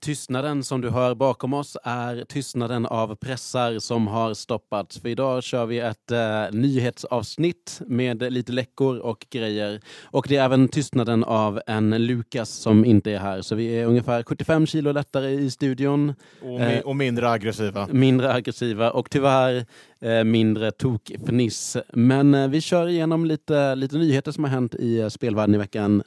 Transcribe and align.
Tystnaden 0.00 0.64
som 0.64 0.80
du 0.80 0.90
hör 0.90 1.14
bakom 1.14 1.54
oss 1.54 1.76
är 1.84 2.24
tystnaden 2.24 2.86
av 2.86 3.14
pressar 3.14 3.78
som 3.78 4.06
har 4.06 4.34
stoppats. 4.34 4.98
För 4.98 5.08
idag 5.08 5.42
kör 5.42 5.66
vi 5.66 5.78
ett 5.78 6.10
eh, 6.10 6.44
nyhetsavsnitt 6.52 7.80
med 7.86 8.32
lite 8.32 8.52
läckor 8.52 8.98
och 8.98 9.26
grejer. 9.30 9.80
Och 10.04 10.26
det 10.28 10.36
är 10.36 10.44
även 10.44 10.68
tystnaden 10.68 11.24
av 11.24 11.60
en 11.66 12.06
Lukas 12.06 12.50
som 12.50 12.84
inte 12.84 13.10
är 13.10 13.18
här. 13.18 13.42
Så 13.42 13.54
vi 13.54 13.66
är 13.66 13.86
ungefär 13.86 14.22
75 14.22 14.66
kilo 14.66 14.92
lättare 14.92 15.30
i 15.30 15.50
studion. 15.50 16.14
Och, 16.42 16.60
mi 16.60 16.82
och 16.84 16.96
mindre 16.96 17.30
aggressiva. 17.30 17.88
Mindre 17.90 18.32
aggressiva 18.32 18.90
och 18.90 19.10
tyvärr 19.10 19.66
eh, 20.00 20.24
mindre 20.24 20.70
tokfniss. 20.70 21.76
Men 21.92 22.34
eh, 22.34 22.48
vi 22.48 22.60
kör 22.60 22.88
igenom 22.88 23.24
lite, 23.24 23.74
lite 23.74 23.96
nyheter 23.96 24.32
som 24.32 24.44
har 24.44 24.50
hänt 24.50 24.74
i 24.74 24.98
eh, 24.98 25.08
spelvärlden 25.08 25.54
i 25.54 25.58
veckan. 25.58 26.02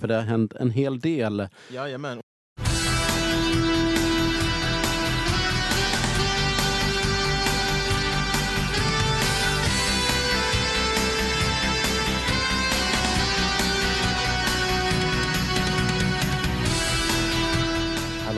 För 0.00 0.06
det 0.08 0.14
har 0.14 0.22
hänt 0.22 0.54
en 0.54 0.70
hel 0.70 1.00
del. 1.00 1.48
Jajamän. 1.72 2.20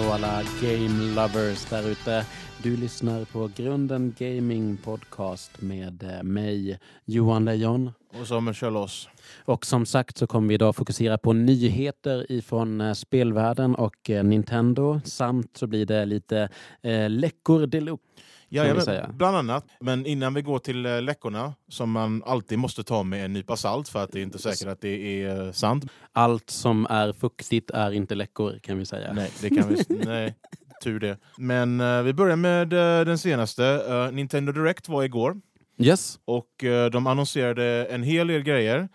Hallå 0.06 0.26
alla 0.26 0.42
game 0.62 1.14
lovers 1.14 1.64
där 1.64 1.88
ute. 1.88 2.26
Du 2.62 2.76
lyssnar 2.76 3.24
på 3.24 3.50
Grunden 3.56 4.14
Gaming 4.18 4.76
Podcast 4.76 5.60
med 5.60 6.02
eh, 6.02 6.22
mig, 6.22 6.78
Johan 7.04 7.44
Lejon. 7.44 7.90
Och 8.20 8.54
kör 8.54 8.70
loss. 8.70 9.08
Och 9.44 9.66
som 9.66 9.86
sagt 9.86 10.18
så 10.18 10.26
kommer 10.26 10.48
vi 10.48 10.54
idag 10.54 10.76
fokusera 10.76 11.18
på 11.18 11.32
nyheter 11.32 12.32
ifrån 12.32 12.80
eh, 12.80 12.92
spelvärlden 12.92 13.74
och 13.74 14.10
eh, 14.10 14.24
Nintendo. 14.24 15.00
Samt 15.04 15.56
så 15.56 15.66
blir 15.66 15.86
det 15.86 16.04
lite 16.04 16.48
eh, 16.82 17.10
läckor 17.10 17.66
deluxe. 17.66 18.04
Ja, 18.48 18.62
vi 18.62 18.68
ja, 18.68 18.80
säga. 18.80 19.10
bland 19.12 19.36
annat. 19.36 19.64
Men 19.80 20.06
innan 20.06 20.34
vi 20.34 20.42
går 20.42 20.58
till 20.58 20.86
eh, 20.86 21.02
läckorna, 21.02 21.54
som 21.68 21.90
man 21.90 22.22
alltid 22.26 22.58
måste 22.58 22.84
ta 22.84 23.02
med 23.02 23.24
en 23.24 23.32
nypa 23.32 23.56
salt 23.56 23.88
för 23.88 24.04
att 24.04 24.12
det 24.12 24.20
är 24.20 24.22
inte 24.22 24.38
säkert 24.38 24.68
att 24.68 24.80
det 24.80 25.22
är 25.22 25.46
eh, 25.46 25.52
sant. 25.52 25.84
Allt 26.12 26.50
som 26.50 26.86
är 26.90 27.12
fuktigt 27.12 27.70
är 27.70 27.92
inte 27.92 28.14
läckor 28.14 28.58
kan 28.62 28.78
vi 28.78 28.86
säga. 28.86 29.12
Nej, 29.12 29.30
det 29.40 29.50
kan 29.50 29.68
vi... 29.68 29.84
nej, 30.04 30.34
tur 30.82 31.00
det. 31.00 31.18
Men 31.38 31.80
eh, 31.80 32.02
vi 32.02 32.12
börjar 32.12 32.36
med 32.36 32.72
eh, 32.72 33.04
den 33.04 33.18
senaste. 33.18 33.64
Eh, 33.66 34.12
Nintendo 34.12 34.52
Direct 34.52 34.88
var 34.88 35.02
igår. 35.02 35.40
Yes. 35.78 36.18
Och 36.24 36.64
de 36.92 37.06
annonserade 37.06 37.84
en 37.84 38.02
hel 38.02 38.26
del 38.26 38.42
grejer. 38.42 38.88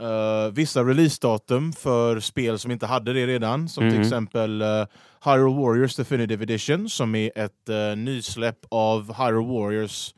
Eh, 0.00 0.52
vissa 0.52 0.84
releasedatum 0.84 1.72
för 1.72 2.20
spel 2.20 2.58
som 2.58 2.70
inte 2.70 2.86
hade 2.86 3.12
det 3.12 3.26
redan. 3.26 3.68
Som 3.68 3.82
till 3.82 3.92
Mhm. 3.92 4.00
exempel 4.02 4.62
uh, 4.62 4.86
Hyrule 5.24 5.60
Warriors 5.62 5.96
Definitive 5.96 6.42
Edition 6.44 6.88
som 6.88 7.14
är 7.14 7.30
ett 7.38 7.68
uh, 7.70 7.96
nysläpp 7.96 8.58
av 8.70 9.14
Hyrule 9.14 9.46
Warriors. 9.60 10.14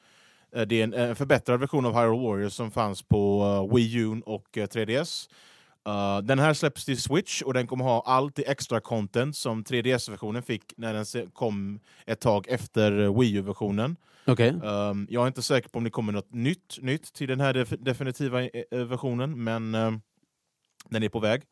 Eh, 0.56 0.62
det 0.62 0.82
är 0.82 0.94
en, 0.98 1.16
förbättrad 1.16 1.60
version 1.60 1.86
av 1.86 1.94
Hyrule 1.94 2.22
Warriors 2.28 2.52
som 2.52 2.70
fanns 2.70 3.02
på 3.02 3.70
Wii 3.74 3.94
U 3.96 4.22
och 4.26 4.58
eh, 4.58 4.66
3DS. 4.66 5.28
Eh, 5.88 6.18
den 6.22 6.38
här 6.38 6.54
släpps 6.54 6.84
till 6.84 7.02
Switch 7.02 7.42
och 7.42 7.54
den 7.54 7.66
kommer 7.66 7.84
ha 7.84 8.02
allt 8.06 8.38
i 8.38 8.44
extra 8.46 8.80
content 8.80 9.36
som 9.36 9.64
3DS-versionen 9.64 10.42
fick 10.42 10.62
när 10.76 10.94
den 10.94 11.30
kom 11.30 11.80
ett 12.06 12.20
tag 12.20 12.48
efter 12.48 13.18
Wii 13.20 13.34
U-versionen. 13.36 13.96
Okej. 14.26 14.48
Um, 14.50 15.06
jag 15.10 15.22
är 15.22 15.26
inte 15.26 15.42
säker 15.42 15.68
på 15.68 15.78
om 15.78 15.84
det 15.84 15.90
kommer 15.90 16.12
något 16.12 16.32
nytt, 16.32 16.78
nytt 16.82 17.12
till 17.14 17.28
den 17.28 17.40
här 17.40 17.54
def 17.54 17.68
definitiva 17.78 18.42
eh, 18.42 18.48
eh, 18.70 18.78
versionen, 18.84 19.44
men 19.44 19.74
ehm, 19.74 20.00
den 20.88 21.02
är 21.02 21.08
på 21.08 21.20
väg. 21.20 21.42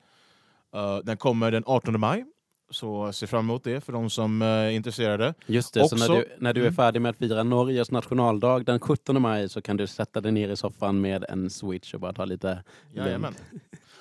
Uh, 0.76 0.98
den 1.04 1.16
kommer 1.16 1.50
den 1.50 1.62
18 1.66 2.00
maj, 2.00 2.24
så 2.70 3.12
se 3.12 3.26
fram 3.26 3.44
emot 3.44 3.64
det 3.64 3.80
för 3.80 3.92
de 3.92 4.10
som 4.10 4.42
är 4.42 4.70
intresserade. 4.70 5.34
Just 5.46 5.74
det, 5.74 5.88
så 5.88 5.94
Också- 5.96 6.12
när 6.12 6.18
du, 6.20 6.28
när 6.38 6.52
du 6.54 6.60
är 6.60 6.64
Mm. 6.64 6.74
färdig 6.74 7.02
med 7.02 7.10
att 7.10 7.16
fira 7.16 7.42
Norges 7.42 7.90
nationaldag 7.90 8.64
den 8.66 8.80
17 8.80 9.22
maj 9.22 9.48
så 9.48 9.62
kan 9.62 9.76
du 9.76 9.86
sätta 9.86 10.20
dig 10.20 10.32
ner 10.32 10.48
i 10.48 10.56
soffan 10.56 11.00
med 11.00 11.24
en 11.28 11.50
switch 11.50 11.94
och 11.94 12.00
bara 12.00 12.12
ta 12.12 12.24
lite 12.24 12.64
Jajamän. 12.92 13.34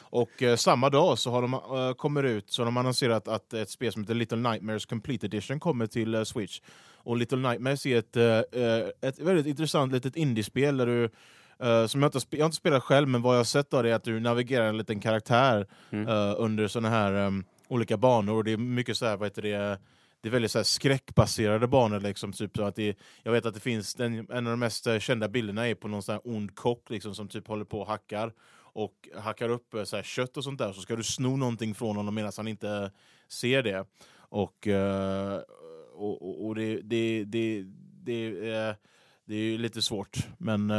Och 0.10 0.44
eh, 0.44 0.56
samma 0.56 0.90
dag 0.90 1.20
så 1.20 1.32
har 1.32 1.42
de, 1.42 1.54
eh, 1.54 1.94
kommer 1.94 2.24
ut, 2.24 2.50
så 2.52 2.62
har 2.62 2.66
de 2.66 2.78
annonserat 2.78 3.28
att 3.28 3.54
ett 3.54 3.70
spel 3.70 3.92
som 3.94 4.02
heter 4.02 4.14
Little 4.14 4.38
Nightmares 4.38 4.86
Complete 4.86 5.26
Edition 5.26 5.60
kommer 5.60 5.88
till 5.88 6.16
eh, 6.16 6.24
Switch. 6.24 6.62
Och 6.98 7.18
Little 7.18 7.38
Nightmares 7.38 7.86
är 7.86 7.98
ett, 7.98 8.16
eh, 8.18 9.10
ett 9.10 9.20
väldigt 9.20 9.46
intressant 9.46 9.94
litet 9.94 10.16
indiespel 10.16 10.78
där 10.78 10.86
du 10.86 11.04
eh, 11.60 11.86
som 11.88 12.02
jag, 12.02 12.16
inte, 12.16 12.20
jag 12.30 12.40
har 12.40 12.46
inte 12.46 12.58
spelat 12.58 12.84
själv, 12.84 13.08
men 13.08 13.22
vad 13.22 13.36
jag 13.36 13.40
har 13.40 13.44
sett 13.44 13.74
av 13.74 13.84
det 13.84 13.90
är 13.90 13.94
att 13.96 14.04
du 14.04 14.20
navigerar 14.20 14.68
en 14.68 14.78
liten 14.78 15.00
karaktär 15.00 15.68
Mm. 15.92 16.08
eh, 16.08 16.34
under 16.38 16.68
såna 16.68 16.90
här 16.90 17.14
em, 17.14 17.44
olika 17.68 17.98
banor. 17.98 18.36
Och 18.36 18.44
det 18.44 18.52
är 18.52 18.58
mycket 18.58 18.98
så 18.98 19.06
här, 19.06 19.18
vad 19.18 19.26
heter 19.28 19.42
det, 19.42 19.80
det 20.22 20.30
är 20.30 20.32
väldigt 20.32 20.52
så 20.52 20.64
skräckbaserade 20.64 21.68
banor. 21.68 22.00
Liksom, 22.00 22.34
typ 22.34 22.58
så 22.58 22.64
att 22.64 22.76
det, 22.76 22.98
jag 23.24 23.32
vet 23.32 23.46
att 23.46 23.54
det 23.54 23.60
finns, 23.60 23.96
den, 23.96 24.14
en 24.32 24.48
av 24.48 24.52
de 24.54 24.60
mest 24.60 24.88
eh, 24.88 25.00
kända 25.00 25.28
bilderna 25.28 25.68
är 25.68 25.76
på 25.76 25.88
någon 25.88 26.04
sån 26.04 26.14
här 26.14 26.22
ond 26.26 26.56
kock 26.56 26.90
liksom, 26.90 27.16
som 27.16 27.28
typ 27.28 27.48
håller 27.48 27.66
på 27.66 27.80
och 27.82 27.88
hackar 27.88 28.34
och 28.76 29.10
hackar 29.18 29.50
upp 29.50 29.74
eh, 29.74 29.84
så 29.84 29.96
här, 29.96 30.04
kött 30.04 30.38
och 30.38 30.44
sånt 30.44 30.60
där. 30.60 30.74
Så 30.74 30.82
ska 30.82 30.96
du 30.96 31.04
sno 31.04 31.36
någonting 31.38 31.76
från 31.76 31.96
honom 31.96 32.16
medan 32.16 32.32
han 32.38 32.48
inte 32.48 32.92
ser 33.28 33.64
det. 33.64 33.86
Och, 34.18 34.68
eh, 34.68 35.40
och, 35.94 36.22
och, 36.22 36.46
och 36.46 36.56
det, 36.56 36.82
det, 36.82 37.24
det, 37.24 37.64
det, 38.04 38.26
eh, 38.54 38.76
det 39.26 39.36
är 39.36 39.58
lite 39.58 39.82
svårt. 39.82 40.18
Men 40.38 40.72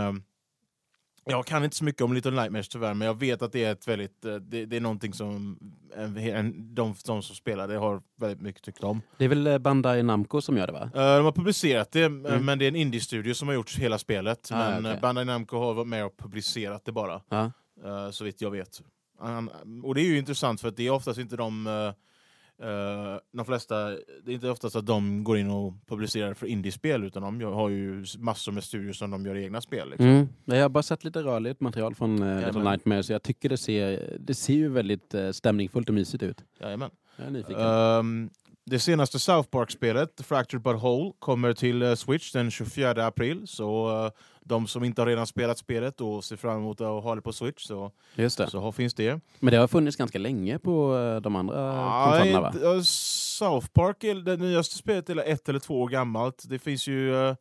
jag 1.25 1.47
kan 1.47 1.65
inte 1.65 1.77
så 1.77 1.85
mycket 1.85 2.03
om 2.03 2.13
Little 2.13 2.31
Nightmares 2.31 2.69
tyvärr, 2.69 2.95
men 2.95 3.07
jag 3.07 3.19
vet 3.21 3.43
att 3.43 3.53
det 3.53 3.65
är 3.65 3.73
ett 3.73 3.89
väldigt, 3.89 4.23
det, 4.23 4.67
det 4.67 4.77
är 4.77 4.81
någonting 4.81 5.13
som 5.13 5.59
en, 5.97 6.17
en, 6.17 6.75
de, 6.75 6.95
de 7.07 7.23
som 7.23 7.37
spelar 7.37 7.69
det 7.69 7.77
har 7.77 8.03
väldigt 8.17 8.41
mycket 8.41 8.63
tyckt 8.63 8.85
om. 8.85 9.03
Det 9.19 9.25
är 9.25 9.29
väl 9.29 9.61
Bandai 9.61 10.03
Namco 10.03 10.41
som 10.41 10.57
gör 10.57 10.67
det 10.67 10.73
va? 10.73 10.91
De 10.95 11.25
har 11.25 11.33
publicerat 11.33 11.93
det, 11.93 12.05
Mm. 12.05 12.45
men 12.45 12.59
det 12.59 12.65
är 12.65 12.69
en 12.69 12.77
indie-studio 12.77 13.35
som 13.35 13.49
har 13.49 13.55
gjort 13.55 13.79
hela 13.79 13.99
spelet. 13.99 14.49
Ah, 14.53 14.71
men 14.71 14.87
okay. 14.87 15.01
Bandai 15.01 15.25
Namco 15.25 15.59
har 15.59 15.75
varit 15.75 15.89
med 15.89 16.05
och 16.07 16.17
publicerat 16.17 16.85
det 16.85 16.93
bara, 16.93 17.21
Ja. 17.29 17.53
Eh, 17.85 18.11
så 18.11 18.25
vitt 18.25 18.41
jag 18.41 18.51
vet. 18.51 18.83
Han, 19.19 19.51
och 19.85 19.95
det 19.95 20.01
är 20.01 20.07
ju 20.07 20.19
intressant 20.19 20.61
för 20.61 20.69
att 20.69 20.77
det 20.77 20.87
är 20.87 20.91
oftast 20.91 21.19
inte 21.19 21.37
de 21.37 21.67
eh, 21.67 23.19
de 23.33 23.45
flesta, 23.47 23.89
det 24.25 24.31
är 24.31 24.31
inte 24.31 24.51
oftast 24.51 24.77
att 24.77 24.87
de 24.87 25.25
går 25.25 25.39
in 25.39 25.51
och 25.51 25.75
publicerar 25.87 26.35
för 26.35 26.47
indiespel 26.47 27.05
utan 27.05 27.23
de 27.23 27.41
gör- 27.41 27.53
har 27.53 27.69
ju 27.69 28.05
massor 28.19 28.53
med 28.53 28.65
studios 28.65 28.99
som 28.99 29.11
de 29.11 29.27
gör 29.27 29.37
egna 29.37 29.61
spel. 29.61 29.91
Liksom. 29.91 30.07
Mm. 30.07 30.29
Jag 30.45 30.63
har 30.63 30.69
bara 30.69 30.83
sett 30.83 31.05
lite 31.05 31.23
rörligt 31.23 31.61
material 31.61 31.95
från 31.95 32.23
uh, 32.23 32.47
Little 32.47 32.71
Nightmare 32.71 33.03
så 33.03 33.13
jag 33.13 33.23
tycker 33.23 33.49
det 33.49 33.57
ser, 33.57 34.17
det 34.21 34.35
ser 34.35 34.55
ju 34.55 34.69
väldigt 34.69 35.15
uh, 35.15 35.31
stämningsfullt 35.31 35.89
och 35.89 35.95
mysigt 35.95 36.23
ut. 36.23 36.45
Jajamän. 36.61 36.91
Jag 37.17 37.27
är 37.27 37.31
nyfiken. 37.31 37.61
Ehm, 37.67 38.31
det 38.71 38.79
senaste 38.79 39.19
South 39.19 39.49
Park-spelet, 39.49 40.21
Fractured 40.25 40.63
But 40.63 40.83
Whole, 40.83 41.13
kommer 41.19 41.53
till 41.53 41.83
eh, 41.83 41.95
Switch 41.95 42.33
den 42.33 42.51
24 42.51 43.07
april. 43.07 43.43
Så 43.47 44.05
eh, 44.07 44.11
de 44.45 44.67
som 44.67 44.85
inte 44.85 45.01
har 45.03 45.07
redan 45.07 45.27
spelat 45.27 45.59
spelet 45.59 46.01
och 46.01 46.25
ser 46.25 46.37
fram 46.37 46.57
emot 46.59 46.81
att 46.81 47.03
ha 47.05 47.15
det 47.15 47.23
på 47.23 47.33
Switch 47.33 47.65
så, 47.67 47.93
Just 48.15 48.39
det. 48.39 48.51
så 48.51 48.73
finns 48.73 48.95
det. 48.95 49.21
Men 49.41 49.53
det 49.53 49.59
har 49.59 49.69
funnits 49.69 49.97
ganska 49.97 50.19
länge 50.19 50.59
på 50.59 50.97
eh, 50.97 51.21
de 51.21 51.37
andra 51.37 51.55
Ah, 51.73 52.11
konsolerna 52.11 52.41
va? 52.41 52.83
South 52.85 53.67
Park, 53.67 53.97
det 54.25 54.37
nyaste 54.37 54.75
spelet, 54.79 55.09
är 55.11 55.17
ett 55.17 55.49
eller 55.49 55.59
två 55.59 55.83
år 55.83 55.89
gammalt. 55.89 56.45
Det 56.49 56.59
finns 56.59 56.87
ju... 56.87 57.15
eh, 57.29 57.35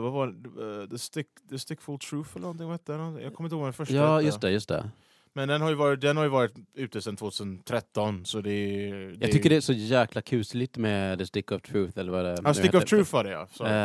vad 0.00 0.12
var 0.12 0.26
det? 0.26 0.88
The, 0.90 0.98
Stick, 0.98 1.26
The 1.50 1.58
Stickful 1.58 1.98
Truth 1.98 2.30
eller 2.32 2.40
någonting? 2.42 2.66
Vad 2.66 2.74
hette 2.74 2.92
den? 2.92 3.18
Jag 3.22 3.34
kommer 3.34 3.46
inte 3.46 3.54
ihåg 3.54 3.60
vad 3.60 3.66
den 3.66 3.72
första 3.72 3.94
Ja, 3.94 4.14
hette. 4.14 4.26
just 4.26 4.40
det, 4.40 4.50
just 4.50 4.68
det. 4.68 4.90
Men 5.34 5.48
den 5.48 5.60
har 5.60 5.68
ju 5.68 5.74
varit, 5.74 6.00
den 6.00 6.16
har 6.16 6.24
ju 6.24 6.30
varit 6.30 6.52
ute 6.74 7.00
sedan 7.02 7.16
2013. 7.16 8.24
Så 8.26 8.40
det, 8.40 8.50
är- 8.50 9.16
Jag 9.20 9.32
tycker 9.32 9.50
det 9.50 9.56
är 9.56 9.60
så 9.60 9.72
jäkla 9.72 10.22
kusligt 10.22 10.76
med 10.76 11.18
The 11.18 11.26
Stick 11.26 11.52
of 11.52 11.62
Truth 11.62 11.98
eller 11.98 12.12
vad 12.12 12.24
det 12.24 12.30
Ja, 12.30 12.48
nu 12.48 12.54
Stick 12.54 12.64
heter. 12.64 12.78
of 12.78 12.84
Truth 12.84 13.12
var 13.14 13.24
det 13.24 13.30
ja. 13.30 13.40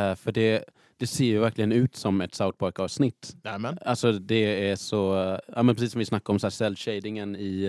Eh, 0.10 0.16
för 0.16 0.32
det, 0.32 0.64
det 0.98 1.08
ser 1.08 1.26
ju 1.26 1.40
verkligen 1.40 1.72
ut 1.72 1.96
som 1.96 2.22
ett 2.22 2.36
South 2.36 2.58
Park-avsnitt. 2.58 3.36
Nämen. 3.44 3.78
Alltså 3.86 4.12
det 4.12 4.70
är 4.70 4.76
så, 4.76 5.24
eh, 5.24 5.40
ja 5.56 5.64
men 5.64 5.76
precis 5.76 5.92
som 5.92 6.00
vi 6.00 6.06
snackade 6.06 6.34
om 6.34 6.40
så 6.40 6.46
här 6.48 6.52
cell-shadingen 6.52 7.36
i 7.36 7.66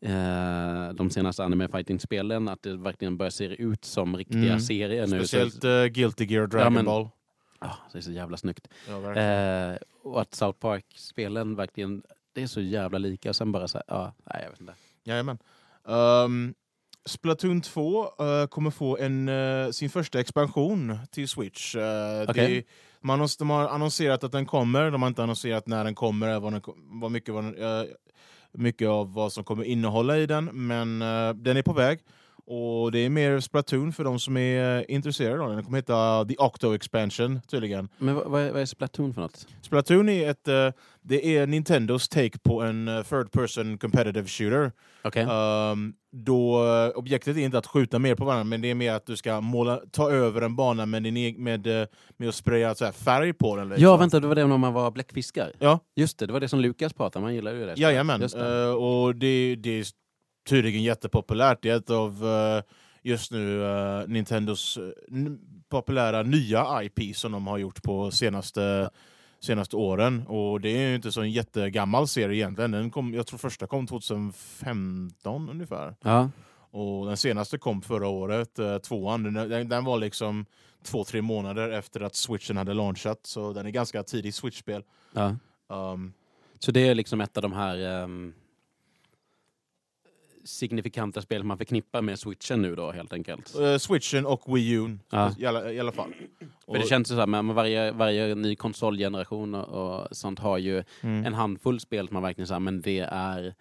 eh, 0.00 0.92
de 0.94 1.10
senaste 1.10 1.44
anime 1.44 1.68
fighting-spelen, 1.68 2.48
att 2.48 2.62
det 2.62 2.76
verkligen 2.76 3.16
börjar 3.16 3.30
se 3.30 3.44
ut 3.62 3.84
som 3.84 4.16
riktiga 4.16 4.42
Mm. 4.42 4.60
serier 4.60 5.06
nu. 5.06 5.18
Speciellt 5.18 5.64
uh, 5.64 5.84
Guilty 5.86 6.24
Gear 6.24 6.46
Dragon 6.46 6.74
Ja, 6.76 6.82
Ball. 6.82 7.08
ah, 7.58 7.74
det 7.92 7.98
är 7.98 8.02
så 8.02 8.12
jävla 8.12 8.36
snyggt. 8.36 8.68
Ja. 8.88 9.14
Eh, 9.14 9.76
och 10.02 10.20
att 10.20 10.34
South 10.34 10.58
Park-spelen 10.58 11.56
verkligen, 11.56 12.02
det 12.38 12.42
är 12.42 12.46
så 12.46 12.60
jävla 12.60 12.98
lika. 12.98 13.28
Och 13.28 13.36
sen 13.36 13.52
bara 13.52 13.68
så 13.68 13.78
här, 13.78 13.84
ja, 13.88 14.14
nej 14.24 14.42
jag 14.42 14.50
vet 14.50 14.60
inte. 14.60 14.74
Jajamän. 15.04 15.38
Um, 15.84 16.54
Splatoon 17.04 17.60
2 17.60 18.04
eh, 18.04 18.46
kommer 18.46 18.70
få 18.70 18.98
en, 18.98 19.28
eh, 19.28 19.70
sin 19.70 19.90
första 19.90 20.20
expansion 20.20 20.98
till 21.10 21.28
Switch. 21.28 21.76
Eh, 21.76 22.22
Okej. 22.28 22.54
det, 22.54 22.64
man 23.00 23.20
har, 23.20 23.38
de 23.38 23.50
har 23.50 23.68
annonserat 23.68 24.24
att 24.24 24.32
den 24.32 24.46
kommer, 24.46 24.90
de 24.90 25.02
har 25.02 25.08
inte 25.08 25.22
annonserat 25.22 25.66
när 25.66 25.84
den 25.84 25.94
kommer, 25.94 26.40
vad, 26.40 26.52
den, 26.52 26.62
vad 26.76 27.10
mycket, 27.10 27.34
vad 27.34 27.44
den, 27.44 27.86
mycket 28.52 28.88
av 28.88 29.14
vad 29.14 29.32
som 29.32 29.44
kommer 29.44 29.64
innehålla 29.64 30.18
i 30.18 30.26
den, 30.26 30.44
men 30.44 30.98
den 31.42 31.56
är 31.56 31.62
på 31.62 31.72
väg. 31.72 32.00
Och 32.50 32.92
det 32.92 32.98
är 32.98 33.10
mer 33.10 33.40
Splatoon 33.40 33.92
för 33.92 34.04
de 34.04 34.18
som 34.18 34.36
är 34.36 34.78
eh, 34.78 34.84
intresserade 34.88 35.40
av 35.42 35.46
den. 35.48 35.56
Den 35.56 35.64
kommer 35.64 35.78
heta 35.78 36.24
The 36.24 36.34
Octo 36.38 36.74
Expansion 36.74 37.40
tydligen. 37.50 37.88
Men 37.98 38.14
vad, 38.14 38.26
vad 38.26 38.42
är, 38.42 38.52
vad 38.52 38.62
är 38.62 38.66
Splatoon 38.66 39.14
för 39.14 39.20
något? 39.20 39.46
Splatoon 39.62 40.08
är 40.08 40.30
ett, 40.30 40.48
eh, 40.48 40.68
det 41.02 41.36
är 41.36 41.46
Nintendos 41.46 42.08
take 42.08 42.38
på 42.38 42.62
en 42.62 42.88
eh, 42.88 43.02
third 43.02 43.32
person 43.32 43.78
competitive 43.78 44.26
shooter. 44.28 44.72
Okej. 45.04 45.24
Um, 45.26 45.94
då 46.12 46.64
eh, 46.66 46.98
objektet 46.98 47.36
är 47.36 47.40
inte 47.40 47.58
att 47.58 47.66
skjuta 47.66 47.98
mer 47.98 48.14
på 48.14 48.24
varandra, 48.24 48.44
men 48.44 48.60
det 48.60 48.70
är 48.70 48.74
mer 48.74 48.92
att 48.92 49.06
du 49.06 49.16
ska 49.16 49.40
måla, 49.40 49.80
ta 49.92 50.10
över 50.10 50.42
en 50.42 50.56
bana 50.56 50.86
med, 50.86 51.02
din 51.02 51.16
eg- 51.16 51.38
med, 51.38 51.66
med 52.16 52.28
att 52.28 52.34
spraya 52.34 52.74
så 52.74 52.84
här 52.84 52.92
färg 52.92 53.32
på 53.32 53.56
den. 53.56 53.68
liksom. 53.68 53.84
Ja, 53.84 53.96
vänta, 53.96 54.20
det 54.20 54.26
var 54.26 54.34
det 54.34 54.46
när 54.46 54.56
man 54.58 54.72
var 54.72 54.90
bläckfiskar. 54.90 55.52
Ja. 55.58 55.78
Just 55.96 56.18
det, 56.18 56.26
det 56.26 56.32
var 56.32 56.40
det 56.40 56.48
som 56.48 56.60
Lukas 56.60 56.92
pratade 56.92 57.18
om. 57.18 57.22
Man 57.24 57.34
gillar 57.34 57.52
ju 57.54 57.66
det. 57.66 57.74
Jajamän, 57.76 58.20
Just 58.20 58.34
det. 58.38 58.62
Eh, 58.64 58.70
och 58.70 59.14
det, 59.16 59.56
det 59.56 59.70
är 59.80 59.84
tydligen 60.48 60.82
jättepopulärt. 60.82 61.62
Det 61.62 61.70
är 61.70 61.76
ett 61.76 61.90
av 61.90 62.26
eh, 62.26 62.62
just 63.02 63.32
nu 63.32 63.64
eh, 63.64 64.08
Nintendos 64.08 64.76
eh, 64.76 65.32
populära 65.68 66.22
nya 66.22 66.82
IP 66.82 67.16
som 67.16 67.32
de 67.32 67.46
har 67.46 67.58
gjort 67.58 67.82
på 67.82 68.10
senaste, 68.10 68.90
senaste 69.40 69.76
åren. 69.76 70.26
Och 70.26 70.60
det 70.60 70.68
är 70.68 70.88
ju 70.88 70.94
inte 70.94 71.12
så 71.12 71.20
en 71.20 71.30
jättegammal 71.30 72.08
serie 72.08 72.36
egentligen. 72.36 72.70
Den 72.70 72.90
kom, 72.90 73.14
jag 73.14 73.26
tror 73.26 73.38
första 73.38 73.66
kom 73.66 73.86
2015 73.86 75.48
ungefär. 75.50 75.96
Ja. 76.02 76.30
Och 76.70 77.06
den 77.06 77.16
senaste 77.16 77.58
kom 77.58 77.82
förra 77.82 78.08
året, 78.08 78.58
eh, 78.58 78.78
tvåan. 78.78 79.22
Den, 79.34 79.68
den, 79.68 79.84
var 79.84 79.98
liksom 79.98 80.46
två, 80.84 81.04
tre 81.04 81.22
månader 81.22 81.70
efter 81.70 82.00
att 82.00 82.14
switchen 82.14 82.56
hade 82.56 82.74
launchat. 82.74 83.20
Så 83.22 83.52
den 83.52 83.66
är 83.66 83.70
ganska 83.70 84.02
tidig 84.02 84.34
switch-spel. 84.34 84.82
ja. 85.12 85.36
Um, 85.70 86.12
Så 86.58 86.72
det 86.72 86.88
är 86.88 86.94
liksom 86.94 87.20
ett 87.20 87.36
av 87.36 87.42
de 87.42 87.52
här 87.52 88.02
ehm, 88.02 88.32
signifikanta 90.48 91.22
spel 91.22 91.44
man 91.44 91.58
förknippar 91.58 92.02
med 92.02 92.18
switchen 92.18 92.62
nu 92.62 92.74
då 92.74 92.90
helt 92.90 93.12
enkelt. 93.12 93.54
eh, 93.58 93.76
switchen 93.76 94.26
och 94.26 94.56
Wii 94.56 94.70
U 94.70 94.98
Ja. 95.10 95.34
i, 95.38 95.46
alla, 95.46 95.72
i 95.72 95.80
alla 95.80 95.92
fall. 95.92 96.14
För 96.66 96.74
det 96.78 96.86
känns 96.88 97.10
ju 97.10 97.14
så 97.14 97.18
här, 97.18 97.26
men 97.26 97.54
varje, 97.54 97.92
varje 97.92 98.34
ny 98.34 98.56
konsolgeneration 98.56 99.54
och, 99.54 100.00
och 100.00 100.16
sånt 100.16 100.38
har 100.38 100.58
ju 100.58 100.84
Mm. 101.02 101.24
en 101.26 101.34
handfull 101.34 101.80
spel 101.80 102.06
som 102.06 102.14
man 102.14 102.22
verkligen 102.22 102.46
säger, 102.46 102.60
men 102.60 102.80
det 102.80 103.00
är, 103.10 103.54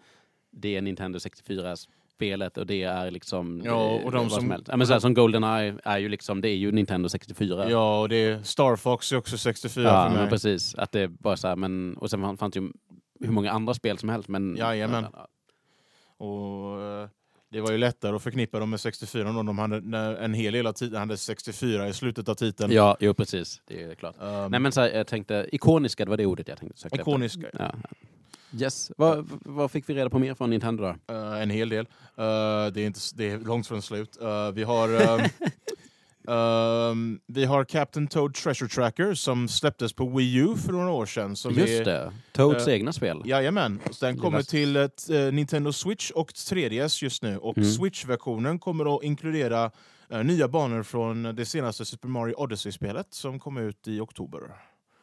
det 0.52 0.76
är 0.76 0.82
Nintendo 0.82 1.20
64-spelet 1.20 2.58
och 2.58 2.66
det 2.68 2.84
är 2.84 3.12
liksom 3.12 3.62
Ja, 3.66 4.00
och 4.06 4.12
de 4.12 4.30
som-. 4.30 4.64
Ja, 4.68 4.78
men 4.78 4.88
så 4.88 4.94
här, 4.94 5.00
som 5.00 5.14
Goldeneye 5.14 5.76
är 5.84 5.98
ju 5.98 6.10
liksom, 6.10 6.42
det 6.42 6.50
är 6.50 6.56
ju 6.56 6.72
Nintendo 6.72 7.10
64. 7.10 7.70
Ja, 7.70 8.02
och 8.02 8.10
det 8.10 8.16
är 8.16 8.44
Star 8.44 8.76
Fox 8.76 9.12
är 9.12 9.18
också 9.18 9.38
64 9.38 9.84
Ja, 9.84 10.10
för 10.10 10.18
mig. 10.20 10.30
precis. 10.30 10.76
Att 10.76 10.92
det 10.92 11.02
är 11.02 11.08
bara 11.08 11.38
så 11.38 11.48
här, 11.48 11.56
men, 11.56 11.98
och 11.98 12.10
sen 12.10 12.38
fanns 12.38 12.54
det 12.54 12.60
ju 12.60 12.72
hur 13.20 13.32
många 13.32 13.52
andra 13.52 13.74
spel 13.74 13.98
som 13.98 14.10
helst. 14.10 14.30
Men, 14.30 14.56
Jajamän. 14.56 15.06
Och, 16.18 16.82
eh, 16.82 17.10
det 17.52 17.62
var 17.62 17.72
ju 17.72 17.78
lättare 17.78 18.16
att 18.16 18.24
förknippa 18.24 18.60
dem 18.60 18.70
med 18.70 18.80
64 18.80 19.32
då 19.32 19.44
de 19.44 19.58
hade 19.58 19.78
en 20.18 20.34
hel 20.34 20.54
del 20.54 20.68
av 20.68 20.74
tiden 20.74 21.00
hade 21.00 21.18
64 21.18 21.88
i 21.88 21.94
slutet 21.94 22.30
av 22.30 22.36
titeln. 22.36 22.74
Ja, 22.74 22.98
jo 23.00 23.14
precis. 23.14 23.62
Det 23.66 23.84
är 23.84 23.96
klart. 23.96 24.16
Um, 24.20 24.52
Nej 24.52 24.60
men 24.60 24.72
så 24.72 24.82
här, 24.82 24.90
jag 24.90 25.08
tänkte, 25.08 25.50
ikoniska, 25.52 26.06
det 26.06 26.10
var 26.10 26.18
det 26.18 26.26
ordet 26.26 26.48
jag 26.48 26.58
tänkte 26.58 26.80
söka 26.80 26.96
efter. 26.96 27.12
ikoniska. 27.12 27.48
Ja. 27.54 27.72
Yes. 28.60 28.92
Vad, 28.98 29.28
vad 29.30 29.72
fick 29.72 29.90
vi 29.90 29.94
reda 29.94 30.10
på 30.10 30.20
mer 30.20 30.34
från 30.34 30.50
Nintendo 30.50 30.84
då? 30.84 31.16
Eh, 31.16 31.42
en 31.42 31.50
hel 31.50 31.70
del. 31.70 31.86
Eh, 32.16 32.68
det, 32.74 32.82
är 32.82 32.86
inte, 32.86 33.00
det 33.16 33.30
är 33.30 33.38
långt 33.40 33.68
från 33.68 33.82
slut. 33.82 34.18
Eh, 34.22 34.52
vi 34.52 34.64
har 34.64 34.88
ehm, 36.28 37.20
vi 37.28 37.46
har 37.46 37.64
Captain 37.64 38.08
Toad 38.08 38.34
Treasure 38.34 38.70
Tracker 38.70 39.14
som 39.14 39.48
släpptes 39.48 39.94
på 39.94 40.06
Wii 40.10 40.36
U 40.36 40.56
för 40.66 40.72
några 40.74 40.92
år 40.92 41.06
sedan. 41.06 41.36
Som 41.36 41.54
Just 41.54 41.82
är, 41.82 41.86
det, 41.86 42.14
Toads 42.32 42.68
eh, 42.68 42.74
egna 42.74 42.94
spel. 42.94 43.22
Jajamän, 43.26 43.80
så 43.92 44.06
den 44.06 44.18
kommer 44.18 44.42
till 44.42 44.76
eh, 44.76 44.88
Nintendo 45.34 45.72
Switch 45.74 46.12
och 46.12 46.32
3DS 46.32 47.04
just 47.04 47.24
nu. 47.24 47.38
Och 47.38 47.58
Mm. 47.58 47.70
Switch-versionen 47.70 48.60
kommer 48.60 48.96
att 48.96 49.04
inkludera 49.04 49.72
eh, 50.12 50.24
nya 50.24 50.48
banor 50.48 50.84
från 50.84 51.24
det 51.24 51.46
senaste 51.46 51.86
Super 51.86 52.08
Mario 52.08 52.34
Odyssey-spelet 52.38 53.08
som 53.10 53.40
kom 53.40 53.58
ut 53.58 53.88
i 53.88 54.00
oktober. 54.00 54.40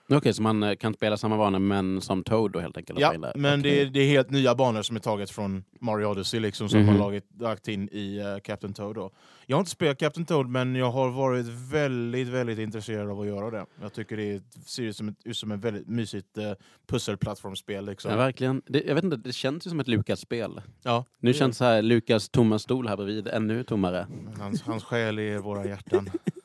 Okej, 0.09 0.35
så 0.35 0.43
man 0.43 0.63
eh, 0.63 0.75
kan 0.75 0.95
spela 0.95 1.17
samma 1.17 1.37
banor 1.37 1.59
men 1.59 2.01
som 2.01 2.25
Toad 2.25 2.53
då 2.53 2.61
helt 2.61 2.77
enkelt? 2.77 3.01
Ja, 3.01 3.15
men 3.35 3.63
det, 3.63 3.69
Okej. 3.71 3.83
är, 3.83 3.87
det 3.87 4.01
är 4.01 4.07
helt 4.09 4.31
nya 4.31 4.55
banor 4.55 4.83
som 4.83 4.97
är 4.97 5.01
taget 5.01 5.31
från 5.31 5.65
Mario 5.81 6.07
Odyssey 6.07 6.41
liksom, 6.41 6.69
som 6.69 6.81
Mhm. 6.81 6.89
har 6.89 6.99
lagit, 6.99 7.25
lagt 7.41 7.69
in 7.69 7.89
i 7.93 8.19
eh, 8.19 8.41
Captain 8.43 8.75
Toad. 8.75 8.95
Då. 8.95 9.11
Jag 9.47 9.57
har 9.57 9.61
inte 9.61 9.71
spelat 9.71 9.99
Captain 9.99 10.27
Toad, 10.27 10.49
men 10.49 10.75
jag 10.75 10.91
har 10.91 11.11
varit 11.11 11.47
väldigt, 11.47 12.29
väldigt 12.29 12.59
intresserad 12.59 13.11
av 13.11 13.21
att 13.21 13.27
göra 13.27 13.51
det. 13.51 13.67
Jag 13.83 13.93
tycker 13.93 14.17
det 14.17 14.43
ser 14.67 14.83
ut 14.83 14.97
som 14.97 15.09
ett, 15.09 15.37
som 15.37 15.53
ett 15.53 15.61
väldigt 15.61 15.89
mysigt 15.89 16.39
uh, 16.39 16.53
pusselplattformsspel. 16.87 17.87
Liksom. 17.87 18.11
Ja, 18.11 18.17
verkligen. 18.17 18.63
Det, 18.67 18.83
jag 18.87 18.95
vet 18.95 19.05
inte, 19.05 19.17
det 19.17 19.33
känns 19.33 19.67
ju 19.67 19.71
som 19.71 19.81
ett 19.81 19.89
Lukas-spel. 19.89 20.61
Ja, 20.83 21.05
Nu 21.21 21.33
det- 21.33 21.39
känns 21.39 21.61
här, 21.61 21.83
Lukas 21.83 22.29
tomma 22.29 22.59
stol 22.59 22.89
här 22.89 22.97
bredvid 22.97 23.29
ännu 23.29 23.65
tommare. 23.65 24.07
Hans, 24.39 24.63
hans 24.63 24.85
själ 24.85 25.19
är 25.19 25.23
i 25.23 25.39
våra 25.39 25.67
hjärtan. 25.67 26.11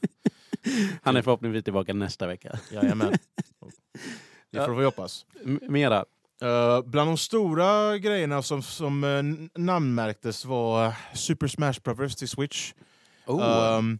Han 1.03 1.15
är 1.17 1.21
förhoppningsvis 1.21 1.63
tillbaka 1.63 1.93
nästa 1.93 2.27
vecka. 2.27 2.59
Jajamän. 2.71 3.13
Det 4.51 4.65
får 4.65 4.75
vi 4.75 4.85
hoppas. 4.85 5.25
M- 5.45 5.59
mera? 5.67 6.05
Uh, 6.43 6.81
bland 6.85 7.09
de 7.09 7.17
stora 7.17 7.97
grejerna 7.97 8.41
som, 8.41 8.61
som 8.63 9.03
uh, 9.03 9.23
namnmärktes 9.55 10.45
var 10.45 10.93
Super 11.13 11.47
Smash 11.47 11.73
Bros 11.83 12.15
till 12.15 12.27
Switch. 12.27 12.73
Oh. 13.27 13.77
Um, 13.77 13.99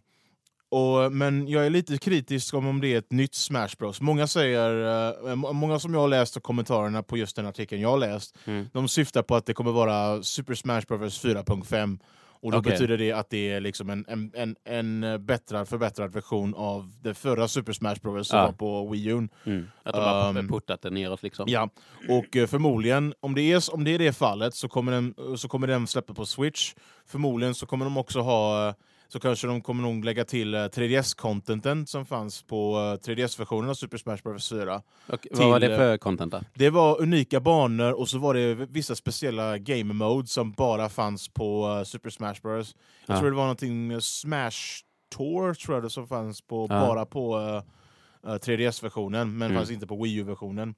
och, 0.68 1.12
men 1.12 1.48
jag 1.48 1.66
är 1.66 1.70
lite 1.70 1.98
kritisk 1.98 2.54
om, 2.54 2.66
om 2.66 2.80
det 2.80 2.88
är 2.94 2.98
ett 2.98 3.12
nytt 3.12 3.34
Smash 3.34 3.68
Bros. 3.78 4.00
Många 4.00 4.26
säger, 4.26 5.34
må- 5.36 5.52
många 5.52 5.78
som 5.78 5.94
jag 5.94 6.00
har 6.00 6.08
läst 6.08 6.36
och 6.36 6.42
kommentarerna 6.42 7.02
på 7.02 7.16
just 7.16 7.36
den 7.36 7.46
artikeln 7.46 7.80
jag 7.82 7.88
har 7.88 7.98
läst, 7.98 8.36
Mm. 8.44 8.68
de 8.72 8.88
syftar 8.88 9.22
på 9.22 9.36
att 9.36 9.46
det 9.46 9.54
kommer 9.54 9.72
vara 9.72 10.22
Super 10.22 10.54
Smash 10.54 10.82
Bros 10.88 11.24
4.5. 11.24 11.98
Och 12.42 12.52
då 12.52 12.58
Okej. 12.58 12.72
betyder 12.72 12.98
det 12.98 13.12
att 13.12 13.30
det 13.30 13.50
är 13.52 13.60
liksom 13.60 13.90
en, 13.90 14.04
en, 14.08 14.30
en, 14.34 14.56
en 14.64 15.26
bättrad, 15.26 15.68
förbättrad 15.68 16.12
version 16.12 16.54
av 16.54 16.92
det 17.02 17.14
förra 17.14 17.48
Super 17.48 17.72
Smash 17.72 17.94
Bros 18.02 18.28
som 18.28 18.38
Ja. 18.38 18.46
var 18.46 18.52
på 18.52 18.88
Wii 18.90 19.06
U. 19.06 19.28
Mm. 19.44 19.66
Att 19.82 19.94
de 19.94 20.00
har 20.00 20.38
Um, 20.38 20.48
puttat 20.48 20.82
det 20.82 20.90
neråt 20.90 21.22
liksom. 21.22 21.44
Ja, 21.48 21.68
och 22.08 22.36
eh, 22.36 22.46
förmodligen, 22.46 23.14
om 23.20 23.34
det 23.34 23.42
är, 23.42 23.74
om 23.74 23.84
det 23.84 23.90
är 23.94 23.98
det 23.98 24.12
fallet, 24.12 24.54
så 24.54 24.68
kommer, 24.68 24.92
den, 24.92 25.14
så 25.38 25.48
kommer 25.48 25.66
den 25.66 25.86
släppa 25.86 26.14
på 26.14 26.26
Switch. 26.26 26.74
Förmodligen 27.06 27.54
så 27.54 27.66
kommer 27.66 27.84
de 27.84 27.96
också 27.96 28.20
ha, 28.20 28.68
eh, 28.68 28.74
så 29.12 29.20
kanske 29.20 29.46
de 29.46 29.60
kommer 29.60 29.82
nog 29.82 30.04
lägga 30.04 30.24
till 30.24 30.54
eh, 30.54 30.58
3DS-contenten 30.58 31.86
som 31.86 32.06
fanns 32.06 32.42
på 32.42 32.74
eh, 32.76 33.06
3DS-versionen 33.08 33.70
av 33.70 33.74
Super 33.74 33.98
Smash 33.98 34.16
Bros 34.24 34.48
4. 34.48 34.82
Och 35.06 35.26
vad 35.30 35.48
var 35.50 35.60
till, 35.60 35.70
det 35.70 35.76
för 35.76 35.96
content 35.98 36.32
då? 36.32 36.40
Det 36.54 36.70
var 36.70 37.00
unika 37.02 37.40
banor 37.40 37.92
och 37.92 38.08
så 38.08 38.18
var 38.18 38.34
det 38.34 38.54
vissa 38.54 38.94
speciella 38.94 39.58
game 39.58 39.94
mode 39.94 40.26
som 40.28 40.52
bara 40.52 40.88
fanns 40.88 41.28
på 41.28 41.76
eh, 41.78 41.84
Super 41.84 42.10
Smash 42.10 42.34
Bros. 42.42 42.74
Jag 43.06 43.16
Ja. 43.16 43.20
tror 43.20 43.30
det 43.30 43.36
var 43.36 43.42
någonting 43.42 43.92
eh, 43.92 43.98
Smash 43.98 44.84
Tour 45.16 45.54
tror 45.54 45.76
jag 45.76 45.82
det 45.84 45.90
som 45.90 46.06
fanns 46.08 46.40
på, 46.40 46.66
Ja. 46.70 46.80
bara 46.80 47.06
på 47.06 47.38
eh, 47.38 48.32
eh, 48.32 48.36
3DS-versionen, 48.38 49.38
men 49.38 49.50
Mm. 49.50 49.58
fanns 49.58 49.70
inte 49.70 49.86
på 49.86 50.02
Wii 50.02 50.14
U-versionen. 50.16 50.74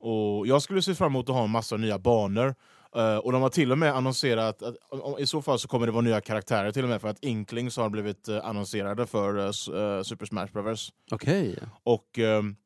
Och 0.00 0.46
Jag 0.46 0.62
skulle 0.62 0.82
se 0.82 0.94
fram 0.94 1.12
emot 1.12 1.28
att 1.28 1.34
ha 1.34 1.44
en 1.44 1.50
massa 1.50 1.76
nya 1.76 1.98
banor. 1.98 2.54
Eh, 2.96 3.16
och 3.16 3.32
de 3.32 3.42
har 3.42 3.48
till 3.48 3.72
och 3.72 3.78
med 3.78 3.96
annonserat 3.96 4.62
att 4.62 4.76
om- 4.90 5.18
i 5.18 5.26
så 5.26 5.42
fall 5.42 5.58
så 5.58 5.68
kommer 5.68 5.86
det 5.86 5.92
vara 5.92 6.02
nya 6.02 6.20
karaktärer 6.20 6.72
till 6.72 6.82
och 6.82 6.88
med 6.88 7.00
för 7.00 7.08
att 7.08 7.24
Inklings 7.24 7.76
har 7.76 7.88
blivit 7.90 8.28
uh, 8.28 8.44
annonserade 8.46 9.06
för 9.06 9.38
eh, 9.38 10.02
Super 10.02 10.26
Smash 10.26 10.46
Bros. 10.52 10.92
Okej. 11.10 11.58
Och 11.82 12.18
ehm, 12.18 12.56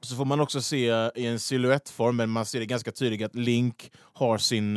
så 0.00 0.16
får 0.16 0.24
man 0.24 0.40
också 0.40 0.62
se 0.62 1.10
i 1.14 1.26
en 1.26 1.38
silhuettform, 1.40 2.16
men 2.16 2.30
man 2.30 2.44
ser 2.46 2.60
det 2.60 2.66
ganska 2.66 2.92
tydligt 2.92 3.22
att 3.26 3.34
Link 3.34 3.90
har 3.96 4.38
sin 4.38 4.74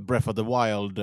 Breath 0.00 0.28
of 0.28 0.36
the 0.36 0.42
Wild 0.42 0.98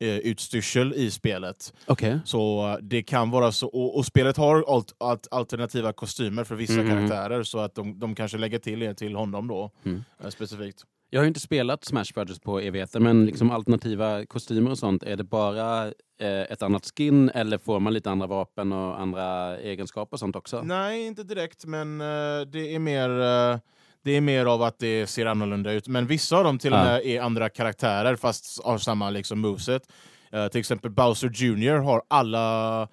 utstyrsel 0.00 0.92
i 0.94 1.10
spelet. 1.10 1.72
Okej. 1.86 2.18
Så 2.24 2.78
det 2.82 3.02
kan 3.02 3.30
vara 3.30 3.52
så, 3.52 3.66
och, 3.68 3.96
och 3.96 4.06
spelet 4.06 4.36
har 4.36 4.64
alt, 4.74 4.94
alt, 4.98 5.28
alternativa 5.30 5.92
kostymer 5.92 6.44
för 6.44 6.54
vissa 6.54 6.72
Mhm. 6.82 6.88
karaktärer 6.90 7.42
så 7.42 7.58
att 7.58 7.74
de, 7.74 7.98
de 7.98 8.14
kanske 8.14 8.38
lägger 8.38 8.58
till 8.58 8.78
det 8.80 8.94
till 8.94 9.14
honom 9.16 9.48
då 9.48 9.70
Mm. 9.84 10.04
specifikt. 10.28 10.82
Jag 11.14 11.20
har 11.20 11.24
ju 11.24 11.28
inte 11.28 11.40
spelat 11.40 11.84
Smash 11.84 12.04
Brothers 12.14 12.38
på 12.38 12.60
evigheter, 12.60 13.00
men 13.00 13.26
liksom 13.26 13.50
alternativa 13.50 14.26
kostymer 14.26 14.70
och 14.70 14.78
sånt, 14.78 15.02
är 15.02 15.16
det 15.16 15.24
bara 15.24 15.86
eh, 16.20 16.42
ett 16.50 16.62
annat 16.62 16.92
skin 16.96 17.30
eller 17.34 17.58
får 17.58 17.80
man 17.80 17.92
lite 17.92 18.10
andra 18.10 18.26
vapen 18.26 18.72
och 18.72 19.00
andra 19.00 19.58
egenskaper 19.58 20.14
och 20.14 20.18
sånt 20.18 20.36
också? 20.36 20.62
Nej, 20.62 21.06
inte 21.06 21.22
direkt, 21.22 21.64
men 21.64 22.00
eh, 22.00 22.40
det 22.52 22.74
är 22.74 22.78
mer 22.78 23.10
eh, 23.10 23.58
det 24.04 24.10
är 24.16 24.20
mer 24.20 24.46
av 24.46 24.62
att 24.62 24.78
det 24.78 25.06
ser 25.06 25.26
annorlunda 25.26 25.72
ut. 25.72 25.88
Men 25.88 26.06
vissa 26.06 26.36
av 26.36 26.44
dem 26.44 26.58
till 26.58 26.72
och 26.72 26.78
Ja. 26.78 26.84
med 26.84 27.06
är 27.06 27.20
andra 27.20 27.48
karaktärer 27.48 28.16
fast 28.16 28.64
har 28.64 28.78
samma 28.78 29.10
liksom, 29.10 29.40
moveset. 29.40 29.82
Eh, 30.32 30.48
till 30.48 30.60
exempel 30.60 30.90
Bowser 30.90 31.30
Jr 31.34 31.76
har 31.78 32.02
alla 32.08 32.88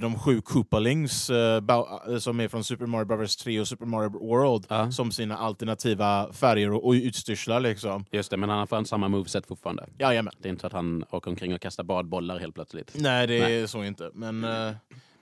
de 0.00 0.18
sju 0.18 0.40
Koopalings 0.40 1.30
eh, 1.30 1.62
eh, 2.08 2.18
som 2.18 2.40
är 2.40 2.48
från 2.48 2.64
Super 2.64 2.86
Mario 2.86 3.04
Bros 3.04 3.36
3 3.36 3.60
och 3.60 3.68
Super 3.68 3.86
Mario 3.86 4.08
World 4.28 4.66
Ja. 4.68 4.90
som 4.90 5.12
sina 5.12 5.36
alternativa 5.36 6.32
färger 6.32 6.72
och, 6.72 6.86
och 6.86 6.92
utstyrslar. 6.92 7.60
Liksom. 7.60 8.04
Just 8.10 8.30
det, 8.30 8.36
men 8.36 8.48
han 8.50 8.66
får 8.66 8.84
samma 8.84 9.08
moveset 9.08 9.46
fortfarande. 9.46 9.86
Jajamän. 9.98 10.32
Det 10.38 10.48
är 10.48 10.50
inte 10.50 10.60
så 10.60 10.66
att 10.66 10.72
han 10.72 11.04
åker 11.10 11.30
omkring 11.30 11.54
och 11.54 11.60
kastar 11.60 11.84
badbollar 11.84 12.38
helt 12.38 12.54
plötsligt. 12.54 12.92
Nej, 12.94 13.26
det 13.26 13.40
Nej. 13.40 13.60
är 13.60 13.66
så 13.66 13.84
inte. 13.84 14.10
Men, 14.14 14.44
eh, 14.44 14.72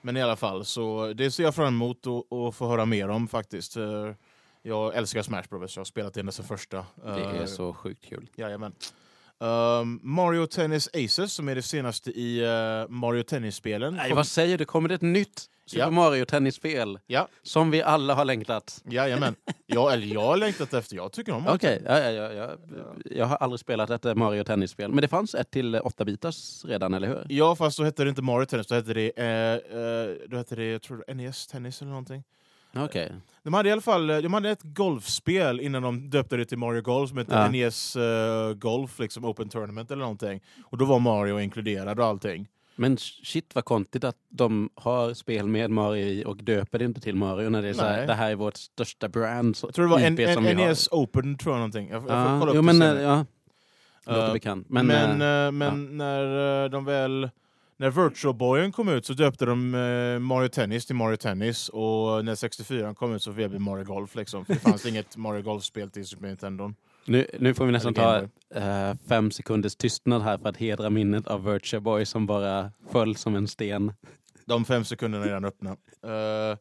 men 0.01 0.17
i 0.17 0.21
alla 0.21 0.35
fall, 0.35 0.65
så 0.65 1.13
det 1.13 1.31
ser 1.31 1.43
jag 1.43 1.55
fram 1.55 1.67
emot 1.67 1.97
att 2.07 2.55
få 2.55 2.67
höra 2.67 2.85
mer 2.85 3.09
om 3.09 3.27
faktiskt. 3.27 3.77
Eh, 3.77 3.83
Jag 4.61 4.95
älskar 4.95 5.21
Smash 5.21 5.43
Bros. 5.49 5.75
Jag 5.75 5.79
har 5.79 5.85
spelat 5.85 6.13
det 6.13 6.19
ända 6.19 6.31
sedan 6.31 6.45
första. 6.45 6.85
Det 7.03 7.09
Eh, 7.09 7.41
är 7.41 7.45
så 7.45 7.73
sjukt 7.73 8.05
kul. 8.05 8.29
Jajamän. 8.35 8.73
Um, 9.39 9.99
Mario 10.03 10.45
Tennis 10.45 10.89
Aces, 10.93 11.33
som 11.33 11.49
är 11.49 11.55
det 11.55 11.61
senaste 11.61 12.11
i 12.11 12.41
uh, 12.45 12.89
Mario 12.89 13.23
Tennis-spelen. 13.23 13.93
Nej, 13.95 14.13
vad 14.13 14.27
säger 14.27 14.57
du? 14.57 14.65
Kommer 14.65 14.89
det 14.89 14.95
ett 14.95 15.01
nytt 15.01 15.45
Super 15.65 15.83
Ja. 15.83 15.89
Mario 15.91 16.25
tennisspel? 16.25 16.99
Ja, 17.07 17.27
Som 17.43 17.71
vi 17.71 17.81
alla 17.81 18.13
har 18.13 18.25
längtat. 18.25 18.81
jajamän. 18.89 19.35
ja, 19.65 19.91
eller 19.93 20.07
jag 20.07 20.21
har 20.21 20.37
längtat 20.37 20.73
efter, 20.73 20.95
jag 20.95 21.11
tycker 21.11 21.31
om 21.33 21.47
Okej, 21.47 21.81
ja, 21.85 21.99
ja, 21.99 22.11
ja, 22.11 22.33
ja. 22.33 22.49
jag 23.05 23.25
har 23.25 23.35
aldrig 23.37 23.59
spelat 23.59 23.89
ett 23.89 24.05
eh, 24.05 24.15
Mario 24.15 24.43
tennisspel. 24.43 24.91
Men 24.91 25.01
det 25.01 25.07
fanns 25.07 25.35
ett 25.35 25.51
till 25.51 25.75
8-bitars 25.75 26.65
redan, 26.67 26.93
eller 26.93 27.07
hur? 27.07 27.25
Ja, 27.29 27.55
fast 27.55 27.77
då 27.77 27.83
hette 27.83 28.03
det 28.03 28.09
inte 28.09 28.21
Mario 28.21 28.45
Tennis, 28.45 28.67
då 28.67 28.75
hette 28.75 28.93
det, 28.93 29.11
eh, 29.17 29.79
eh, 29.81 30.15
då 30.27 30.37
hette 30.37 30.55
det 30.55 30.65
jag 30.65 30.81
tror, 30.81 31.13
NES 31.13 31.47
Tennis 31.47 31.81
eller 31.81 31.89
någonting. 31.89 32.23
Okej. 32.85 33.11
De 33.43 33.53
hade 33.53 33.69
i 33.69 33.71
alla 33.71 33.81
fall 33.81 34.07
de 34.07 34.33
hade 34.33 34.49
ett 34.49 34.63
golfspel 34.63 35.59
innan 35.59 35.81
de 35.81 36.09
döpte 36.09 36.37
det 36.37 36.45
till 36.45 36.57
Mario 36.57 36.81
Golf 36.81 37.09
som 37.09 37.17
hette 37.17 37.33
Ja. 37.33 37.49
NES 37.49 37.95
eh, 37.95 38.53
Golf, 38.53 38.99
liksom 38.99 39.25
Open 39.25 39.49
Tournament 39.49 39.91
eller 39.91 40.01
någonting. 40.01 40.41
Och 40.63 40.77
då 40.77 40.85
var 40.85 40.99
Mario 40.99 41.39
inkluderad 41.39 41.99
och 41.99 42.05
allting. 42.05 42.47
Men 42.75 42.97
shit 42.97 43.55
vad 43.55 43.65
konstigt 43.65 44.03
att 44.03 44.15
de 44.29 44.69
har 44.75 45.13
spel 45.13 45.47
med 45.47 45.71
Mario 45.71 46.05
i 46.05 46.23
och 46.25 46.37
döper 46.37 46.79
det 46.79 46.85
inte 46.85 47.01
till 47.01 47.15
Mario 47.15 47.49
när 47.49 47.61
det 47.61 47.67
är 47.69 47.73
så 47.73 47.83
här, 47.83 48.07
det 48.07 48.13
här 48.13 48.31
är 48.31 48.35
vårt 48.35 48.57
största 48.57 49.09
brand. 49.09 49.57
Jag 49.63 49.73
tror 49.73 49.85
det 49.85 49.91
var 49.91 49.99
en, 49.99 50.19
en, 50.19 50.45
har. 50.45 50.53
NES 50.53 50.87
Open, 50.91 51.37
tror 51.37 51.53
jag 51.53 51.59
någonting. 51.59 51.89
Jag, 51.89 52.01
får- 52.01 52.11
jag 52.11 52.41
upp 52.49 52.55
jo, 52.55 52.61
det 52.61 52.73
men 52.73 52.81
eh, 52.97 53.01
ja, 53.03 53.25
låter 54.05 54.27
Eh, 54.27 54.33
bekant. 54.33 54.69
Men, 54.69 54.87
Men, 54.87 55.21
eh, 55.21 55.27
eh, 55.45 55.51
men 55.51 55.97
när 55.97 56.63
eh, 56.63 56.69
de 56.69 56.85
väl... 56.85 57.29
När 57.79 57.89
Virtual 57.89 58.35
Boyen 58.35 58.71
kom 58.71 58.89
ut 58.89 59.05
så 59.05 59.13
döpte 59.13 59.45
de 59.45 59.75
eh, 59.75 60.19
Mario 60.19 60.47
Tennis 60.47 60.85
till 60.85 60.95
Mario 60.95 61.17
Tennis 61.17 61.69
och 61.69 62.25
när 62.25 62.35
64 62.35 62.93
kom 62.93 63.13
ut 63.15 63.23
så 63.23 63.31
blev 63.31 63.51
det 63.51 63.59
Mario 63.59 63.83
Golf. 63.83 64.15
Liksom. 64.15 64.45
För 64.45 64.53
det 64.53 64.59
fanns 64.59 64.85
inget 64.89 65.17
Mario 65.17 65.41
Golf-spel 65.41 65.89
till 65.89 66.05
Super 66.05 66.27
Nintendo. 66.27 66.73
nu, 67.05 67.27
nu 67.39 67.53
får 67.53 67.65
vi 67.65 67.71
nästan 67.71 67.93
ta 67.93 68.17
eh, 68.55 68.93
fem 69.07 69.31
sekunders 69.31 69.75
tystnad 69.75 70.21
här 70.21 70.37
för 70.37 70.49
att 70.49 70.57
hedra 70.57 70.89
minnet 70.89 71.27
av 71.27 71.43
Virtua 71.43 71.79
Boy 71.79 72.05
som 72.05 72.25
bara 72.25 72.71
föll 72.91 73.15
som 73.15 73.35
en 73.35 73.47
sten. 73.47 73.93
De 74.45 74.65
fem 74.65 74.83
sekunderna 74.85 75.23
är 75.23 75.27
redan 75.27 75.45
öppna. 75.45 75.69
Eh, 76.03 76.57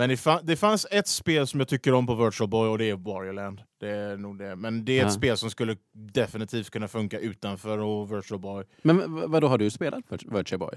men 0.00 0.08
det, 0.08 0.14
fa- 0.14 0.40
det 0.42 0.56
fanns 0.56 0.86
ett 0.90 1.08
spel 1.08 1.46
som 1.46 1.60
jag 1.60 1.68
tycker 1.68 1.94
om 1.94 2.06
på 2.06 2.14
Virtual 2.14 2.48
Boy 2.50 2.68
och 2.68 2.78
det 2.78 2.90
är 2.90 2.94
Wario 2.94 3.32
Land. 3.32 3.62
Det 3.80 3.88
är 3.88 4.16
nog 4.16 4.38
det. 4.38 4.56
Men 4.56 4.84
det 4.84 4.92
är 4.92 4.98
ett 5.00 5.02
Ja. 5.02 5.10
spel 5.10 5.36
som 5.36 5.50
skulle 5.50 5.76
definitivt 5.92 6.70
kunna 6.70 6.88
funka 6.88 7.18
utanför 7.18 7.78
och 7.78 8.12
Virtual 8.16 8.40
Boy. 8.40 8.64
Men 8.82 9.30
vad 9.30 9.42
då 9.42 9.48
har 9.48 9.58
du 9.58 9.70
spelat 9.70 10.04
Virt- 10.08 10.36
Virtua 10.36 10.58
Boy? 10.58 10.74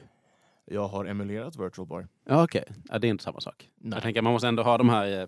Jag 0.66 0.88
har 0.88 1.06
emulerat 1.06 1.56
Virtual 1.56 1.88
Boy. 1.88 2.06
Ja, 2.28 2.44
okej. 2.44 2.64
Ja, 2.90 3.00
det 3.00 3.08
är 3.08 3.10
inte 3.10 3.24
samma 3.24 3.40
sak. 3.40 3.70
Nej. 3.82 3.96
Jag 3.96 4.04
tänker 4.04 4.22
man 4.22 4.34
måste 4.34 4.48
ändå 4.48 4.64
ha 4.64 4.78
de 4.78 4.90
här 4.90 5.06
eh, 5.08 5.22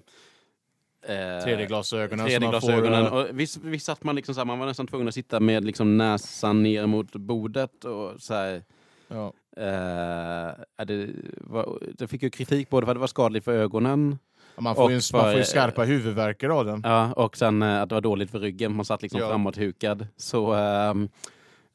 eh, 1.16 1.46
3D-glasögonen. 1.46 2.30
som 2.30 2.44
man 2.44 2.54
3D-glasögonen. 2.54 3.10
får, 3.10 3.20
eh, 3.20 3.26
Och 3.32 3.40
visst, 3.40 3.58
visst 3.58 3.86
satt 3.86 4.04
man 4.04 4.16
liksom 4.16 4.36
så 4.36 4.40
här, 4.42 4.46
man 4.46 4.60
var 4.60 4.66
nästan 4.66 4.88
tvungen 4.88 5.08
att 5.08 5.14
sitta 5.14 5.40
med 5.40 5.66
liksom 5.66 5.98
näsan 5.98 6.64
ner 6.64 6.86
mot 6.86 7.12
bordet 7.16 7.86
och 7.86 8.22
så 8.22 8.34
här, 8.34 8.64
ja. 9.08 9.34
Ja, 9.56 10.86
det, 10.86 11.10
var, 11.38 11.80
det 11.98 12.08
fick 12.08 12.24
ju 12.24 12.30
kritik 12.30 12.70
både 12.70 12.86
för 12.86 12.92
att 12.92 12.96
det 12.96 13.00
var 13.00 13.08
skadligt 13.08 13.46
för 13.46 13.54
ögonen 13.54 14.18
Man 14.58 14.76
får, 14.76 14.92
ju, 14.92 15.02
för- 15.02 15.18
man 15.18 15.32
får 15.32 15.40
ju 15.40 15.44
skarpa 15.46 15.84
huvudvärkar 15.84 16.50
av 16.50 16.66
den. 16.66 16.82
ja, 16.84 17.14
och 17.14 17.38
sen 17.38 17.62
eh, 17.62 17.82
att 17.82 17.90
det 17.90 17.96
var 17.96 18.02
dåligt 18.02 18.32
för 18.32 18.40
ryggen. 18.40 18.76
Man 18.76 18.86
satt 18.86 19.02
liksom 19.02 19.20
Ja. 19.22 19.30
framåthukad. 19.30 20.08
Så 20.18 20.54
ehm, 20.54 21.10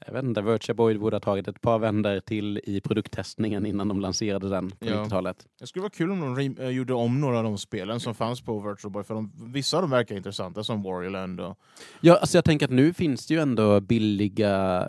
jag 0.06 0.12
vet 0.12 0.24
inte, 0.24 0.42
Virtua 0.42 0.74
Boy 0.74 0.98
borde 0.98 1.16
ha 1.16 1.20
tagit 1.20 1.48
ett 1.48 1.60
par 1.60 1.78
vändor 1.78 2.20
till 2.20 2.60
i 2.64 2.80
produkttestningen 2.80 3.66
innan 3.66 3.88
de 3.88 4.00
lanserade 4.00 4.48
den 4.48 4.70
på 4.70 4.76
Ja. 4.86 4.92
90-talet. 5.04 5.46
Det 5.60 5.66
skulle 5.66 5.80
vara 5.80 5.90
kul 5.90 6.10
om 6.10 6.34
de 6.34 6.56
eh, 6.62 6.68
gjorde 6.68 6.94
om 6.94 7.20
några 7.20 7.38
av 7.38 7.44
de 7.44 7.58
spelen 7.58 8.00
som 8.00 8.14
fanns 8.14 8.40
på 8.40 8.60
Virtual 8.60 8.92
Boy. 8.92 9.02
För 9.04 9.14
de, 9.14 9.32
vissa 9.52 9.76
av 9.76 9.82
dem 9.82 9.90
verkar 9.90 10.16
intressanta, 10.16 10.64
som 10.64 10.82
Wario 10.82 11.10
Land. 11.10 11.40
Och, 11.40 11.58
Ja, 12.00 12.16
alltså 12.16 12.36
jag 12.36 12.44
tänker 12.44 12.66
att 12.66 12.72
nu 12.72 12.92
finns 12.92 13.26
det 13.26 13.34
ju 13.34 13.40
ändå 13.40 13.80
billiga 13.80 14.86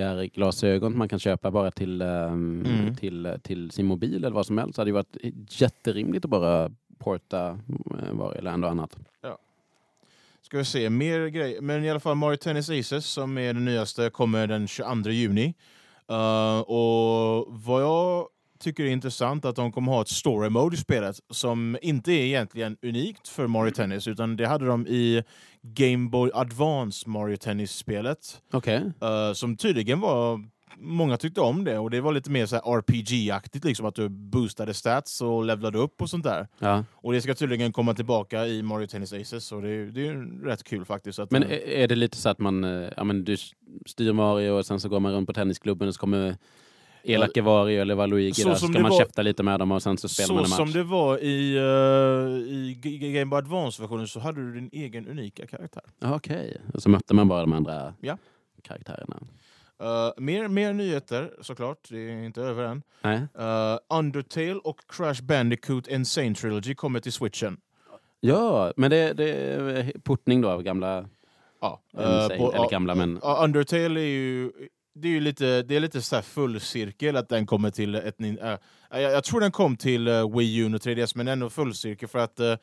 VR-glasögon 0.00 0.98
man 0.98 1.08
kan 1.08 1.18
köpa 1.18 1.50
bara 1.50 1.70
till, 1.70 2.02
ehm, 2.02 2.64
Mm. 2.66 2.96
till, 2.96 3.34
till 3.42 3.70
sin 3.70 3.86
mobil 3.86 4.16
eller 4.24 4.34
vad 4.34 4.46
som 4.46 4.58
helst. 4.58 4.76
Det 4.76 4.80
hade 4.80 4.88
ju 4.90 4.94
varit 4.94 5.16
jätterimligt 5.60 6.24
att 6.24 6.30
bara 6.30 6.70
porta 6.98 7.50
uh, 7.50 8.12
Wario 8.12 8.42
Land 8.42 8.64
och 8.64 8.70
annat. 8.70 8.96
Ska 10.50 10.58
vi 10.58 10.64
se, 10.64 10.90
mer 10.90 11.26
grejer. 11.26 11.60
Men 11.60 11.84
i 11.84 11.90
alla 11.90 12.00
fall 12.00 12.16
Mario 12.16 12.36
Tennis 12.36 12.70
Aces 12.70 13.06
som 13.06 13.38
är 13.38 13.54
den 13.54 13.64
nyaste 13.64 14.10
kommer 14.10 14.46
den 14.46 14.68
22 14.68 15.10
juni. 15.10 15.54
Uh, 16.12 16.60
och 16.60 17.46
vad 17.48 17.82
jag 17.82 18.26
tycker 18.60 18.84
är 18.84 18.88
intressant 18.88 19.44
att 19.44 19.56
de 19.56 19.72
kommer 19.72 19.92
ha 19.92 20.02
ett 20.02 20.08
story 20.08 20.48
mode 20.48 20.76
i 20.76 20.78
spelet 20.78 21.16
som 21.30 21.78
inte 21.82 22.12
är 22.12 22.24
egentligen 22.24 22.76
unikt 22.82 23.28
för 23.28 23.46
Mario 23.46 23.70
Tennis 23.70 24.08
utan 24.08 24.36
det 24.36 24.46
hade 24.46 24.66
de 24.66 24.86
i 24.86 25.22
Game 25.62 26.08
Boy 26.08 26.30
Advance 26.34 27.08
Mario 27.08 27.36
Tennis-spelet. 27.36 28.42
Okej. 28.52 28.82
Uh, 29.02 29.32
som 29.32 29.56
tydligen 29.56 30.00
var 30.00 30.40
Många 30.78 31.16
tyckte 31.16 31.40
om 31.40 31.64
det 31.64 31.78
och 31.78 31.90
det 31.90 32.00
var 32.00 32.12
lite 32.12 32.30
mer 32.30 32.46
så 32.46 32.56
RPG-aktigt, 32.56 33.64
liksom 33.64 33.86
att 33.86 33.94
du 33.94 34.08
boostade 34.08 34.74
stats 34.74 35.20
och 35.20 35.44
levlade 35.44 35.78
upp 35.78 36.02
och 36.02 36.10
sånt 36.10 36.24
där. 36.24 36.48
Ja. 36.58 36.84
Och 36.92 37.12
det 37.12 37.20
ska 37.22 37.34
tydligen 37.34 37.72
komma 37.72 37.94
tillbaka 37.94 38.46
i 38.46 38.62
Mario 38.62 38.86
Tennis 38.86 39.12
Aces, 39.12 39.44
så 39.44 39.60
det 39.60 39.68
är, 39.70 39.86
det 39.86 40.00
är 40.00 40.04
ju 40.04 40.44
rätt 40.44 40.64
kul 40.64 40.84
faktiskt. 40.84 41.18
Att, 41.18 41.30
Men 41.30 41.42
eh, 41.42 41.50
är, 41.52 41.58
är 41.68 41.88
det 41.88 41.96
lite 41.96 42.16
så 42.16 42.28
att 42.28 42.38
man, 42.38 42.64
eh, 42.64 42.88
ja 42.96 43.04
men 43.04 43.24
du 43.24 43.36
styr 43.86 44.12
Mario 44.12 44.50
och 44.50 44.66
sen 44.66 44.80
så 44.80 44.88
går 44.88 45.00
man 45.00 45.12
runt 45.12 45.26
på 45.26 45.32
tennisklubben 45.32 45.88
och 45.88 45.94
så 45.94 46.00
kommer 46.00 46.36
elake 47.04 47.42
Wario 47.42 47.80
eller 47.80 47.94
Waluigi 47.94 48.34
Så 48.42 48.48
där, 48.48 48.54
så 48.54 48.66
ska 48.66 48.80
man 48.80 48.90
var- 48.90 48.98
käfta 48.98 49.22
lite 49.22 49.42
med 49.42 49.58
dem 49.58 49.72
och 49.72 49.82
sen 49.82 49.96
så 49.98 50.08
spelar 50.08 50.26
så 50.26 50.34
man 50.34 50.44
en 50.44 50.50
match. 50.50 50.56
som 50.56 50.72
det 50.72 50.82
var 50.82 51.18
i, 51.18 51.56
eh, 51.56 52.54
i 52.56 53.10
Game 53.14 53.26
Boy 53.30 53.38
Advance-versionen 53.38 54.08
så 54.08 54.20
hade 54.20 54.40
du 54.40 54.52
din 54.54 54.70
egen 54.72 55.08
unika 55.08 55.46
karaktär. 55.46 55.82
Ja, 56.00 56.14
Okej, 56.14 56.56
och 56.74 56.82
så 56.82 56.88
mötte 56.88 57.14
man 57.14 57.28
bara 57.28 57.40
de 57.40 57.52
andra 57.52 57.94
Ja. 58.00 58.16
karaktärerna. 58.62 59.16
Eh, 59.80 60.10
mer, 60.16 60.48
mer 60.48 60.72
nyheter 60.72 61.34
såklart, 61.40 61.88
det 61.90 61.98
är 61.98 62.24
inte 62.24 62.42
över 62.42 62.64
än. 62.64 62.82
Eh, 63.38 63.78
Undertale 63.98 64.54
och 64.64 64.80
Crash 64.88 65.22
Bandicoot 65.22 65.88
Insane 65.88 66.34
Trilogy 66.34 66.74
kommer 66.74 67.00
till 67.00 67.12
switchen. 67.12 67.56
Ja, 68.20 68.72
men 68.76 68.90
det, 68.90 69.12
det 69.12 69.30
är 69.30 69.92
portning 70.04 70.40
då 70.40 70.50
av 70.50 70.62
gamla... 70.62 71.08
Ja, 71.60 71.80
Insane, 71.92 72.38
bo- 72.38 72.52
eller 72.52 72.70
gamla, 72.70 72.94
men- 72.94 73.20
Undertale 73.22 74.00
är 74.00 74.04
ju, 74.04 74.52
det 74.94 75.08
är 75.08 75.12
ju 75.12 75.20
lite, 75.20 75.62
det 75.62 75.76
är 75.76 75.80
lite 75.80 76.02
så 76.02 76.14
här 76.16 76.22
full 76.22 76.60
cirkel 76.60 77.16
att 77.16 77.28
den 77.28 77.46
kommer 77.46 77.70
till 77.70 77.94
ett... 77.94 78.20
äh, 78.20 78.26
jag, 78.90 79.02
jag 79.02 79.24
tror 79.24 79.40
den 79.40 79.52
kom 79.52 79.76
till 79.76 80.08
uh, 80.08 80.36
Wii 80.38 80.56
U 80.56 80.64
och 80.74 80.80
3DS, 80.80 81.12
men 81.14 81.28
ändå 81.28 81.50
full 81.50 81.74
cirkel 81.74 82.08
för 82.08 82.18
att 82.18 82.40
uh, 82.40 82.54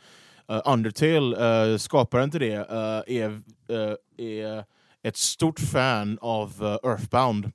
Undertale, 0.66 1.72
uh, 1.72 1.78
skaparen 1.78 2.32
till 2.32 2.40
det, 2.40 2.54
är, 3.08 3.42
är 4.18 4.64
ett 5.04 5.18
stort 5.18 5.60
fan 5.60 6.18
av 6.22 6.54
eh, 6.84 6.89
Earthbound. 6.92 7.51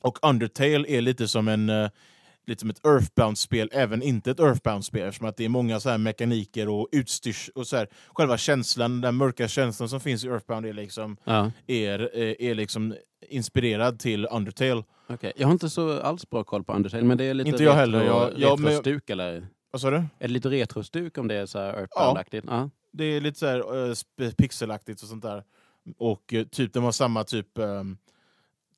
Och 0.00 0.18
Undertale 0.28 0.84
är 0.88 1.00
lite 1.00 1.28
som 1.28 1.48
en 1.48 1.68
eh, 1.68 1.90
lite 2.46 2.60
som 2.60 2.70
ett 2.70 2.86
Earthbound-spel, 2.86 3.68
även 3.72 4.02
inte 4.02 4.30
ett 4.30 4.40
Earthbound-spel, 4.40 5.08
eftersom 5.08 5.28
att 5.28 5.36
det 5.36 5.44
är 5.44 5.48
många 5.48 5.80
så 5.80 5.90
här 5.90 5.98
mekaniker 5.98 6.68
och 6.68 6.88
utstyrs 6.92 7.50
och 7.54 7.66
så 7.66 7.76
här, 7.76 7.88
själva 8.14 8.38
känslan, 8.38 9.00
den 9.00 9.14
mörka 9.14 9.48
känslan 9.48 9.88
som 9.88 10.00
finns 10.00 10.24
i 10.24 10.28
Earthbound 10.28 10.66
är 10.66 10.72
liksom, 10.72 11.16
Ja, 11.24 11.50
är, 11.66 11.98
är, 11.98 12.42
är 12.42 12.54
liksom 12.54 12.94
inspirerad 13.28 13.98
till 13.98 14.26
Undertale. 14.30 14.82
okej. 15.06 15.32
Jag 15.36 15.46
har 15.46 15.52
inte 15.52 15.70
så 15.70 16.00
alls 16.00 16.30
bra 16.30 16.44
koll 16.44 16.64
på 16.64 16.72
Undertale, 16.72 17.02
men 17.04 17.18
det 17.18 17.24
är 17.24 17.34
lite 17.34 17.50
Inte 17.50 17.64
jag 17.64 17.74
heller, 17.74 18.00
retro- 18.00 18.06
jag- 18.06 18.38
jag- 18.38 18.58
men- 18.60 18.70
retrostuk 18.70 19.10
eller? 19.10 19.46
Vad 19.70 19.80
sa 19.80 19.90
du? 19.90 19.96
Är 19.96 20.06
det 20.18 20.28
lite 20.28 20.48
retrostuk 20.50 21.18
om 21.18 21.28
det 21.28 21.34
är 21.34 21.46
så 21.46 21.58
här 21.58 21.72
Earthbound-aktigt? 21.74 22.44
Ja. 22.46 22.70
Det 22.92 23.04
är 23.04 23.20
lite 23.20 23.38
så 23.38 23.46
här, 23.46 23.58
eh, 23.58 23.90
sp- 23.92 24.34
pixelaktigt 24.38 25.02
och 25.02 25.08
sånt 25.08 25.22
där. 25.22 25.44
Och 25.98 26.34
eh, 26.34 26.46
typ 26.46 26.72
de 26.72 26.84
har 26.84 26.92
samma 26.92 27.24
typ 27.24 27.58
ehm, 27.58 27.96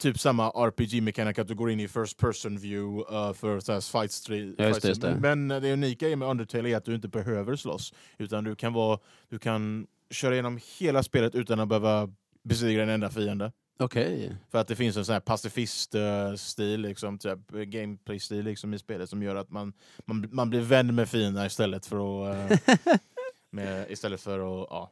typ 0.01 0.19
samma 0.19 0.51
RPG-mekanik 0.51 1.39
att 1.39 1.49
du 1.49 1.55
går 1.55 1.71
in 1.71 1.81
i 1.81 1.89
first 1.89 2.19
person 2.19 2.59
view 2.59 3.17
eh, 3.17 3.33
för 3.33 3.61
så 3.61 3.73
här 3.73 3.81
fight 3.81 4.13
street. 4.13 4.55
Ja, 4.59 4.69
just 4.69 4.83
det, 4.83 4.89
just 4.89 5.03
det. 5.03 5.17
Men 5.21 5.51
eh, 5.51 5.61
det 5.61 5.73
unika 5.73 6.17
med 6.17 6.29
Undertale 6.29 6.69
är 6.69 6.77
att 6.77 6.85
du 6.85 6.95
inte 6.95 7.09
behöver 7.09 7.57
slåss. 7.57 7.95
Utan 8.19 8.45
du 8.45 8.55
kan, 8.57 8.73
vara, 8.73 8.99
du 9.29 9.39
kan 9.39 9.87
köra 10.11 10.33
igenom 10.33 10.61
hela 10.79 11.03
spelet 11.03 11.35
utan 11.35 11.61
att 11.61 11.69
behöva 11.69 12.11
besegra 12.43 12.83
en 12.83 12.89
enda 12.89 13.11
fiende. 13.11 13.53
Okej. 13.79 14.37
För 14.51 14.59
att 14.59 14.69
det 14.69 14.77
finns 14.77 14.97
en 14.97 15.05
sån 15.05 15.13
här 15.13 15.21
pacifist-stil, 15.21 16.81
liksom, 16.81 17.19
typ, 17.19 17.51
gameplay-stil 17.51 18.45
liksom, 18.45 18.75
i 18.75 18.79
spelet 18.79 19.11
som 19.11 19.23
gör 19.23 19.37
att 19.37 19.51
man, 19.51 19.73
man, 20.05 20.29
man 20.33 20.51
blir 20.51 20.61
vän 20.61 20.95
med 20.95 21.09
fiender 21.09 21.47
istället 21.47 21.87
för 21.87 22.31
att... 22.31 22.51
eh, 22.51 22.77
med, 23.51 23.91
istället 23.91 24.21
för 24.21 24.39
att... 24.39 24.67
Ja. 24.71 24.91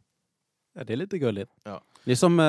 Ja, 0.78 0.84
det 0.84 0.92
är 0.92 0.96
lite 0.96 1.18
gulligt. 1.18 1.50
Ja. 1.64 1.80
Det 2.04 2.10
är 2.12 2.16
som, 2.16 2.40
eh, 2.40 2.46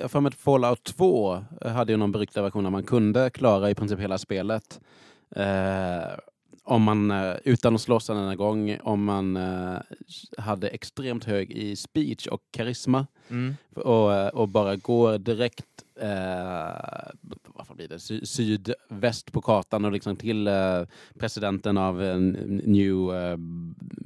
jag 0.00 0.10
för 0.10 0.20
mig 0.20 0.32
Fallout 0.32 0.84
2 0.84 1.44
hade 1.64 1.92
ju 1.92 1.96
någon 1.96 2.12
beryktad 2.12 2.42
version 2.42 2.64
där 2.64 2.70
man 2.70 2.82
kunde 2.84 3.30
klara 3.30 3.70
i 3.70 3.74
princip 3.74 3.98
hela 3.98 4.18
spelet. 4.18 4.80
Eh, 5.36 6.18
om 6.64 6.82
man, 6.82 7.10
eh, 7.10 7.34
utan 7.44 7.74
att 7.74 7.80
slåss 7.80 8.10
en 8.10 8.16
enda 8.16 8.34
gång, 8.34 8.78
om 8.82 9.04
man 9.04 9.36
eh, 9.36 9.76
hade 10.38 10.68
extremt 10.68 11.24
hög 11.24 11.50
i 11.52 11.76
speech 11.76 12.26
och 12.26 12.42
karisma 12.50 13.06
Mm. 13.30 13.56
och, 13.74 14.14
eh, 14.14 14.28
och 14.28 14.48
bara 14.48 14.76
går 14.76 15.18
direkt, 15.18 15.66
eh, 16.00 17.10
vad 17.56 17.66
fan 17.66 17.76
blir 17.76 17.88
det, 17.88 17.98
sy 17.98 18.26
sydväst 18.26 19.32
på 19.32 19.40
kartan 19.40 19.84
och 19.84 19.92
liksom 19.92 20.16
till 20.16 20.46
eh, 20.46 20.82
presidenten 21.18 21.78
av 21.78 22.02
eh, 22.02 22.16
New 22.16 23.14
eh, 23.14 23.36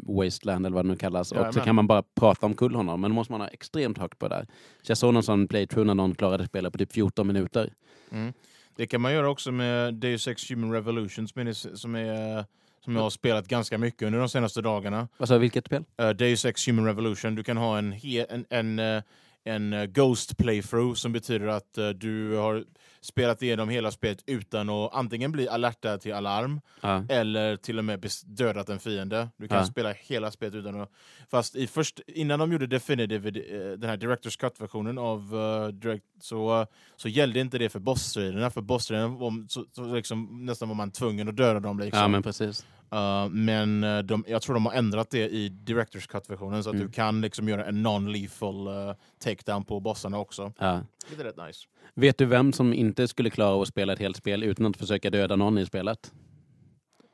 Wasteland 0.03 0.67
eller 0.67 0.75
vad 0.75 0.85
det 0.85 0.89
nu 0.89 0.97
kallas. 0.97 1.33
Ja, 1.35 1.49
och 1.49 1.55
så 1.55 1.61
kan 1.61 1.75
man 1.75 1.87
bara 1.87 2.03
prata 2.03 2.47
omkull 2.47 2.75
honom. 2.75 3.01
Men 3.01 3.11
då 3.11 3.15
måste 3.15 3.33
man 3.33 3.41
ha 3.41 3.49
extremt 3.49 3.99
högt 3.99 4.19
på 4.19 4.29
det 4.29 4.35
där. 4.35 4.47
Så 4.83 4.91
jag 4.91 4.99
såg 4.99 5.15
någon 5.15 5.23
sån 5.23 5.49
playthrough 5.49 5.87
när 5.87 5.95
någon 5.95 6.15
klarade 6.15 6.47
spelet 6.47 6.73
på 6.73 6.79
typ 6.79 6.93
14 6.93 7.27
minuter. 7.27 7.73
Mm. 8.11 8.33
Det 8.77 8.87
kan 8.87 9.01
man 9.01 9.13
göra 9.13 9.31
också 9.31 9.53
med 9.53 9.95
Deus 9.95 10.29
Ex 10.29 10.51
Human 10.51 10.73
Revolution 10.73 11.29
som, 11.29 11.49
är, 11.49 11.53
som, 11.53 11.95
är, 11.95 12.45
som 12.85 12.97
jag 12.97 13.03
har 13.03 13.11
spelat 13.11 13.49
ganska 13.49 13.79
mycket 13.79 14.03
under 14.03 14.19
de 14.19 14.29
senaste 14.29 14.63
dagarna. 14.63 15.09
Du, 15.19 15.39
vilket 15.39 15.67
spel? 15.67 15.85
Uh, 16.03 16.09
Deus 16.11 16.45
Ex 16.45 16.69
Human 16.69 16.85
Revolution. 16.85 17.35
Du 17.35 17.43
kan 17.43 17.57
ha 17.57 17.79
en, 17.79 17.93
en, 18.29 18.45
en, 18.51 18.79
eh, 18.79 19.03
en 19.45 19.73
eh, 19.73 19.85
Ghost 19.85 20.37
playthrough 20.37 20.95
som 20.95 21.13
betyder 21.13 21.47
att 21.47 21.79
eh, 21.79 21.89
du 21.89 22.37
har 22.37 22.65
spelat 23.03 23.43
igenom 23.43 23.69
hela 23.69 23.91
spelet 23.91 24.23
utan 24.27 24.69
att 24.71 24.95
antingen 24.95 25.33
bli 25.33 25.49
alertad 25.49 26.01
till 26.01 26.15
alarm 26.15 26.61
Ja. 26.81 27.05
eller 27.09 27.57
till 27.57 27.79
och 27.79 27.85
med 27.85 28.07
dödat 28.27 28.69
en 28.69 28.79
fiende. 28.79 29.29
Du 29.37 29.49
kan 29.49 29.59
Ja. 29.59 29.65
spela 29.65 29.93
hela 29.93 30.31
spelet 30.31 30.55
utan 30.55 30.81
att... 30.81 30.91
Fast 31.31 31.57
i 31.57 31.67
först, 31.67 32.01
innan 32.07 32.39
de 32.39 32.53
gjorde 32.53 32.67
Definitive, 32.67 33.29
eh, 33.29 33.79
den 33.79 33.91
här 33.91 33.97
Directors 33.97 34.37
Cut-versionen 34.37 34.99
av 34.99 35.19
eh, 35.35 35.69
Direct, 35.69 36.05
så, 36.21 36.67
så 36.97 37.09
gällde 37.09 37.41
inte 37.41 37.59
det 37.59 37.69
för 37.69 37.81
bossstriderna. 37.81 38.51
För 38.51 38.61
bossstriderna 38.61 39.09
var 39.09 39.49
så, 39.49 39.65
så 39.73 39.95
liksom, 39.95 40.47
nästan 40.47 40.69
var 40.69 40.75
man 40.77 40.91
tvungen 40.91 41.29
att 41.29 41.37
döda 41.37 41.61
dem. 41.61 41.79
Liksom. 41.79 42.01
ja, 42.01 42.09
men 42.09 42.23
precis. 42.23 42.67
Uh, 42.93 43.29
men 43.29 43.85
uh, 43.85 44.03
de, 44.03 44.25
jag 44.29 44.43
tror 44.43 44.55
de 44.55 44.67
har 44.67 44.73
ändrat 44.73 45.11
det 45.11 45.29
i 45.29 45.49
Directors 45.49 46.07
Cut-versionen 46.07 46.65
så 46.65 46.71
att 46.71 46.75
Mm. 46.77 46.87
du 46.87 46.93
kan 46.93 47.21
liksom 47.21 47.49
göra 47.49 47.65
en 47.65 47.87
non-lethal 47.87 48.89
uh, 48.89 48.95
takedown 49.19 49.65
på 49.65 49.81
bossarna 49.81 50.19
också. 50.19 50.53
Ja. 50.59 50.81
Det 51.11 51.21
är 51.21 51.25
rätt 51.25 51.47
nice. 51.47 51.67
Vet 51.95 52.19
du 52.19 52.25
vem 52.27 52.53
som 52.53 52.73
inte 52.75 53.09
skulle 53.09 53.31
klara 53.31 53.63
att 53.63 53.69
spela 53.69 53.93
ett 53.93 53.99
helt 53.99 54.17
spel 54.17 54.43
utan 54.43 54.67
att 54.67 54.77
försöka 54.77 55.11
döda 55.11 55.37
någon 55.37 55.59
i 55.59 55.67
spelet? 55.67 56.13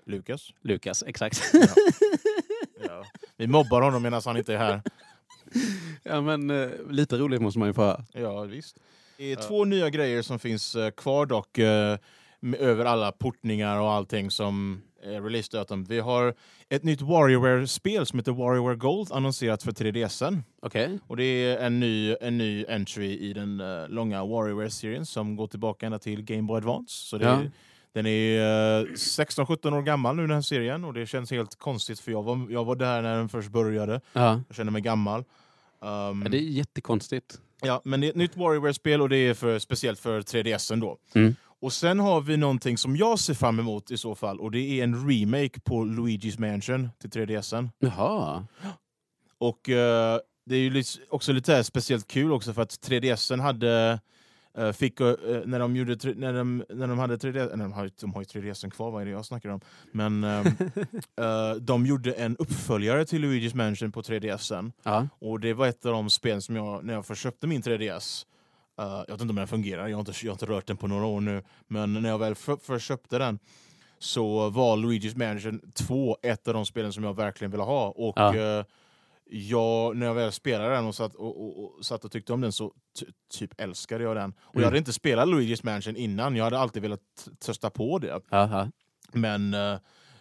Lukas? 0.06 0.50
Lukas, 0.62 1.04
exakt. 1.06 1.42
Ja. 2.88 3.04
Vi 3.37 3.47
mobbar 3.47 3.83
honom 3.83 4.02
medan 4.02 4.23
han 4.25 4.37
inte 4.37 4.54
är 4.54 4.59
här. 4.59 4.83
ja, 6.02 6.21
men 6.21 6.50
eh, 6.50 6.68
lite 6.90 7.16
roligt 7.18 7.42
måste 7.42 7.59
man 7.59 7.68
ju 7.68 7.75
få 7.75 7.83
ha. 7.83 8.04
Ja, 8.12 8.42
visst. 8.42 8.76
Det 9.16 9.33
är 9.33 9.37
två 9.37 9.64
nya 9.64 9.90
grejer 9.90 10.23
som 10.23 10.38
finns 10.38 10.75
eh, 10.76 10.90
kvar 10.90 11.26
dock, 11.26 11.59
eh, 11.59 11.99
med, 12.40 12.61
över 12.61 12.85
alla 12.85 13.12
portningar 13.12 13.80
och 13.80 13.90
allting 13.92 14.30
som 14.30 14.83
releasedatum. 15.07 15.85
Vi 15.85 16.01
har 16.01 16.35
ett 16.69 16.83
nytt 16.85 17.01
WarioWare-spel 17.03 18.07
som 18.07 18.19
heter 18.19 18.33
WarioWare 18.33 18.77
Gold 18.77 19.13
annonserat 19.13 19.63
för 19.63 19.73
3DSen. 19.73 20.43
Okej. 20.63 20.99
Och 21.07 21.17
det 21.17 21.25
är 21.25 21.59
en 21.67 21.81
ny, 21.81 22.17
en 22.21 22.39
ny 22.39 22.65
entry 22.69 23.19
i 23.19 23.33
den 23.33 23.61
eh, 23.61 23.89
långa 23.89 24.25
WarioWare-serien 24.25 25.07
som 25.07 25.37
går 25.37 25.47
tillbaka 25.47 25.87
ända 25.87 25.99
till 25.99 26.23
Game 26.23 26.43
Boy 26.43 26.57
Advance. 26.57 26.93
Så 27.07 27.17
Ja. 27.17 27.29
är, 27.29 27.51
den 27.93 28.07
är 28.07 28.41
eh, 28.81 28.85
16-17 28.87 29.75
år 29.79 29.83
gammal 29.83 30.17
nu 30.17 30.23
den 30.23 30.31
här 30.31 30.41
serien 30.43 30.85
och 30.85 30.95
det 30.95 31.07
känns 31.07 31.31
helt 31.31 31.59
konstigt 31.59 32.01
för 32.01 32.13
jag 32.13 32.23
var, 32.23 32.47
jag 32.51 32.65
var 32.65 32.77
där 32.77 33.03
när 33.03 33.17
den 33.17 33.29
först 33.29 33.49
började. 33.49 34.01
Ja. 34.13 34.41
Jag 34.49 34.57
känner 34.57 34.73
mig 34.73 34.83
gammal. 34.83 35.21
Um, 35.81 36.23
ja, 36.23 36.29
det 36.31 36.37
är 36.39 36.41
jättekonstigt. 36.41 37.41
Ja, 37.63 37.81
men 37.85 38.01
det 38.01 38.07
är 38.07 38.11
ett 38.11 38.17
nytt 38.17 38.37
WarioWare-spel 38.37 39.01
och 39.03 39.09
det 39.09 39.17
är 39.17 39.35
för, 39.35 39.59
speciellt 39.59 39.99
för 40.01 40.21
3DSen 40.21 40.81
då. 40.81 40.99
Mm. 41.15 41.35
Och 41.67 41.73
sen 41.73 41.99
har 41.99 42.21
vi 42.21 42.37
någonting 42.37 42.79
som 42.79 42.97
jag 42.97 43.19
ser 43.19 43.35
fram 43.35 43.59
emot 43.59 43.91
i 43.91 43.97
så 43.97 44.15
fall 44.15 44.41
och 44.41 44.51
det 44.51 44.59
är 44.59 44.85
en 44.85 45.09
remake 45.09 45.61
på 45.61 45.85
Luigi's 45.85 46.41
Mansion 46.41 46.89
till 46.99 47.11
3DSen. 47.11 47.71
Jaha. 47.79 48.47
Och 49.39 49.69
eh, 49.69 50.19
det 50.47 50.57
är 50.57 50.61
ju 50.61 50.85
också 51.11 51.33
lite 51.33 51.65
speciellt 51.65 52.07
kul 52.07 52.33
också 52.33 52.53
för 52.53 52.63
att 52.63 52.71
3DSen 52.71 53.41
hade 53.41 54.01
eh, 54.59 54.73
fick, 54.73 55.01
eh, 55.01 55.15
när, 55.45 55.59
de 55.59 55.77
gjorde, 55.77 56.15
när, 56.15 56.33
de, 56.33 56.65
när 56.69 56.87
de 56.87 56.99
hade 56.99 57.17
3D, 57.17 57.49
nej, 57.57 57.59
de, 57.59 57.73
har, 57.73 57.91
de 58.01 58.15
har 58.15 58.21
ju 58.21 58.41
3DSen 58.41 58.71
kvar, 58.71 58.91
vad 58.91 59.03
är 59.03 59.07
det 59.07 59.13
jag 59.13 59.27
snackar 59.27 59.49
om? 59.49 59.61
Men 59.93 60.25
eh, 61.21 61.53
de 61.61 61.87
gjorde 61.87 62.13
en 62.13 62.37
uppföljare 62.37 63.05
till 63.05 63.25
Luigi's 63.25 63.55
Mansion 63.57 63.93
på 63.93 64.03
3DSen 64.03 64.73
Ja. 64.83 65.09
och 65.19 65.41
det 65.41 65.55
var 65.55 65.67
ett 65.67 65.87
av 65.87 65.93
de 65.93 66.11
spel 66.11 66.43
som 66.43 66.57
jag, 66.57 66.85
när 66.85 66.95
jag 66.95 67.07
först 67.07 67.23
köpte 67.23 67.47
min 67.47 67.63
3DS, 67.63 68.27
eh, 68.78 68.85
jag 68.85 69.06
vet 69.14 69.21
inte 69.21 69.30
om 69.33 69.37
den 69.37 69.47
fungerar, 69.49 69.88
jag 69.88 69.97
har, 69.97 70.00
inte, 70.00 70.12
jag 70.23 70.30
har 70.30 70.35
inte 70.35 70.47
rört 70.47 70.66
den 70.66 70.76
på 70.76 70.87
några 70.87 71.06
år 71.06 71.21
nu, 71.21 71.42
men 71.66 71.92
när 71.92 72.09
jag 72.09 72.18
väl 72.18 72.35
för, 72.35 72.56
först 72.56 72.87
köpte 72.87 73.18
den 73.18 73.38
så 73.99 74.50
var 74.50 74.76
Luigi's 74.76 75.18
Mansion 75.18 75.61
2 75.75 76.16
ett 76.23 76.49
av 76.49 76.54
de 76.54 76.66
spelen 76.66 76.92
som 76.92 77.04
jag 77.04 77.16
verkligen 77.16 77.50
ville 77.50 77.62
ha. 77.62 77.88
Och 77.88 78.14
Ja. 78.16 78.37
eh, 78.37 78.64
jag, 79.30 79.97
när 79.97 80.06
jag 80.06 80.14
väl 80.14 80.33
spelade 80.33 80.75
den 80.75 80.87
och 80.87 80.95
satt 80.95 81.14
och, 81.14 81.40
och, 81.45 81.64
och, 81.78 81.85
satt 81.85 82.04
och 82.04 82.12
tyckte 82.12 82.33
om 82.33 82.40
den 82.40 82.52
så 82.52 82.73
ty, 82.99 83.06
typ 83.38 83.61
älskade 83.61 84.04
jag 84.04 84.16
den. 84.16 84.30
Och 84.38 84.54
Mm. 84.54 84.62
jag 84.62 84.64
hade 84.64 84.78
inte 84.78 84.92
spelat 84.92 85.28
Luigi's 85.28 85.61
Mansion 85.64 85.97
innan, 85.97 86.37
jag 86.37 86.45
hade 86.45 86.59
alltid 86.59 86.83
velat 86.83 87.00
testa 87.38 87.71
på 87.71 87.99
det. 87.99 88.21
Jaha. 88.30 88.71
Men 89.12 89.54
eh, 89.54 89.78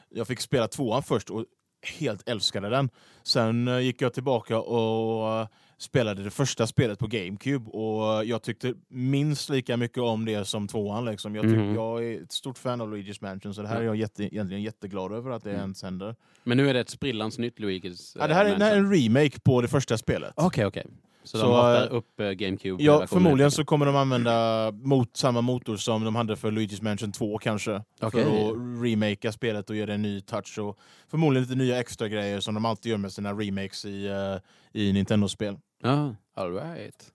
jag 0.09 0.27
fick 0.27 0.39
spela 0.41 0.67
tvåan 0.67 1.03
först 1.03 1.29
och 1.29 1.45
helt 1.91 2.29
älskade 2.29 2.69
den. 2.69 2.89
Sen 3.23 3.67
eh, 3.67 3.79
gick 3.79 4.01
jag 4.01 4.13
tillbaka 4.13 4.59
och 4.59 5.39
eh, 5.41 5.47
spelade 5.77 6.23
det 6.23 6.29
första 6.31 6.67
spelet 6.67 6.99
på 6.99 7.07
GameCube 7.07 7.69
och 7.71 8.25
jag 8.25 8.41
tyckte 8.43 8.73
minst 8.89 9.49
lika 9.49 9.77
mycket 9.77 9.97
om 10.03 10.25
det 10.25 10.45
som 10.45 10.67
tvåan. 10.67 11.05
Liksom. 11.05 11.35
Jag, 11.35 11.43
tyck, 11.43 11.51
Mhm. 11.55 11.75
jag 11.75 12.03
är 12.05 12.21
ett 12.23 12.31
stort 12.31 12.57
fan 12.57 12.81
av 12.81 12.93
Luigi's 12.95 13.17
Mansion 13.21 13.53
så 13.53 13.61
det 13.61 13.67
här 13.67 13.81
är 13.81 13.85
jag 13.85 13.95
jätte, 13.95 14.23
egentligen 14.23 14.63
jätteglad 14.63 15.13
över 15.13 15.31
att 15.31 15.43
det 15.43 15.49
Mm. 15.49 15.61
ens 15.61 15.83
händer. 15.83 16.15
Men 16.43 16.57
nu 16.57 16.69
är 16.69 16.73
det 16.73 16.79
ett 16.79 16.89
sprillans 16.89 17.37
nytt 17.37 17.59
Luigi's 17.59 18.17
Ja, 18.19 18.27
det 18.27 18.33
här 18.33 18.45
är, 18.45 18.57
det 18.57 18.65
här 18.65 18.73
är 18.73 18.77
en 18.77 18.93
remake 18.93 19.39
på 19.39 19.61
det 19.61 19.67
första 19.67 19.97
spelet. 19.97 20.33
Okej, 20.35 20.65
okej. 20.65 20.85
Så, 21.25 21.37
Så, 21.37 21.43
de 21.43 21.51
matar 21.51 21.87
eh, 21.87 21.97
upp 21.97 22.19
eh, 22.19 22.29
GameCube? 22.31 22.83
Ja, 22.83 23.07
förmodligen 23.07 23.51
så 23.51 23.65
kommer 23.65 23.85
de 23.85 23.95
använda 23.95 24.71
mot, 24.71 25.17
samma 25.17 25.41
motor 25.41 25.77
som 25.77 26.03
de 26.03 26.15
hade 26.15 26.35
för 26.35 26.51
Luigi's 26.51 26.83
Mansion 26.83 27.11
2 27.11 27.37
kanske. 27.37 27.81
Okej. 28.01 28.23
För 28.23 28.49
att 28.49 28.83
remakea 28.83 29.31
spelet 29.31 29.69
och 29.69 29.75
ge 29.75 29.85
det 29.85 29.93
en 29.93 30.01
ny 30.01 30.21
touch. 30.21 30.59
Och 30.59 30.79
förmodligen 31.07 31.43
lite 31.47 31.55
nya 31.55 31.79
extra 31.79 32.07
grejer 32.07 32.39
som 32.39 32.53
de 32.53 32.65
alltid 32.65 32.89
gör 32.89 32.97
med 32.97 33.11
sina 33.11 33.33
remakes 33.33 33.85
i, 33.85 34.05
eh, 34.05 34.81
i 34.81 34.93
Nintendo-spel. 34.93 35.57
Ja, 35.83 36.15
all 36.35 36.53
right. 36.53 37.11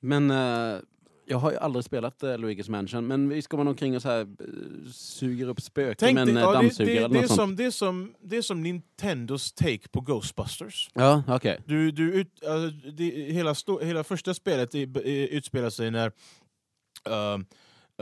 Men 0.00 0.30
eh, 0.30 0.78
jag 1.26 1.38
har 1.38 1.50
ju 1.50 1.56
aldrig 1.56 1.84
spelat 1.84 2.22
uh, 2.22 2.28
Luigi's 2.28 2.70
Mansion, 2.70 3.06
men 3.06 3.28
visst 3.28 3.48
går 3.48 3.58
man 3.58 3.68
omkring 3.68 3.96
och 3.96 4.02
så 4.02 4.08
här, 4.08 4.20
eh, 4.20 4.90
suger 4.92 5.48
upp 5.48 5.60
spöken 5.60 6.14
med 6.14 6.28
en 6.28 6.36
eh, 6.36 6.42
ja, 6.42 6.48
det, 6.48 6.54
dammsugare 6.54 6.94
det, 6.94 6.98
eller 6.98 7.08
det, 7.08 7.18
är 7.18 7.22
något 7.22 7.28
sånt? 7.28 7.38
som, 7.38 7.56
det, 7.56 7.64
är 7.64 7.70
som, 7.70 8.14
det 8.20 8.36
är 8.36 8.42
som 8.42 8.62
Nintendos 8.62 9.52
take 9.52 9.88
på 9.88 10.00
Ghostbusters. 10.00 10.90
Ja, 10.94 11.22
okej. 11.28 11.60
Du, 11.66 11.90
du 11.90 12.12
ut, 12.12 12.44
alltså, 12.44 12.90
det, 12.90 13.04
hela, 13.32 13.54
sto, 13.54 13.80
hela 13.80 14.04
första 14.04 14.34
spelet 14.34 14.74
i, 14.74 14.80
i, 14.80 15.36
utspelar 15.36 15.70
sig 15.70 15.90
när 15.90 16.06
uh, 16.06 17.38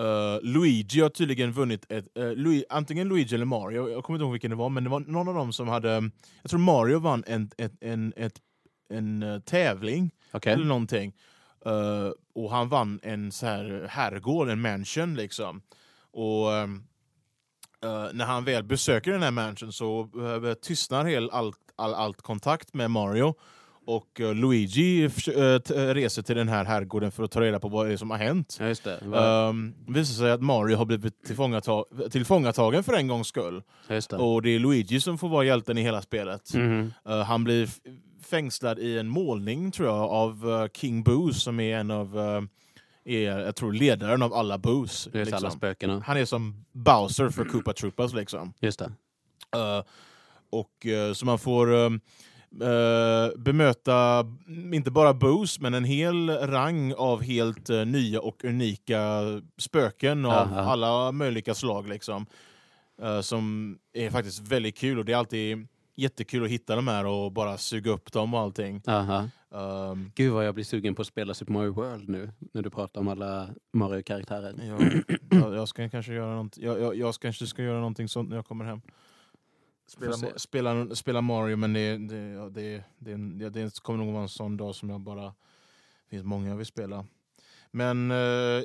uh, 0.00 0.42
Luigi 0.42 1.00
har 1.00 1.08
tydligen 1.08 1.52
vunnit 1.52 1.86
ett, 1.88 2.08
uh, 2.18 2.32
Lui, 2.32 2.64
antingen 2.68 3.08
Luigi 3.08 3.34
eller 3.34 3.44
Mario, 3.44 3.90
jag 3.90 4.04
kommer 4.04 4.16
inte 4.16 4.24
ihåg 4.24 4.32
vilken 4.32 4.50
det 4.50 4.56
var, 4.56 4.68
men 4.68 4.84
det 4.84 4.90
var 4.90 5.00
någon 5.00 5.28
av 5.28 5.34
dem 5.34 5.52
som 5.52 5.68
hade, 5.68 6.10
jag 6.42 6.50
tror 6.50 6.60
Mario 6.60 6.98
vann 6.98 7.24
en, 7.26 7.50
ett, 7.58 7.72
en, 7.80 8.12
ett, 8.16 8.40
en 8.88 9.22
eh, 9.22 9.38
tävling 9.38 10.10
Okej. 10.32 10.52
eller 10.52 10.64
någonting. 10.64 11.12
Eh, 11.66 12.10
och 12.34 12.50
han 12.50 12.68
vann 12.68 13.00
en 13.02 13.32
så 13.32 13.46
här 13.46 13.86
herrgård, 13.90 14.48
en 14.48 14.60
mansion 14.60 15.14
liksom. 15.14 15.62
Och 16.12 16.52
eh, 16.52 16.66
när 18.12 18.24
han 18.24 18.44
väl 18.44 18.62
besöker 18.64 19.12
den 19.12 19.22
här 19.22 19.30
mansion 19.30 19.72
så 19.72 20.08
uh, 20.16 20.52
tystnar 20.54 21.04
hel, 21.04 21.30
allt, 21.30 21.58
all, 21.76 21.94
allt 21.94 22.22
kontakt 22.22 22.74
med 22.74 22.90
Mario. 22.90 23.34
Och 23.86 24.20
eh, 24.20 24.34
Luigi 24.34 25.08
reser 25.08 26.22
till 26.22 26.36
den 26.36 26.48
här 26.48 26.64
herrgården 26.64 27.12
för 27.12 27.22
att 27.22 27.30
ta 27.30 27.40
reda 27.40 27.60
på 27.60 27.68
vad 27.68 27.86
det 27.86 27.92
är 27.92 27.96
som 27.96 28.10
har 28.10 28.18
hänt. 28.18 28.56
Ja, 28.60 28.66
just 28.66 28.84
det. 28.84 29.00
Um, 29.00 29.74
visar 29.88 30.14
sig 30.14 30.30
att 30.30 30.42
Mario 30.42 30.76
har 30.76 30.84
blivit 30.84 31.24
tillfångata- 31.26 32.08
tillfångatagen 32.10 32.84
för 32.84 32.92
en 32.92 33.08
gångs 33.08 33.28
skull. 33.28 33.62
ja, 33.88 34.00
det. 34.10 34.16
Och 34.16 34.42
det 34.42 34.50
är 34.50 34.58
Luigi 34.58 35.00
som 35.00 35.18
får 35.18 35.28
vara 35.28 35.44
hjälten 35.44 35.78
i 35.78 35.82
hela 35.82 36.02
spelet. 36.02 36.54
Mhm. 36.54 36.92
Uh, 37.08 37.14
han 37.22 37.44
blir 37.44 37.68
fängslad 38.24 38.78
i 38.78 38.98
en 38.98 39.08
målning 39.08 39.70
tror 39.70 39.88
jag 39.88 40.10
av 40.10 40.46
uh, 40.46 40.68
King 40.68 41.02
Boo 41.02 41.32
som 41.32 41.60
är 41.60 41.76
en 41.76 41.90
av 41.90 42.18
uh, 42.18 42.42
är, 43.04 43.38
jag 43.38 43.56
tror 43.56 43.72
ledaren 43.72 44.22
av 44.22 44.34
alla 44.34 44.58
Boos. 44.58 45.08
Liksom. 45.12 45.36
alla 45.36 45.50
spökena. 45.50 46.02
Han 46.06 46.16
är 46.16 46.24
som 46.24 46.64
Bowser 46.72 47.28
för 47.28 47.44
Koopa 47.44 47.72
Troopas 47.72 48.14
liksom. 48.14 48.52
Just 48.60 48.78
det. 48.78 48.92
Uh, 49.56 49.84
och 50.50 50.86
uh, 50.86 51.12
så 51.12 51.26
man 51.26 51.38
får 51.38 51.72
um, 51.72 52.00
uh, 52.62 53.36
bemöta 53.36 54.26
inte 54.72 54.90
bara 54.90 55.14
Boos 55.14 55.60
men 55.60 55.74
en 55.74 55.84
hel 55.84 56.30
rang 56.30 56.94
av 56.94 57.22
helt 57.22 57.68
nya 57.68 58.20
och 58.20 58.44
unika 58.44 59.20
spöken 59.58 60.24
av 60.24 60.32
Aha. 60.32 60.60
alla 60.60 61.12
möjliga 61.12 61.54
slag 61.54 61.88
liksom. 61.88 62.26
Som 63.22 63.78
är 63.92 64.10
faktiskt 64.10 64.40
väldigt 64.40 64.76
kul 64.76 64.98
och 64.98 65.04
det 65.04 65.12
är 65.12 65.16
alltid 65.16 65.68
jättekul 65.94 66.44
att 66.44 66.50
hitta 66.50 66.76
de 66.76 66.88
här 66.88 67.06
och 67.06 67.32
bara 67.32 67.58
suga 67.58 67.90
upp 67.90 68.12
dem 68.12 68.34
och 68.34 68.40
allting. 68.40 68.82
Aha. 68.86 69.28
Um, 69.48 70.12
Gud 70.14 70.32
vad 70.32 70.46
jag 70.46 70.54
blir 70.54 70.64
sugen 70.64 70.94
på 70.94 71.02
att 71.02 71.08
spela 71.08 71.34
Super 71.34 71.52
Mario 71.52 71.72
World 71.72 72.08
nu, 72.08 72.32
när 72.52 72.62
du 72.62 72.70
pratar 72.70 73.00
om 73.00 73.08
alla 73.08 73.48
Mario-karaktärer. 73.72 74.54
jag, 74.68 75.02
jag, 75.40 75.54
jag 75.54 75.68
ska 75.68 75.88
kanske 75.88 76.12
göra 76.12 76.34
något, 76.34 76.58
jag, 76.58 76.80
jag, 76.80 76.96
jag 76.96 77.14
kanske 77.14 77.46
ska 77.46 77.62
göra 77.62 77.78
någonting 77.78 78.08
sånt 78.08 78.28
när 78.28 78.36
jag 78.36 78.46
kommer 78.46 78.64
hem. 78.64 78.80
Spela, 79.86 80.16
spela, 80.36 80.94
spela 80.94 81.20
Mario 81.20 81.56
men 81.56 81.72
det, 81.72 81.98
det, 81.98 82.50
det, 82.50 82.84
det, 82.98 83.50
det 83.50 83.80
kommer 83.80 83.98
nog 83.98 84.12
vara 84.12 84.22
en 84.22 84.28
sån 84.28 84.56
dag 84.56 84.74
som 84.74 84.90
jag 84.90 85.00
bara... 85.00 85.24
Det 85.24 86.10
finns 86.10 86.24
många 86.24 86.48
jag 86.48 86.56
vill 86.56 86.66
spela. 86.66 87.06
Men 87.76 88.10
eh, 88.10 88.16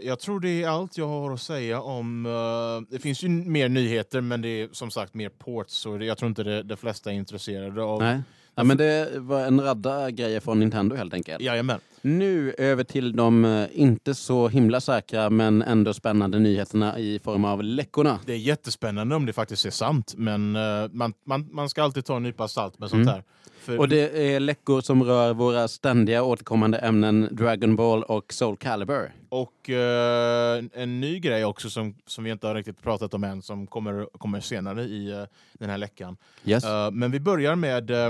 jag 0.07 0.19
tror 0.19 0.39
det 0.39 0.63
är 0.63 0.67
allt 0.67 0.97
jag 0.97 1.07
har 1.07 1.33
att 1.33 1.41
säga 1.41 1.81
om... 1.81 2.25
eh, 2.25 2.91
det 2.93 2.99
finns 2.99 3.23
ju 3.23 3.29
mer 3.29 3.69
nyheter, 3.69 4.21
men 4.21 4.41
det 4.41 4.47
är 4.61 4.69
som 4.71 4.91
sagt 4.91 5.13
mer 5.13 5.29
ports, 5.29 5.73
så 5.73 5.97
jag 6.03 6.17
tror 6.17 6.29
inte 6.29 6.43
det, 6.43 6.63
de 6.63 6.77
flesta 6.77 7.11
är 7.11 7.15
intresserade 7.15 7.83
av... 7.83 8.01
Nej. 8.01 8.21
Ja, 8.55 8.63
men 8.63 8.77
det 8.77 9.09
var 9.19 9.45
en 9.45 9.61
radda 9.61 10.11
grejer 10.11 10.39
från 10.39 10.59
Nintendo 10.59 10.95
helt 10.95 11.13
enkelt. 11.13 11.41
Jajamän. 11.41 11.79
Nu 12.01 12.53
över 12.57 12.83
till 12.83 13.15
de 13.15 13.45
eh, 13.45 13.67
inte 13.73 14.15
så 14.15 14.47
himla 14.47 14.81
säkra 14.81 15.29
men 15.29 15.61
ändå 15.61 15.93
spännande 15.93 16.39
nyheterna 16.39 16.99
i 16.99 17.19
form 17.19 17.45
av 17.45 17.63
läckorna. 17.63 18.19
Det 18.25 18.33
är 18.33 18.37
jättespännande 18.37 19.15
om 19.15 19.25
det 19.25 19.33
faktiskt 19.33 19.65
är 19.65 19.69
sant, 19.69 20.13
men 20.17 20.55
eh, 20.55 20.61
man, 20.91 21.13
man, 21.25 21.49
man 21.51 21.69
ska 21.69 21.83
alltid 21.83 22.05
ta 22.05 22.15
en 22.15 22.23
nypa 22.23 22.47
salt 22.47 22.79
med 22.79 22.89
sånt 22.89 23.01
Mm. 23.01 23.13
här. 23.13 23.23
För, 23.59 23.79
Och 23.79 23.89
det 23.89 24.33
är 24.33 24.39
läckor 24.39 24.81
som 24.81 25.03
rör 25.03 25.33
våra 25.33 25.67
ständiga 25.67 26.23
återkommande 26.23 26.77
ämnen 26.77 27.29
Dragon 27.31 27.75
Ball 27.75 28.03
och 28.03 28.33
Soul 28.33 28.57
Calibur. 28.57 29.13
Och 29.29 29.69
eh, 29.69 30.63
en 30.73 30.99
ny 30.99 31.19
grej 31.19 31.45
också 31.45 31.69
som, 31.69 31.95
som 32.05 32.23
vi 32.23 32.31
inte 32.31 32.47
har 32.47 32.55
riktigt 32.55 32.81
pratat 32.81 33.13
om 33.13 33.23
än, 33.23 33.41
som 33.41 33.67
kommer, 33.67 34.07
kommer 34.17 34.39
senare 34.39 34.83
i 34.83 35.11
eh, 35.11 35.23
den 35.53 35.69
här 35.69 35.77
läckan. 35.77 36.17
Yes. 36.45 36.63
Eh, 36.63 36.91
men 36.91 37.11
vi 37.11 37.19
börjar 37.19 37.55
med 37.55 37.91
eh, 37.91 38.07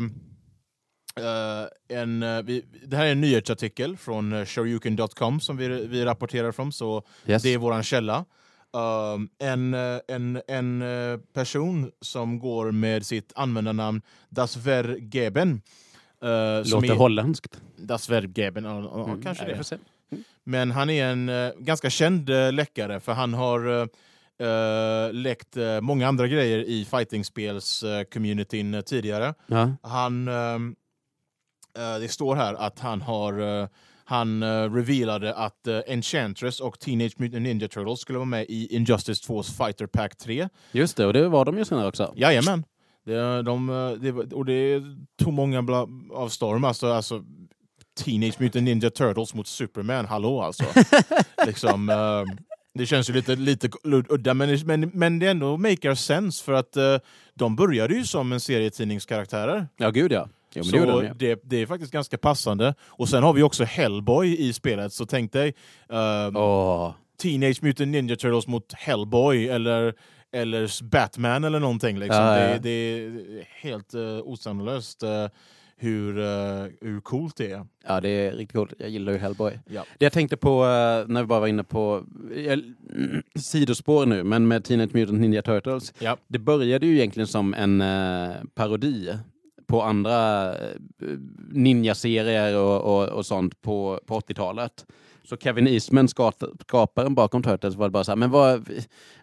eh, 1.17 1.97
en, 1.99 2.23
eh, 2.23 2.41
vi, 2.41 2.65
det 2.85 2.97
här 2.97 3.05
är 3.05 3.11
en 3.11 3.21
nyhetsartikel 3.21 3.97
från 3.97 4.33
uh, 4.33 4.45
shoryuken.com 4.45 5.39
som 5.39 5.57
vi, 5.57 5.67
vi 5.87 6.05
rapporterar 6.05 6.51
från, 6.51 6.71
så 6.71 7.03
yes. 7.25 7.43
det 7.43 7.53
är 7.53 7.57
våran 7.57 7.83
källa. 7.83 8.25
Um, 8.73 9.29
en, 9.39 9.73
eh, 9.73 9.99
en, 10.07 10.41
en 10.47 10.81
eh, 10.81 11.17
person 11.33 11.91
som 12.01 12.39
går 12.39 12.71
med 12.71 13.05
sitt 13.05 13.31
användarnamn 13.35 14.01
Dasvergeben. 14.29 15.61
Uh, 16.23 16.63
som 16.63 16.81
Låter 16.81 16.93
är, 16.93 16.97
holländskt. 16.97 17.61
Dasvergeben, 17.77 18.63
ja, 18.63 18.81
ja, 18.93 19.03
Mm. 19.05 19.21
kanske 19.21 19.45
det. 19.45 19.55
får 19.55 19.63
se. 19.63 19.77
Men 20.43 20.71
han 20.71 20.89
är 20.89 21.05
en 21.05 21.29
eh, 21.29 21.51
ganska 21.57 21.89
känd 21.89 22.29
uh, 22.29 22.51
läckare 22.51 22.99
för 22.99 23.13
han 23.13 23.33
har 23.33 23.67
uh, 23.67 23.87
läckt 25.13 25.57
eh, 25.57 25.81
många 25.81 26.07
andra 26.07 26.27
grejer 26.27 26.59
i 26.59 26.85
fightingspels-communityn 26.85 28.75
uh, 28.75 28.81
tidigare. 28.81 29.33
Ja. 29.47 29.71
Han, 29.81 30.27
ehm, 30.27 30.75
eh, 31.77 31.99
det 31.99 32.11
står 32.11 32.35
här 32.35 32.53
att 32.53 32.79
han 32.79 33.01
har 33.01 33.61
eh, 33.61 33.67
han 34.09 34.43
uh, 34.43 34.73
revealade 34.73 35.33
att 35.33 35.67
eh, 35.67 35.79
Enchantress 35.87 36.59
och 36.59 36.79
Teenage 36.79 37.13
Mutant 37.17 37.43
Ninja 37.43 37.67
Turtles 37.67 37.99
skulle 37.99 38.17
vara 38.17 38.25
med 38.25 38.45
i 38.49 38.75
Injustice 38.75 39.29
2s 39.29 39.65
Fighter 39.65 39.87
Pack 39.87 40.17
3. 40.17 40.49
Just 40.71 40.97
det, 40.97 41.05
och 41.05 41.13
det 41.13 41.27
var 41.27 41.45
de 41.45 41.57
ju 41.57 41.65
senare 41.65 41.87
också. 41.87 42.13
Jajamän! 42.15 42.63
Det, 43.05 43.41
de, 43.41 43.69
eh, 43.69 43.91
det, 43.91 44.33
och 44.33 44.45
det 44.45 44.81
tog 45.23 45.33
många 45.33 45.61
bla, 45.61 45.87
av 46.11 46.29
storm. 46.29 46.63
Alltså, 46.63 46.87
alltså, 46.87 47.23
Teenage 48.03 48.41
Mutant 48.41 48.63
Ninja 48.63 48.89
Turtles 48.89 49.33
mot 49.33 49.47
Superman, 49.47 50.05
hallå 50.05 50.41
alltså. 50.41 50.65
liksom, 51.45 51.89
eh, 51.89 52.23
det 52.73 52.85
känns 52.85 53.09
ju 53.09 53.13
lite, 53.13 53.35
lite 53.35 53.69
udda, 54.09 54.33
men, 54.33 54.59
men, 54.65 54.91
men 54.93 55.19
det 55.19 55.27
ändå 55.27 55.57
maker 55.57 55.95
sense 55.95 56.43
för 56.43 56.53
att 56.53 56.77
eh, 56.77 56.97
de 57.33 57.55
började 57.55 57.93
ju 57.93 58.05
som 58.05 58.31
en 58.31 58.39
serietidningskaraktärer. 58.39 59.67
Ja, 59.77 59.89
gud 59.89 60.11
ja. 60.11 60.29
Jo, 60.53 60.63
men 60.63 60.71
det 60.71 60.77
gjorde 60.77 60.91
så 60.91 61.01
de 61.01 61.07
ju. 61.07 61.13
det, 61.13 61.41
det 61.43 61.57
är 61.57 61.65
faktiskt 61.65 61.91
ganska 61.91 62.17
passande. 62.17 62.75
Och 62.81 63.09
sen 63.09 63.23
har 63.23 63.33
vi 63.33 63.43
också 63.43 63.63
Hellboy 63.63 64.35
i 64.39 64.53
spelet, 64.53 64.93
så 64.93 65.05
tänk 65.05 65.33
dig 65.33 65.53
eh, 65.89 66.37
Åh. 66.37 66.91
Teenage 67.21 67.63
Mutant 67.63 67.91
Ninja 67.91 68.15
Turtles 68.15 68.47
mot 68.47 68.73
Hellboy 68.73 69.47
eller, 69.47 69.93
eller 70.31 70.83
Batman 70.83 71.43
eller 71.43 71.59
någonting. 71.59 71.99
Liksom. 71.99 72.23
Ja, 72.23 72.39
ja. 72.39 72.47
Det, 72.47 72.59
det 72.59 72.69
är 72.69 73.47
helt 73.61 73.95
uh, 73.95 74.19
osannolöst 74.23 75.03
eh, 75.03 75.27
hur, 75.79 76.19
eh, 76.19 76.65
hur 76.81 77.01
coolt 77.01 77.35
det 77.37 77.51
är. 77.51 77.65
Ja, 77.87 78.01
det 78.01 78.09
är 78.09 78.31
riktigt 78.31 78.55
coolt. 78.55 78.73
Jag 78.77 78.89
gillar 78.89 79.13
ju 79.13 79.17
Hellboy. 79.19 79.59
Ja. 79.65 79.85
Det 79.97 80.05
jag 80.05 80.13
tänkte 80.13 80.37
på 80.37 80.63
eh, 80.63 81.07
när 81.07 81.21
vi 81.21 81.27
bara 81.27 81.39
var 81.39 81.47
inne 81.47 81.63
på 81.63 82.03
jag, 82.35 82.61
sidospår 83.35 84.05
nu, 84.05 84.23
men 84.23 84.47
med 84.47 84.63
Teenage 84.63 84.95
Mutant 84.95 85.19
Ninja 85.19 85.41
Turtles. 85.41 85.93
Ja. 85.99 86.17
Det 86.27 86.39
började 86.39 86.85
ju 86.85 86.95
egentligen 86.95 87.27
som 87.27 87.53
en 87.53 87.81
eh, 87.81 88.35
parodi 88.55 89.13
på 89.69 89.81
andra 89.81 90.49
eh, 90.55 91.17
ninja-serier 91.51 92.57
och, 92.57 92.81
och, 92.81 93.09
och 93.09 93.25
sånt 93.25 93.61
på, 93.61 93.99
på 94.05 94.19
80-talet. 94.19 94.85
Så 95.23 95.37
Kevin 95.37 95.67
Eastman, 95.67 96.07
skap- 96.07 96.61
skaparen 96.61 97.15
bakom 97.15 97.43
Turtles, 97.43 97.75
var 97.75 97.89
bara 97.89 98.03
så 98.03 98.11
här, 98.11 98.15
men 98.15 98.31
vad, 98.31 98.69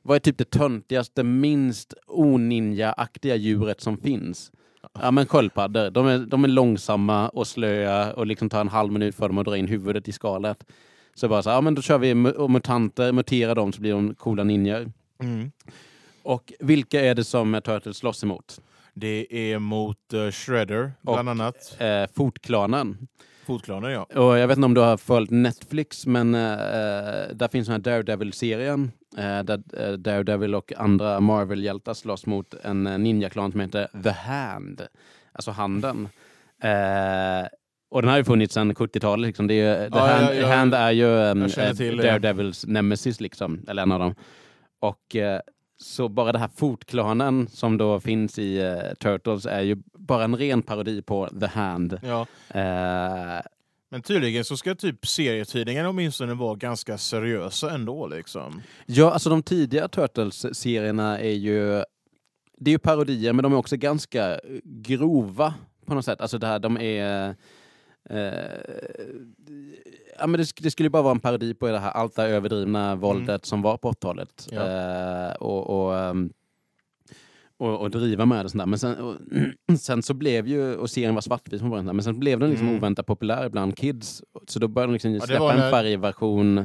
vad 0.03 0.17
är 0.17 0.19
typ 0.19 0.39
det 0.39 0.51
töntigaste, 0.51 1.23
minst 1.23 1.95
oninja-aktiga 2.07 3.37
djuret 3.37 3.81
som 3.81 3.97
finns? 3.97 4.53
Ja 5.01 5.11
men 5.11 5.27
sköldpaddor, 5.27 5.91
de 5.91 6.07
är, 6.07 6.19
de 6.19 6.45
är 6.45 6.49
långsamma 6.49 7.29
och 7.29 7.47
slöa 7.47 8.13
och 8.13 8.27
liksom 8.27 8.49
tar 8.49 8.61
en 8.61 8.69
halv 8.69 8.93
minut 8.93 9.15
för 9.15 9.29
dem 9.29 9.39
att 9.39 9.47
dra 9.47 9.57
in 9.57 9.69
huvudet 9.69 10.09
i 10.09 10.13
skalet. 10.13 10.65
Så 11.15 11.29
bara 11.29 11.43
så 11.43 11.51
här, 11.51 11.57
ja 11.57 11.61
men 11.61 11.75
då 11.75 11.83
kör 11.83 11.99
vi 11.99 12.15
mutanter, 12.49 13.13
muterar 13.13 13.55
dem 13.55 13.73
så 13.73 13.81
blir 13.81 13.93
de 13.93 14.15
coola 14.15 14.45
ninjor. 14.45 14.93
Mm. 15.23 15.51
Och 16.23 16.53
vilka 16.61 17.01
är 17.01 17.15
det 17.15 17.25
som 17.25 17.61
Turtles 17.65 17.97
slåss 17.97 18.23
emot? 18.23 18.61
Det 18.99 19.27
är 19.53 19.59
mot 19.59 20.13
eh, 20.13 20.31
Shredder, 20.31 20.93
bland 21.03 21.29
Och- 21.29 21.31
annat. 21.33 21.77
Eh, 21.79 22.05
Fotklanen. 22.15 23.09
Fotklanen, 23.47 23.91
ja. 23.93 24.03
Och 24.03 24.39
jag 24.39 24.49
vet 24.49 24.57
inte 24.59 24.65
om 24.67 24.75
du 24.75 24.81
har 24.81 24.97
följt 24.97 25.31
Netflix, 25.31 26.07
men 26.07 26.35
eh, 26.35 26.41
där 27.35 27.49
finns 27.49 27.67
den 27.69 27.73
här 27.73 27.81
Daredevil-serien. 27.81 28.91
Eh, 29.19 29.43
där 29.43 29.63
eh, 29.81 29.93
Daredevil 29.93 30.55
och 30.55 30.73
andra 30.77 31.21
Marvel-hjältar 31.21 31.95
slåss 31.95 32.27
mot 32.27 32.55
en 32.55 32.87
eh, 32.87 32.99
ninjaklan 32.99 33.51
som 33.53 33.61
heter 33.61 33.89
The 34.03 34.11
Hand. 34.11 34.83
Alltså 35.33 35.51
handen. 35.51 36.09
Eh, 36.63 37.49
och 37.91 38.03
den 38.03 38.11
har 38.11 38.17
ju 38.19 38.25
funnits 38.25 38.55
sedan 38.55 38.75
70-talet. 38.75 39.27
Liksom. 39.27 39.47
Det 39.47 39.55
är, 39.55 39.85
ju- 39.85 39.91
The 39.91 39.99
Ja, 39.99 40.09
ja, 40.11 40.17
Hand, 40.25 40.37
ja, 40.37 40.47
Hand 40.47 40.75
är 40.75 40.91
ju 40.91 41.07
um, 41.07 41.49
till. 41.77 41.97
Daredevils 41.97 42.67
nemesis, 42.67 43.21
liksom. 43.21 43.65
eller 43.69 43.83
en 43.83 43.93
av 43.93 43.99
dem. 44.01 44.15
Och 44.81 45.17
eh, 45.17 45.41
så 45.79 46.09
bara 46.09 46.33
det 46.33 46.39
här 46.39 46.51
fotklanen 46.57 47.49
som 47.49 47.79
då 47.79 48.01
finns 48.01 48.39
i 48.39 48.59
eh, 48.59 48.95
Turtles 49.01 49.47
är 49.47 49.61
ju 49.61 49.77
bara 49.95 50.25
en 50.25 50.37
ren 50.37 50.63
parodi 50.63 51.03
på 51.03 51.29
The 51.41 51.47
Hand. 51.47 51.99
ja. 52.03 52.27
Eh, 52.49 53.43
Men 53.91 54.03
tydligen 54.03 54.45
så 54.45 54.57
ska 54.57 54.75
typ 54.75 55.07
serietidningarna 55.07 55.89
åtminstone 55.89 56.35
vara 56.35 56.55
ganska 56.55 56.99
seriösa 56.99 57.71
ändå. 57.71 58.07
Liksom. 58.07 58.63
Ja, 58.87 59.11
alltså 59.11 59.31
de 59.31 59.43
tidiga 59.43 59.89
Turtles-serierna 59.89 61.19
är 61.21 61.35
ju... 61.35 61.83
Det 62.59 62.71
är 62.71 62.73
ju 62.73 62.79
parodier, 62.79 63.33
men 63.33 63.43
de 63.43 63.53
är 63.53 63.57
också 63.57 63.77
ganska 63.77 64.41
grova 64.65 65.55
på 65.87 65.95
något 65.95 66.05
sätt. 66.05 66.21
Alltså 66.21 66.39
det 66.39 66.47
här, 66.47 66.59
de 66.59 66.77
är... 66.81 67.37
Eh, 68.11 68.61
ja, 70.19 70.27
men 70.27 70.41
det, 70.41 70.47
det 70.61 70.71
skulle 70.71 70.91
bara 70.91 71.03
vara 71.03 71.15
en 71.15 71.21
parodi 71.21 71.55
på 71.55 71.69
det 71.69 71.79
här, 71.79 71.91
allt 71.91 72.15
det 72.17 72.23
här 72.23 72.29
överdrivna 72.29 72.97
våldet 72.97 73.45
som 73.47 73.63
var 73.63 73.77
på 73.77 73.91
80-talet. 73.93 74.49
Ja. 74.51 74.61
Eh, 75.31 75.33
och, 75.35 75.87
och, 75.87 75.99
ehm, 75.99 76.31
och, 77.59 77.81
och 77.81 77.91
driva 77.91 78.27
med 78.27 78.39
det 78.39 78.45
och 78.45 78.51
sånt 78.51 78.61
där. 78.63 78.67
Men 78.67 78.79
sen, 78.79 78.95
och, 78.97 79.17
sen 79.79 80.03
så 80.03 80.15
blev 80.15 80.47
ju, 80.49 80.75
och 80.77 80.91
serien 80.91 81.15
var 81.15 81.21
svartvit 81.23 81.61
från 81.61 81.71
början, 81.71 81.87
men 81.87 82.03
sen 82.03 82.19
blev 82.21 82.39
den 82.41 82.51
liksom 82.51 82.67
Mm. 82.69 82.79
oväntat 82.79 83.07
populär 83.07 83.49
bland 83.49 83.77
kids. 83.77 84.23
Så 84.47 84.59
då 84.59 84.69
började 84.69 84.91
de 84.91 84.93
liksom 84.93 85.13
det 85.13 85.21
släppa 85.21 85.53
en 85.53 85.59
när- 85.59 85.71
färgversion 85.71 86.59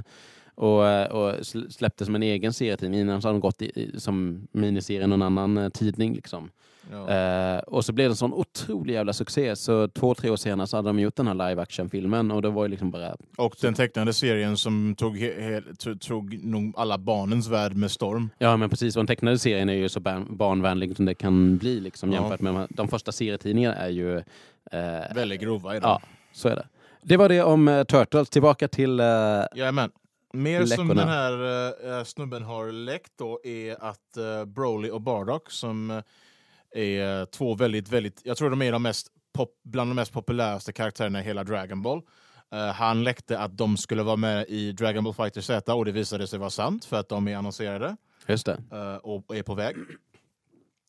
och, 0.56 0.80
och 1.12 1.34
sl- 1.34 1.70
släppte 1.70 2.06
som 2.06 2.16
en 2.16 2.24
egen 2.24 2.54
serietidning. 2.54 3.00
Innan 3.00 3.22
så 3.22 3.28
hade 3.28 3.36
de 3.38 3.42
gått 3.42 3.62
i, 3.62 3.66
i, 3.66 4.00
som 4.00 4.48
miniserie 4.52 5.04
i 5.04 5.08
någon 5.08 5.22
annan 5.22 5.58
eh, 5.58 5.70
tidning. 5.70 6.14
Liksom. 6.14 6.50
Ja. 6.92 7.10
Eh, 7.10 7.60
och 7.60 7.86
så 7.86 7.94
blev 7.94 8.10
det 8.10 8.12
en 8.12 8.16
sån 8.16 8.34
otrolig 8.34 8.94
jävla 8.94 9.14
succé. 9.14 9.56
Så 9.56 9.88
två, 9.88 10.16
tre 10.16 10.30
år 10.30 10.36
senare 10.36 10.68
så 10.68 10.78
hade 10.78 10.90
de 10.90 11.00
gjort 11.00 11.16
den 11.16 11.28
här 11.28 11.34
live 11.50 11.62
action-filmen 11.62 12.32
och 12.32 12.42
det 12.42 12.50
var 12.50 12.64
ju 12.64 12.70
liksom 12.70 12.92
bara... 12.92 13.16
Och 13.38 13.56
den 13.62 13.74
tecknade 13.74 14.14
serien 14.14 14.58
som 14.58 14.96
tog, 14.98 15.18
tog, 16.00 16.44
nog 16.44 16.74
alla 16.78 16.98
barnens 16.98 17.48
värld 17.48 17.76
med 17.76 17.92
storm. 17.92 18.30
Ja 18.38 18.58
men 18.58 18.70
precis, 18.70 18.96
och 18.96 19.00
den 19.00 19.08
tecknade 19.08 19.40
serien 19.40 19.70
är 19.70 19.74
ju 19.74 19.90
så 19.90 20.00
barn, 20.00 20.38
barnvänlig 20.38 20.96
som 20.96 21.06
det 21.06 21.14
kan 21.14 21.58
bli 21.58 21.80
liksom, 21.80 22.12
Ja. 22.12 22.22
jämfört 22.22 22.42
med 22.42 22.68
de- 22.70 22.88
första 22.88 23.12
serietidningarna 23.12 23.76
är 23.76 23.90
ju... 23.90 24.18
Eh, 24.72 25.16
Väldigt 25.16 25.42
grova 25.42 25.76
idag. 25.76 25.90
ja, 25.90 26.02
så 26.32 26.48
är 26.50 26.56
det. 26.56 26.68
Det 27.04 27.18
var 27.18 27.30
det 27.30 27.44
om 27.44 27.68
eh, 27.68 27.84
Turtles. 27.84 28.30
Tillbaka 28.30 28.68
till... 28.68 29.00
Eh, 29.00 29.06
Jajamän. 29.56 29.92
Mer 30.34 30.66
som 30.66 30.70
Läckorna. 30.88 30.94
den 30.94 31.10
här 31.10 32.04
snubben 32.04 32.44
har 32.44 32.72
läckt 32.72 33.12
då 33.18 33.40
är 33.44 33.84
att 33.84 34.18
uh, 34.18 34.46
Broly 34.46 34.90
och 34.90 35.02
Bardock 35.02 35.52
som 35.52 36.02
är 36.72 37.26
två 37.26 37.56
väldigt, 37.56 37.90
väldigt, 37.90 38.22
jag 38.24 38.38
tror 38.38 38.50
de 38.50 38.62
är 38.62 38.72
de 38.72 38.84
mest 38.84 39.08
pop, 39.34 39.50
bland 39.64 39.90
de 39.90 39.96
mest 39.96 40.14
populäraste 40.14 40.74
karaktärerna 40.74 41.20
i 41.20 41.24
hela 41.24 41.44
Dragon 41.44 41.82
Ball. 41.82 42.02
Eh, 42.54 42.68
han 42.68 43.04
läckte 43.04 43.40
att 43.40 43.58
de 43.58 43.78
skulle 43.78 44.04
vara 44.04 44.16
med 44.16 44.46
i 44.50 44.72
Dragon 44.72 45.04
Ball 45.04 45.14
Fighter 45.14 45.42
Z 45.42 45.74
och 45.74 45.86
det 45.86 45.92
visade 45.92 46.28
sig 46.28 46.40
vara 46.40 46.50
sant 46.50 46.86
för 46.86 47.00
att 47.00 47.10
de 47.10 47.28
är 47.28 47.36
annonserade 47.36 47.98
just 48.28 48.48
eh, 48.48 48.96
och 49.04 49.36
är 49.36 49.44
på 49.44 49.56
väg. 49.56 49.76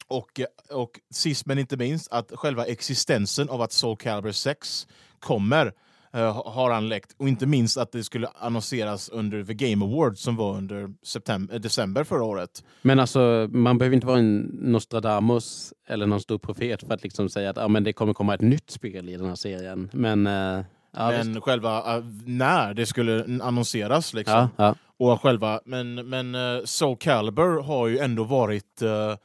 Och, 0.07 0.41
och 0.71 1.01
sist 1.11 1.47
men 1.47 1.59
inte 1.59 1.77
minst 1.77 2.13
att 2.13 2.33
själva 2.35 2.67
existensen 2.67 3.49
av 3.49 3.63
att 3.63 3.73
Soul 3.73 3.97
Calibur 3.97 4.33
6 4.33 4.87
kommer 5.19 5.73
eh, 6.13 6.47
har 6.47 6.71
han 6.71 6.89
läckt. 6.89 7.15
Och 7.19 7.29
inte 7.29 7.47
minst 7.47 7.77
att 7.77 7.93
det 7.93 8.05
skulle 8.05 8.29
annonseras 8.35 9.09
under 9.09 9.45
The 9.45 9.55
Game 9.55 9.85
Awards 9.85 10.21
som 10.21 10.37
var 10.37 10.57
under 10.57 10.91
september, 11.03 11.59
december 11.59 12.05
förra 12.05 12.25
året. 12.25 12.65
Men 12.83 13.01
alltså, 13.01 13.49
man 13.51 13.79
behöver 13.79 13.95
inte 13.95 14.07
vara 14.07 14.19
en 14.19 14.41
Nostradamus 14.61 15.73
eller 15.89 16.07
någon 16.07 16.21
stor 16.21 16.39
profet 16.39 16.81
för 16.81 16.95
att 16.95 17.03
liksom 17.03 17.29
säga 17.29 17.51
att 17.51 17.59
ah, 17.59 17.69
men 17.69 17.85
det 17.85 17.93
kommer 17.93 18.15
komma 18.15 18.35
ett 18.35 18.41
nytt 18.41 18.71
spel 18.71 19.09
i 19.09 19.17
den 19.17 19.27
här 19.27 19.35
serien. 19.35 19.91
Men 19.93 20.27
eh, 20.27 20.65
Ja, 20.97 21.11
men 21.11 21.33
visst. 21.33 21.45
själva 21.45 21.99
uh, 21.99 22.05
när 22.27 22.75
det 22.75 22.87
skulle 22.87 23.41
annonseras 23.43 24.15
liksom. 24.15 24.35
ja, 24.35 24.49
ja. 24.57 24.75
Och 24.97 25.23
själva, 25.23 25.61
men, 25.65 25.95
men 25.95 26.35
uh, 26.35 26.65
Soul 26.65 26.97
Calibur 26.97 27.63
har 27.63 27.87
ju 27.87 27.99
ändå 27.99 28.25
varit 28.25 28.83
uh, 28.83 29.17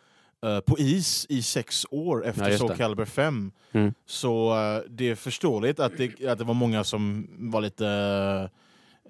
uh, 0.45 0.60
på 0.60 0.80
is 0.80 1.26
i 1.30 1.41
sex 1.41 1.86
år 1.91 2.23
Ja, 2.23 2.30
efter 2.30 2.47
just 2.47 2.60
Soul. 2.60 2.76
Calibur 2.78 3.06
5. 3.06 3.52
Mm. 3.71 3.93
Så 4.06 4.50
uh, 4.54 4.82
det 4.89 5.10
är 5.10 5.15
förståeligt 5.15 5.80
att 5.80 5.97
det, 5.97 6.26
att 6.26 6.38
det 6.38 6.43
var 6.43 6.54
många 6.54 6.84
som 6.84 7.28
var 7.52 7.62
lite 7.62 7.86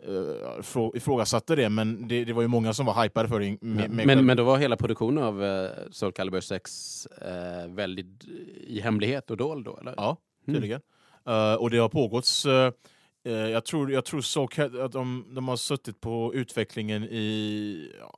uh, 0.07 0.61
frå- 0.61 0.97
ifrågasatte 0.97 1.55
det, 1.55 1.69
men 1.69 2.07
det, 2.07 2.25
det 2.25 2.33
var 2.33 2.41
ju 2.41 2.47
många 2.47 2.73
som 2.73 2.85
var 2.85 3.03
hypade 3.03 3.29
för 3.29 3.39
det. 3.39 3.45
Med, 3.49 3.59
med 3.61 3.89
men, 3.91 4.07
själv- 4.07 4.23
men 4.23 4.37
då 4.37 4.43
var 4.43 4.57
hela 4.57 4.77
produktionen 4.77 5.23
av 5.23 5.43
uh, 5.43 5.69
Soul 5.91 6.11
Calibur 6.11 6.41
6 6.41 7.05
eh, 7.05 7.67
väldigt 7.73 8.23
i 8.67 8.79
hemlighet 8.81 9.31
och 9.31 9.37
dold 9.37 9.65
då, 9.65 9.77
eller? 9.81 9.93
Ja, 9.97 10.17
Mm. 10.47 10.55
tydligen. 10.61 10.81
Eh, 11.27 11.53
och 11.53 11.69
det 11.69 11.77
har 11.77 11.89
pågått... 11.89 12.27
uh, 12.47 12.71
jag 13.33 13.65
tror, 13.65 13.91
jag 13.91 14.05
tror 14.05 14.21
Cal- 14.47 14.81
att 14.85 14.91
de, 14.91 15.25
de 15.35 15.47
har 15.47 15.55
suttit 15.55 16.01
på 16.01 16.31
utvecklingen 16.33 17.03
i... 17.03 17.91
Ja, 17.99 18.17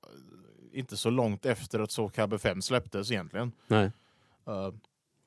inte 0.80 0.98
så 0.98 1.10
långt 1.10 1.46
efter 1.46 1.80
att 1.80 1.92
Soul 1.92 2.12
Calibur 2.12 2.38
5 2.38 2.62
släpptes 2.62 3.12
egentligen. 3.12 3.52
Nej. 3.68 3.92
Uh, 4.48 4.72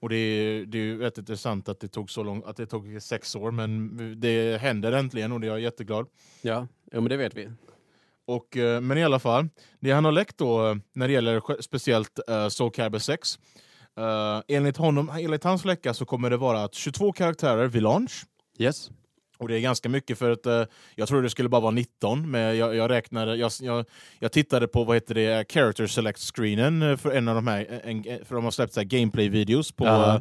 och 0.00 0.08
det 0.08 0.16
är, 0.16 0.66
det 0.66 0.78
är 0.78 0.82
ju 0.82 0.98
rätt 0.98 1.18
intressant 1.18 1.68
att 1.68 1.80
det 1.80 1.88
tog 1.88 2.10
så 2.10 2.22
lång, 2.22 2.42
att 2.46 2.56
det 2.56 2.66
tog 2.66 3.02
sex 3.02 3.36
år, 3.36 3.50
men 3.50 4.20
det 4.20 4.60
händer 4.60 4.92
äntligen 4.92 5.32
och 5.32 5.40
det 5.40 5.46
är 5.46 5.50
jag 5.50 5.60
jätteglad. 5.60 6.06
Ja, 6.42 6.66
jo, 6.92 7.00
men 7.00 7.10
det 7.10 7.16
vet 7.16 7.34
vi. 7.34 7.48
Och, 8.24 8.56
eh, 8.56 8.80
men 8.80 8.98
i 8.98 9.04
alla 9.04 9.18
fall, 9.18 9.48
det 9.80 9.90
han 9.90 10.04
har 10.04 10.12
läckt 10.12 10.38
då 10.38 10.68
eh, 10.68 10.76
när 10.92 11.08
det 11.08 11.14
gäller 11.14 11.62
speciellt 11.62 12.20
uh, 12.30 12.48
Soul 12.48 12.70
Calibur 12.70 12.98
6. 12.98 13.38
Uh, 13.98 14.04
enligt, 14.48 14.76
honom, 14.76 15.10
enligt 15.10 15.44
hans 15.44 15.64
läcka 15.64 15.94
så 15.94 16.04
kommer 16.04 16.30
det 16.30 16.36
vara 16.36 16.64
att 16.64 16.74
22 16.74 17.12
karaktärer 17.12 17.66
vid 17.66 17.82
launch. 17.82 18.26
Yes. 18.58 18.90
Och 19.42 19.48
det 19.48 19.57
är 19.57 19.61
ganska 19.61 19.88
mycket 19.88 20.18
för 20.18 20.31
att 20.31 20.46
eh, 20.46 20.62
jag 20.94 21.09
trodde 21.09 21.22
det 21.22 21.31
skulle 21.31 21.48
bara 21.48 21.61
vara 21.61 21.70
19, 21.70 22.31
men 22.31 22.57
jag, 22.57 22.74
jag 22.76 22.90
räknade, 22.90 23.37
jag, 23.37 23.50
jag, 23.61 23.85
jag 24.18 24.33
tittade 24.33 24.68
på 24.68 24.85
vad 24.85 24.96
heter 24.96 25.14
det, 25.14 25.52
character 25.52 25.87
select 25.87 26.20
screenen 26.20 26.83
eh, 26.83 26.96
för 26.96 27.11
en 27.11 27.28
av 27.28 27.35
de 27.35 27.46
här, 27.46 27.81
en, 27.85 28.02
för 28.05 28.35
de 28.35 28.44
har 28.44 28.50
släppt 28.50 28.74
gameplay-videos 28.76 29.72
på 29.76 29.85
Ja. 29.87 30.20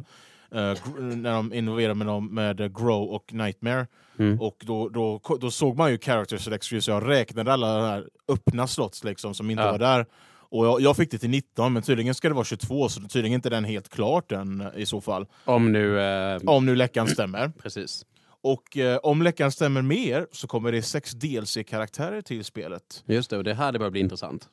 eh, 0.52 0.60
eh, 0.70 0.78
när 0.98 1.32
de 1.32 1.52
innoverar 1.54 1.94
med, 1.94 2.06
dem, 2.06 2.34
med 2.34 2.60
eh, 2.60 2.68
Grow 2.68 3.02
och 3.10 3.32
Nightmare. 3.32 3.86
Mm. 4.18 4.40
Och 4.40 4.56
då, 4.60 4.88
då, 4.88 5.20
då 5.40 5.50
såg 5.50 5.76
man 5.76 5.90
ju 5.90 5.98
character 5.98 6.36
select 6.38 6.64
screens, 6.64 6.84
så 6.84 6.90
jag 6.90 7.08
räknade 7.08 7.52
alla 7.52 7.76
de 7.76 7.84
här 7.86 8.08
öppna 8.28 8.66
slots 8.66 9.04
liksom, 9.04 9.34
som 9.34 9.50
inte 9.50 9.62
Ja. 9.62 9.70
var 9.72 9.78
där. 9.78 10.06
Och 10.54 10.66
jag, 10.66 10.80
jag 10.80 10.96
fick 10.96 11.10
det 11.10 11.18
till 11.18 11.30
19, 11.30 11.72
men 11.72 11.82
tydligen 11.82 12.14
ska 12.14 12.28
det 12.28 12.34
vara 12.34 12.44
22, 12.44 12.88
så 12.88 13.00
tydligen 13.00 13.34
inte 13.34 13.50
den 13.50 13.64
helt 13.64 13.88
klart 13.88 14.32
än 14.32 14.60
eh, 14.60 14.66
i 14.76 14.86
så 14.86 15.00
fall. 15.00 15.26
Om 15.44 15.72
nu... 15.72 16.00
eh, 16.00 16.40
Om 16.46 16.66
nu 16.66 16.76
läckan 16.76 17.06
stämmer. 17.08 17.52
Precis. 17.62 18.04
Och 18.42 18.76
eh, 18.76 18.98
om 19.02 19.22
läckan 19.22 19.52
stämmer 19.52 19.82
mer 19.82 20.26
så 20.32 20.46
kommer 20.46 20.72
det 20.72 20.82
sex 20.82 21.12
DLC-karaktärer 21.12 22.22
till 22.22 22.44
spelet. 22.44 23.04
Just 23.06 23.30
det, 23.30 23.36
och 23.36 23.44
det 23.44 23.54
här 23.54 23.72
det 23.72 23.78
börjar 23.78 23.90
bli 23.90 24.00
intressant. 24.00 24.48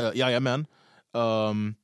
Uh, 0.00 0.10
jajamän. 0.14 0.66
Um, 1.12 1.74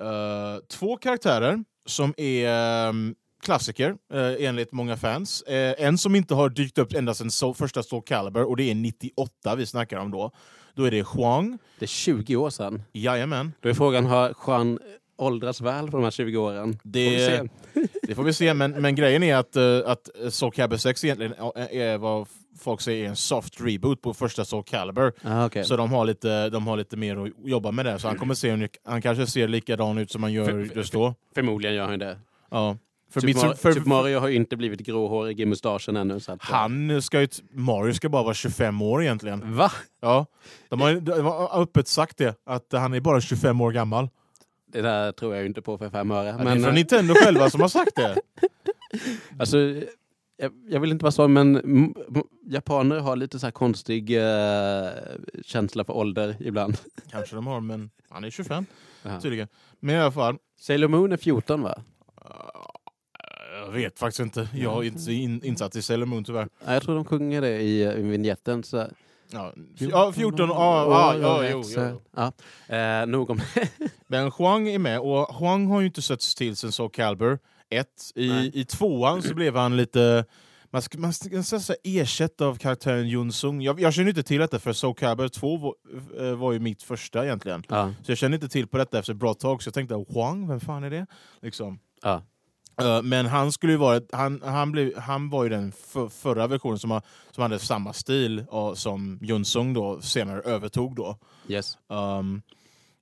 uh, 0.00 0.58
två 0.68 0.96
karaktärer 0.96 1.64
som 1.86 2.14
är 2.16 2.88
um, 2.88 3.14
klassiker 3.42 3.90
uh, 3.90 4.46
enligt 4.46 4.72
många 4.72 4.96
fans. 4.96 5.42
Eh, 5.42 5.74
en 5.78 5.98
som 5.98 6.14
inte 6.14 6.34
har 6.34 6.48
dykt 6.48 6.78
upp 6.78 6.92
ända 6.92 7.14
sedan 7.14 7.30
so 7.30 7.54
första 7.54 7.82
Soul 7.82 8.02
Calibur 8.02 8.44
och 8.44 8.56
det 8.56 8.70
är 8.70 8.74
98 8.74 9.54
vi 9.56 9.66
snackar 9.66 9.98
om 9.98 10.10
då. 10.10 10.30
Då 10.74 10.84
är 10.84 10.90
det 10.90 11.06
Huang. 11.08 11.58
Det 11.78 11.84
är 11.84 11.86
20 11.86 12.36
år 12.36 12.50
sedan. 12.50 12.82
Jajamän. 12.92 13.52
Då 13.60 13.68
är 13.68 13.74
frågan, 13.74 14.06
har 14.06 14.34
Juan 14.46 14.78
åldrats 15.18 15.60
väl 15.60 15.90
på 15.90 15.96
de 15.96 16.04
här 16.04 16.10
20 16.10 16.36
åren? 16.36 16.78
Det- 16.82 17.04
Får 17.04 17.10
vi 17.10 17.18
se. 17.26 17.88
Det 18.02 18.14
får 18.14 18.22
vi 18.22 18.32
se, 18.32 18.54
men, 18.54 18.70
men 18.70 18.94
grejen 18.94 19.22
är 19.22 19.36
att, 19.36 19.56
uh, 19.56 19.80
att 19.86 20.08
Soul 20.30 20.52
Calibur 20.52 20.76
6 20.76 21.04
egentligen 21.04 21.32
är 21.70 21.98
vad 21.98 22.26
folk 22.60 22.80
säger 22.80 23.04
är 23.04 23.08
en 23.08 23.16
soft 23.16 23.60
reboot 23.60 24.02
på 24.02 24.14
första 24.14 24.44
Soul 24.44 24.64
Calibur. 24.64 25.12
Ah, 25.22 25.46
okej. 25.46 25.64
Så 25.64 25.76
de 25.76 25.92
har, 25.92 26.04
lite, 26.04 26.48
de 26.50 26.66
har 26.66 26.76
lite 26.76 26.96
mer 26.96 27.16
att 27.26 27.32
jobba 27.44 27.70
med 27.70 27.84
där. 27.86 27.98
Så 27.98 28.08
han 28.08 28.16
kommer 28.18 28.34
se 28.34 28.68
han 28.84 29.02
kanske 29.02 29.26
ser 29.26 29.48
likadan 29.48 29.98
ut 29.98 30.10
som 30.10 30.22
han 30.22 30.32
gör 30.32 30.44
För- 30.44 30.76
just 30.76 30.92
då. 30.92 31.14
Förmodligen 31.34 31.76
gör 31.76 31.86
han 31.86 31.98
det. 31.98 32.18
Ja. 32.50 32.76
För 33.10 33.20
Super, 33.20 33.26
mitt, 33.34 33.42
Mario, 33.42 33.54
för, 33.56 33.72
Super 33.72 33.88
Mario 33.88 34.18
har 34.18 34.28
ju 34.28 34.34
inte 34.36 34.56
blivit 34.56 34.80
gråhårig 34.80 35.40
i 35.40 35.46
mustaschen 35.46 35.96
ännu. 35.96 36.20
Så 36.20 36.32
att, 36.32 36.40
eh, 36.50 36.54
han 36.54 37.02
ska 37.02 37.20
ju, 37.20 37.28
Mario 37.52 37.92
ska 37.94 38.08
bara 38.08 38.22
vara 38.22 38.34
25 38.34 38.82
år 38.82 39.02
egentligen. 39.02 39.56
Va? 39.56 39.72
Ja. 40.00 40.26
De 40.68 40.80
har, 40.80 40.94
de 40.94 41.24
har 41.24 41.62
öppet 41.62 41.88
sagt 41.88 42.16
det, 42.18 42.34
att 42.46 42.66
han 42.72 42.94
är 42.94 43.00
bara 43.00 43.20
25 43.20 43.60
år 43.60 43.72
gammal. 43.72 44.08
Det 44.72 44.82
där 44.82 45.12
tror 45.12 45.36
jag 45.36 45.46
inte 45.46 45.62
på 45.62 45.78
för 45.78 45.90
fem 45.90 46.10
öre. 46.10 46.26
Ja, 46.26 46.32
det 46.32 46.40
är 46.40 46.44
Men, 46.44 46.54
från 46.60 46.68
eh, 46.68 46.74
Nintendo 46.74 47.14
själva 47.14 47.50
som 47.50 47.60
har 47.60 47.68
sagt 47.68 47.96
det. 47.96 48.16
alltså, 49.38 49.58
jag, 50.36 50.52
jag 50.68 50.80
vill 50.80 50.90
inte 50.92 51.02
vara 51.04 51.12
så, 51.12 51.28
men 51.28 51.94
japaner 52.46 52.98
har 53.00 53.16
lite 53.16 53.38
så 53.38 53.46
här 53.46 53.50
konstig 53.50 54.16
eh, 54.16 54.88
känsla 55.44 55.84
för 55.84 55.92
ålder 55.96 56.36
ibland. 56.40 56.78
Kanske 57.10 57.34
de 57.36 57.46
har, 57.46 57.60
men 57.60 57.90
han 58.08 58.24
är 58.24 58.30
25 58.30 58.66
Jaha. 59.02 59.20
tydligen. 59.20 59.48
Men 59.80 59.94
i 59.94 59.98
alla 59.98 60.12
fall, 60.12 60.36
Sailor 60.60 60.88
Moon 60.88 61.12
är 61.12 61.16
14 61.16 61.62
va? 61.62 61.74
eh, 62.24 63.58
jag 63.64 63.72
vet 63.72 63.98
faktiskt 63.98 64.20
inte. 64.20 64.48
Jag 64.54 64.84
är 64.84 64.88
inte 64.88 65.12
in, 65.12 65.44
insatt 65.44 65.76
i 65.76 65.82
Sailor 65.82 66.06
Moon 66.06 66.24
tyvärr. 66.24 66.48
Ja, 66.66 66.72
Jag 66.72 66.82
tror 66.82 66.94
de 66.94 67.04
sjunger 67.04 67.40
det 67.40 67.60
i, 67.60 67.82
i 67.82 68.02
vignetten. 68.02 68.62
Så. 68.62 68.86
Ja, 69.32 69.52
f- 69.74 69.88
ja 69.90 70.12
14 70.12 70.50
år, 70.50 70.56
ja, 70.56 71.16
ja, 71.18 71.48
jo, 71.50 71.62
jo. 71.76 72.02
Ja. 72.16 72.32
Eh, 72.76 73.06
nog 73.06 73.30
om 73.30 73.40
Men 74.06 74.30
Huang 74.38 74.68
är 74.68 74.78
med 74.78 75.00
och 75.00 75.34
Huang 75.34 75.66
har 75.66 75.80
ju 75.80 75.86
inte 75.86 76.02
setts 76.02 76.34
till 76.34 76.56
sen 76.56 76.72
Soul 76.72 76.90
Calibur 76.90 77.38
1. 77.70 77.86
I, 78.14 78.28
Nej. 78.28 78.50
I 78.54 78.64
tvåan 78.64 79.22
så 79.22 79.34
blev 79.34 79.56
han 79.56 79.76
lite 79.76 80.24
man 80.70 80.82
ska, 80.82 80.98
man 80.98 81.12
ska 81.12 81.42
säga 81.42 81.60
så 81.60 81.72
här, 81.84 82.00
ersatt 82.02 82.40
av 82.40 82.56
karaktären 82.56 83.08
Jun 83.08 83.32
Sung. 83.32 83.62
Jag, 83.62 83.80
jag 83.80 83.94
känner 83.94 84.08
inte 84.08 84.22
till 84.22 84.38
detta 84.40 84.58
för 84.58 84.72
Soul 84.72 84.94
Calibur 84.94 85.28
2 85.28 85.56
var, 85.56 85.74
eh, 86.20 86.34
var 86.36 86.52
ju 86.52 86.58
mitt 86.58 86.82
första 86.82 87.24
egentligen. 87.24 87.62
ja. 87.68 87.92
Så 88.04 88.10
jag 88.10 88.18
kände 88.18 88.34
inte 88.34 88.48
till 88.48 88.66
på 88.66 88.78
detta 88.78 88.98
efter 88.98 89.12
ett 89.12 89.18
bra 89.18 89.34
tag, 89.34 89.62
så 89.62 89.68
jag 89.68 89.74
tänkte 89.74 89.94
Huang, 90.08 90.48
vem 90.48 90.60
fan 90.60 90.84
är 90.84 90.90
det? 90.90 91.06
Liksom. 91.42 91.78
Ja. 92.02 92.22
Eh, 92.80 93.02
men 93.02 93.26
han 93.26 93.52
skulle 93.52 93.72
ju 93.72 93.78
vara, 93.78 94.00
han, 94.12 94.42
han, 94.44 94.72
blev, 94.72 94.98
han 94.98 95.30
var 95.30 95.44
ju 95.44 95.50
den 95.50 95.72
för, 95.72 96.08
förra 96.08 96.46
versionen 96.46 96.78
som, 96.78 97.00
som 97.30 97.42
hade 97.42 97.58
samma 97.58 97.92
stil 97.92 98.44
och, 98.48 98.78
som 98.78 99.18
Jun 99.22 99.44
Sung 99.44 99.74
då 99.74 100.00
senare 100.00 100.40
övertog 100.40 100.94
då. 100.96 101.16
Yes. 101.48 101.78
Um, 101.88 102.42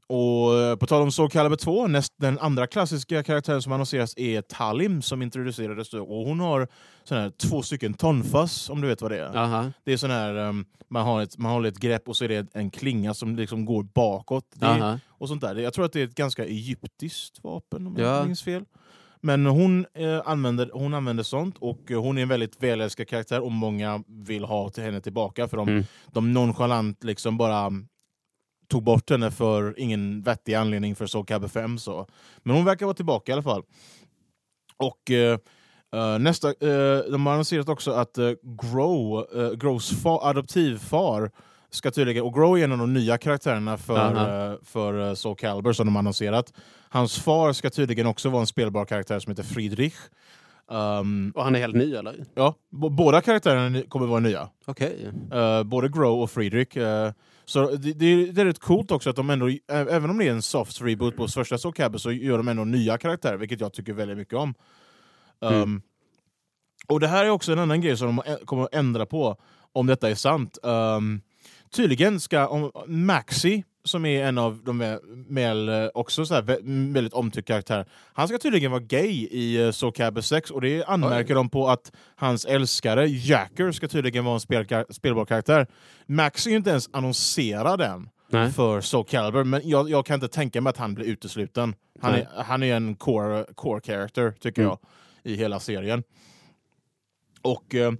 och 0.08 0.78
på 0.80 0.86
tal 0.86 1.02
om 1.02 1.12
Soul 1.12 1.30
Calibur 1.30 1.56
2, 1.56 1.86
näst, 1.86 2.12
den 2.16 2.38
andra 2.38 2.66
klassiska 2.66 3.22
karaktären 3.22 3.62
som 3.62 3.72
annonseras 3.72 4.14
är 4.16 4.42
Talim 4.42 5.02
som 5.02 5.22
introducerades 5.22 5.90
då. 5.90 6.02
Och 6.04 6.26
hon 6.26 6.40
har 6.40 6.68
sån 7.04 7.18
här, 7.18 7.30
två 7.30 7.62
stycken 7.62 7.94
tonfas, 7.94 8.70
om 8.70 8.80
du 8.80 8.88
vet 8.88 9.02
vad 9.02 9.10
det 9.10 9.18
är. 9.18 9.36
Aha. 9.36 9.72
Det 9.84 9.92
är 9.92 9.96
sån 9.96 10.10
här, 10.10 10.36
um, 10.36 10.64
man, 10.88 11.06
har 11.06 11.22
ett, 11.22 11.38
man 11.38 11.52
håller 11.52 11.68
ett 11.68 11.78
grepp 11.78 12.08
och 12.08 12.16
så 12.16 12.24
är 12.24 12.28
det 12.28 12.46
en 12.54 12.70
klinga 12.70 13.14
som 13.14 13.36
liksom 13.36 13.64
går 13.64 13.82
bakåt. 13.82 14.44
Det 14.54 14.66
är, 14.66 14.80
Aha. 14.80 14.98
och 15.08 15.28
sånt 15.28 15.40
där. 15.40 15.54
Jag 15.56 15.72
tror 15.74 15.84
att 15.84 15.92
det 15.92 16.00
är 16.00 16.04
ett 16.04 16.14
ganska 16.14 16.44
egyptiskt 16.44 17.44
vapen 17.44 17.86
om 17.86 17.96
jag 17.96 18.06
Ja. 18.06 18.16
inte 18.16 18.26
minns 18.26 18.42
fel. 18.42 18.64
Men 19.26 19.46
hon, 19.46 19.86
eh, 19.94 20.20
använder, 20.24 20.70
hon 20.72 20.94
använder 20.94 21.22
sånt 21.24 21.56
och 21.58 21.90
eh, 21.90 22.00
hon 22.02 22.18
är 22.18 22.22
en 22.22 22.28
väldigt 22.28 22.62
välälskad 22.62 23.08
karaktär 23.08 23.40
och 23.40 23.52
många 23.52 24.02
vill 24.06 24.44
ha 24.44 24.70
till 24.70 24.82
henne 24.82 25.00
tillbaka 25.00 25.48
för 25.48 25.56
de, 25.56 25.68
Mm. 25.68 25.84
de 26.12 26.32
nonchalant 26.32 27.04
liksom 27.04 27.36
bara 27.36 27.72
tog 28.68 28.82
bort 28.82 29.10
henne 29.10 29.30
för 29.30 29.74
ingen 29.80 30.22
vettig 30.22 30.54
anledning 30.54 30.94
för 30.96 31.06
Soul 31.06 31.26
Calibur 31.26 31.48
5. 31.48 31.78
Så. 31.78 32.06
Men 32.42 32.56
hon 32.56 32.64
verkar 32.64 32.86
vara 32.86 32.94
tillbaka 32.96 33.32
i 33.32 33.34
alla 33.34 33.42
fall. 33.42 33.62
Och 34.76 35.10
eh, 35.10 35.38
eh, 35.94 36.18
nästa, 36.18 36.48
eh, 36.48 36.98
de 37.10 37.26
har 37.26 37.32
annonserat 37.32 37.68
också 37.68 37.90
att 37.90 38.18
eh, 38.18 38.30
Grow, 38.42 39.26
eh, 39.36 39.50
Grows 39.52 40.02
fa, 40.02 40.18
adoptivfar 40.22 41.30
ska 41.76 41.90
tydligen, 41.90 42.22
och 42.24 42.34
Grow 42.34 42.58
är 42.58 42.64
en 42.64 42.72
av 42.72 42.78
de 42.78 42.92
nya 42.92 43.18
karaktärerna 43.18 43.78
för, 43.78 43.96
Aha. 43.98 44.50
eh, 44.52 44.58
för 44.64 45.08
eh, 45.08 45.14
Soul 45.14 45.36
Calibur 45.36 45.72
som 45.72 45.86
de 45.86 45.94
har 45.94 45.98
annonserat. 46.00 46.52
Hans 46.88 47.18
far 47.18 47.52
ska 47.52 47.70
tydligen 47.70 48.06
också 48.06 48.28
vara 48.28 48.40
en 48.40 48.46
spelbar 48.46 48.84
karaktär 48.84 49.18
som 49.18 49.30
heter 49.30 49.42
Friedrich. 49.42 49.94
Um, 50.70 51.32
Och 51.36 51.44
han 51.44 51.54
är 51.54 51.58
helt 51.60 51.74
ny 51.76 51.94
eller? 51.94 52.24
ja, 52.34 52.54
båda 52.70 53.20
karaktärerna 53.20 53.82
kommer 53.88 54.06
vara 54.06 54.20
nya. 54.20 54.48
Okej. 54.66 55.10
Eh, 55.32 55.62
både 55.62 55.88
Grow 55.88 56.22
och 56.22 56.30
Friedrich. 56.30 56.76
eh, 56.76 57.12
så 57.44 57.70
det, 57.70 57.92
det, 57.92 58.32
det 58.32 58.40
är 58.40 58.44
rätt 58.44 58.58
coolt 58.60 58.90
också 58.90 59.10
att 59.10 59.16
de 59.16 59.30
ändå, 59.30 59.50
även 59.68 60.10
om 60.10 60.18
det 60.18 60.24
är 60.24 60.30
en 60.30 60.42
soft 60.42 60.80
reboot 60.82 61.16
på 61.16 61.28
första 61.28 61.58
Soul 61.58 61.74
Calibur 61.74 61.98
så 61.98 62.12
gör 62.12 62.36
de 62.36 62.48
ändå 62.48 62.64
nya 62.64 62.98
karaktärer, 62.98 63.36
vilket 63.36 63.60
jag 63.60 63.72
tycker 63.72 63.92
väldigt 63.92 64.16
mycket 64.18 64.34
om. 64.34 64.54
Um, 65.40 65.52
Mm. 65.54 65.82
Och 66.88 67.00
det 67.00 67.08
här 67.08 67.24
är 67.24 67.30
också 67.30 67.52
en 67.52 67.58
annan 67.58 67.80
grej 67.80 67.96
som 67.96 68.16
de 68.16 68.36
kommer 68.46 68.62
att 68.62 68.74
ändra 68.74 69.06
på, 69.06 69.36
om 69.72 69.86
detta 69.86 70.10
är 70.10 70.14
sant. 70.14 70.58
Um, 70.62 71.20
tydligen 71.70 72.20
ska 72.20 72.46
om, 72.46 72.70
Maxi, 72.86 73.64
som 73.84 74.04
är 74.06 74.24
en 74.24 74.38
av 74.38 74.62
de 74.64 74.76
med, 74.78 75.00
med 75.28 75.68
eh, 75.84 75.90
också 75.94 76.26
så 76.26 76.34
här, 76.34 76.42
vä- 76.42 76.92
väldigt 76.94 77.12
omtyckt 77.12 77.48
karaktär, 77.48 77.86
han 78.12 78.28
ska 78.28 78.38
tydligen 78.38 78.70
vara 78.70 78.80
gay 78.80 79.28
i 79.30 79.70
Soul 79.72 79.92
Calibur 79.92 80.20
6 80.20 80.50
och 80.50 80.60
det 80.60 80.84
anmärker 80.84 81.34
de 81.34 81.48
på 81.50 81.68
att 81.68 81.92
hans 82.16 82.44
älskare 82.44 83.06
Jacker 83.08 83.72
ska 83.72 83.88
tydligen 83.88 84.24
vara 84.24 84.34
en 84.34 84.40
spelka- 84.40 84.84
spelbar 84.90 85.24
karaktär. 85.24 85.66
Max 86.06 86.46
är 86.46 86.50
ju 86.50 86.56
inte 86.56 86.70
ens 86.70 86.88
annonserad 86.92 87.80
än 87.80 88.08
Nej. 88.30 88.52
för 88.52 88.80
Soul 88.80 89.04
Calibur, 89.04 89.44
men 89.44 89.60
jag, 89.68 89.90
jag 89.90 90.06
kan 90.06 90.14
inte 90.14 90.28
tänka 90.28 90.60
mig 90.60 90.70
att 90.70 90.76
han 90.76 90.94
blir 90.94 91.06
utesluten. 91.06 91.74
Han 92.00 92.12
Nej. 92.12 92.26
är, 92.36 92.42
han 92.42 92.62
är 92.62 92.76
en 92.76 92.94
core, 92.96 93.44
core 93.54 93.80
character, 93.80 94.30
tycker 94.40 94.62
Mm. 94.62 94.68
jag, 95.22 95.32
i 95.32 95.36
hela 95.36 95.60
serien. 95.60 96.02
Och 97.42 97.74
eh, 97.74 97.92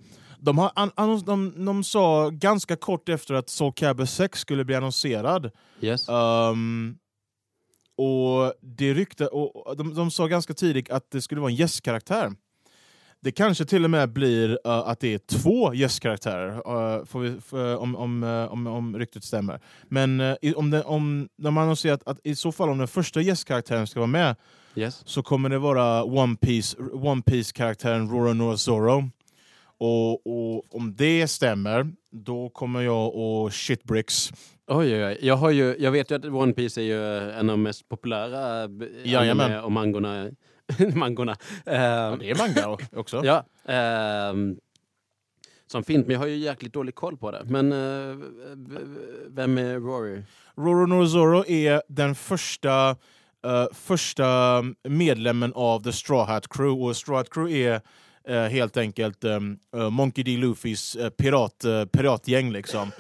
de, 0.47 0.59
har 0.59 0.73
an, 0.75 0.91
annons- 0.97 1.25
de, 1.25 1.65
de 1.65 1.85
sa 1.85 2.31
ganska 2.31 2.77
kort 2.77 3.09
efter 3.09 3.35
att 3.35 3.49
Soul 3.49 3.73
Calibur 3.73 4.05
6 4.05 4.41
skulle 4.41 4.65
bli 4.65 4.75
annonserad 4.75 5.51
Yes. 5.81 6.09
Um, 6.09 6.99
och 7.97 8.53
det 8.61 8.95
rykte, 8.95 9.27
och 9.27 9.77
de, 9.77 9.95
de 9.95 10.11
sa 10.11 10.27
ganska 10.27 10.55
tidigt 10.55 10.91
att 10.91 11.11
det 11.11 11.23
skulle 11.23 11.41
vara 11.41 11.51
en 11.51 11.57
gästkaraktär. 11.57 12.33
Det 13.21 13.33
kanske 13.33 13.65
till 13.65 13.85
och 13.85 13.91
med 13.91 14.13
blir 14.13 14.51
uh, 14.51 14.59
att 14.65 15.01
det 15.01 15.15
är 15.15 15.19
två 15.19 15.75
gästkaraktärer, 15.75 16.51
uh, 16.57 17.05
får 17.05 17.21
vi, 17.21 17.41
för, 17.41 17.77
om, 17.77 17.97
om, 17.97 18.23
uh, 18.23 18.53
om, 18.53 18.67
om 18.67 18.99
ryktet 18.99 19.25
stämmer. 19.25 19.61
Men 19.85 20.21
uh, 20.21 20.37
om, 20.57 20.71
det, 20.71 20.83
om 20.83 21.29
de 21.37 21.57
har 21.57 21.63
annonserat 21.65 22.03
att 22.07 22.21
i 22.25 22.37
så 22.37 22.53
fall 22.53 22.69
om 22.69 22.79
den 22.79 22.89
första 22.89 23.21
gästkaraktären 23.21 23.87
ska 23.87 24.01
vara 24.01 24.07
med 24.07 24.37
yes. 24.75 25.03
så 25.07 25.23
kommer 25.23 25.49
det 25.49 25.59
vara 25.59 26.05
One 26.05 26.37
Piece, 26.37 26.77
One 26.93 27.23
Piece-karaktären 27.23 28.11
Roronoa 28.11 28.57
Zoro. 28.57 29.11
Och, 29.79 30.13
och 30.27 30.75
om 30.77 30.95
det 30.97 31.29
stämmer, 31.29 31.93
då 32.13 32.49
kommer 32.49 32.81
jag 32.81 33.15
och 33.15 33.53
shitbricks 33.55 34.31
Oj, 34.69 34.95
oj, 34.95 35.05
oj. 35.05 35.19
Jag, 35.21 35.37
har 35.37 35.51
ju, 35.51 35.77
jag 35.79 35.91
vet 35.91 36.11
ju 36.11 36.15
att 36.15 36.25
One 36.25 36.53
Piece 36.53 36.81
är 36.81 36.85
ju 36.85 37.31
en 37.31 37.51
av 37.51 37.57
de 37.57 37.63
mest 37.63 37.89
populära 37.89 38.65
eh, 38.65 38.71
Jajamän. 39.13 39.65
och 39.65 39.73
mangorna. 39.73 40.31
mangorna. 40.95 41.37
Ja, 41.65 41.73
Ehm, 41.73 42.19
det 42.19 42.31
är 42.31 42.39
manga 42.39 42.79
också. 42.97 43.23
ja. 43.25 43.45
ehm, 43.73 44.57
som 45.67 45.85
fint, 45.85 46.07
men 46.07 46.13
jag 46.15 46.21
har 46.21 46.27
ju 46.27 46.37
jäkligt 46.37 46.73
dålig 46.73 46.95
koll 46.95 47.17
på 47.17 47.31
det. 47.31 47.43
Men 47.45 47.73
eh, 47.73 48.17
v- 48.57 48.79
vem 49.29 49.59
är 49.59 49.75
Rory? 49.75 50.23
Roronoa 50.57 51.07
Zoro 51.07 51.47
är 51.47 51.83
den 51.89 52.15
första, 52.15 52.91
eh, 53.47 53.67
första 53.73 54.63
medlemmen 54.89 55.53
av 55.55 55.83
The 55.83 55.93
Straw 55.93 56.33
Hat 56.33 56.49
Crew. 56.49 56.85
Och 56.85 56.97
Straw 56.97 57.19
Hat 57.21 57.31
Crew 57.31 57.59
är 57.69 57.81
eh, 58.29 58.43
helt 58.43 58.77
enkelt 58.77 59.25
um, 59.25 59.59
Monkey 59.91 60.25
D. 60.25 60.37
Luffys 60.37 60.97
uh, 60.97 61.09
pirat, 61.09 61.65
eh, 61.65 61.85
piratgäng. 61.85 62.53
Liksom. 62.53 62.91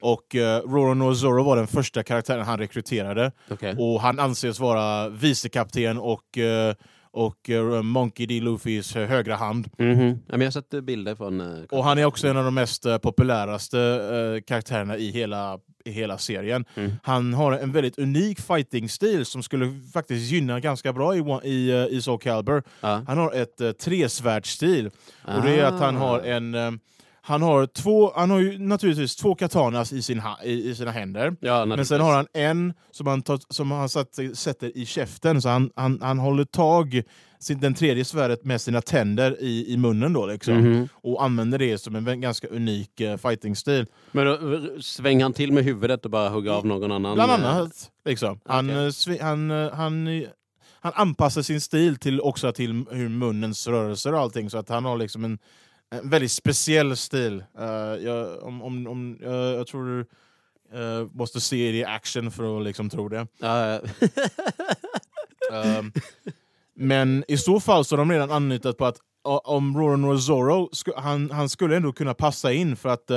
Och 0.00 0.34
uh, 0.34 0.40
Roronoa 0.40 1.14
Zoro 1.14 1.42
var 1.42 1.56
den 1.56 1.66
första 1.66 2.02
karaktären 2.02 2.46
han 2.46 2.58
rekryterade. 2.58 3.32
Okej. 3.50 3.76
Och 3.78 4.00
han 4.00 4.18
anses 4.18 4.60
vara 4.60 5.08
vicekapten 5.08 5.98
och, 5.98 6.38
eh, 6.38 6.74
och 7.16 7.50
eh, 7.50 7.82
Monkey 7.82 8.26
D. 8.26 8.40
Luffys 8.40 8.94
högra 8.94 9.36
hand. 9.36 9.68
Ja, 9.76 9.84
men 9.84 10.40
jag 10.40 10.46
har 10.46 10.50
sett 10.50 10.74
eh, 10.74 10.80
bilder 10.80 11.14
från... 11.14 11.40
eh, 11.40 11.62
Och 11.70 11.84
han 11.84 11.98
är 11.98 12.04
också 12.04 12.28
en 12.28 12.36
av 12.36 12.44
de 12.44 12.54
mest 12.54 12.86
eh, 12.86 12.98
populäraste 12.98 13.78
eh, 13.80 14.42
karaktärerna 14.46 14.96
i 14.96 15.10
hela, 15.10 15.58
i 15.84 15.90
hela 15.90 16.18
serien. 16.18 16.64
Mm. 16.74 16.92
Han 17.02 17.34
har 17.34 17.52
en 17.52 17.72
väldigt 17.72 17.98
unik 17.98 18.40
fighting-stil 18.40 19.26
som 19.26 19.42
skulle 19.42 19.80
faktiskt 19.92 20.30
gynna 20.32 20.60
ganska 20.60 20.92
bra 20.92 21.16
i, 21.16 21.18
i, 21.44 21.70
eh, 21.70 21.86
i 21.96 22.02
Soul 22.02 22.18
Calibur. 22.18 22.62
Han 22.80 23.18
har 23.18 23.32
ett 23.32 23.60
uh, 23.60 23.72
tresvärdsstil. 23.72 24.90
Och 25.24 25.42
det 25.42 25.60
är 25.60 25.64
att 25.64 25.80
han 25.80 25.96
har 25.96 26.18
Ah. 26.18 26.24
en... 26.24 26.80
han 27.28 27.42
har, 27.42 27.66
två, 27.66 28.12
han 28.16 28.30
har 28.30 28.38
ju 28.38 28.58
naturligtvis 28.58 29.16
två 29.16 29.34
katanas 29.34 29.92
i, 29.92 30.02
sin 30.02 30.20
ha, 30.20 30.42
i, 30.44 30.70
i 30.70 30.74
sina 30.74 30.90
händer. 30.90 31.36
Ja, 31.40 31.64
Men 31.64 31.86
sen 31.86 32.00
har 32.00 32.14
han 32.14 32.26
en 32.32 32.74
som 32.90 33.06
han, 33.06 33.22
tar, 33.22 33.40
som 33.48 33.70
han 33.70 33.88
satt, 33.88 34.18
sätter 34.34 34.78
i 34.78 34.86
käften, 34.86 35.42
så 35.42 35.48
han, 35.48 35.70
han, 35.76 35.98
han 36.02 36.18
håller 36.18 36.44
tag 36.44 37.02
sin, 37.38 37.60
den 37.60 37.74
tredje 37.74 38.04
svärdet 38.04 38.44
med 38.44 38.60
sina 38.60 38.80
tänder 38.80 39.36
i, 39.40 39.72
i 39.72 39.76
munnen 39.76 40.12
då 40.12 40.26
liksom. 40.26 40.54
Mhm. 40.54 40.88
och 40.92 41.24
använder 41.24 41.58
det 41.58 41.78
som 41.78 41.96
en 42.08 42.20
ganska 42.20 42.48
unik 42.48 43.00
uh, 43.00 43.16
fighting-stil. 43.16 43.86
Men 44.12 44.26
då 44.26 44.32
eh, 44.32 44.60
svänger 44.80 45.22
han 45.24 45.32
till 45.32 45.52
med 45.52 45.64
huvudet 45.64 46.04
och 46.04 46.10
bara 46.10 46.28
hugger 46.28 46.52
av 46.52 46.66
någon 46.66 46.92
annan? 46.92 47.14
Bland 47.14 47.30
eh, 47.30 47.56
annat. 47.56 47.90
Liksom. 48.04 48.40
Han, 48.44 48.70
svi- 48.70 49.22
han, 49.22 49.50
han, 49.50 50.06
eh, 50.06 50.28
han 50.80 50.92
anpassar 50.94 51.42
sin 51.42 51.60
stil 51.60 51.96
till 51.96 52.20
också 52.20 52.52
till 52.52 52.84
hur 52.90 53.08
munnens 53.08 53.66
rörelser 53.66 54.12
och 54.12 54.20
allting, 54.20 54.50
så 54.50 54.58
att 54.58 54.68
han 54.68 54.84
har 54.84 54.96
liksom 54.96 55.24
en, 55.24 55.38
en 55.90 56.10
väldigt 56.10 56.32
speciell 56.32 56.96
stil. 56.96 57.44
Eh, 57.58 57.66
jag, 58.04 58.42
om, 58.42 58.62
om, 58.62 58.86
om, 58.86 59.18
eh, 59.22 59.30
jag 59.32 59.66
tror 59.66 59.84
du 59.86 60.00
eh, 60.78 61.06
måste 61.12 61.40
se 61.40 61.56
det 61.72 61.78
i 61.78 61.84
action 61.84 62.30
för 62.30 62.56
att 62.58 62.64
liksom 62.64 62.90
tro 62.90 63.08
det. 63.08 63.26
Um, 65.52 65.92
men 66.74 67.24
i 67.28 67.36
så 67.36 67.60
fall 67.60 67.84
så 67.84 67.92
har 67.96 67.98
de 67.98 68.12
redan 68.12 68.30
anlitat 68.30 68.78
på 68.78 68.84
att 68.86 68.96
om 69.44 69.76
Roronoa 69.78 70.18
Zoro, 70.18 70.68
sku, 70.72 70.90
han, 70.96 71.30
han 71.30 71.48
skulle 71.48 71.76
ändå 71.76 71.92
kunna 71.92 72.14
passa 72.14 72.52
in 72.52 72.76
för 72.76 72.88
att 72.88 73.10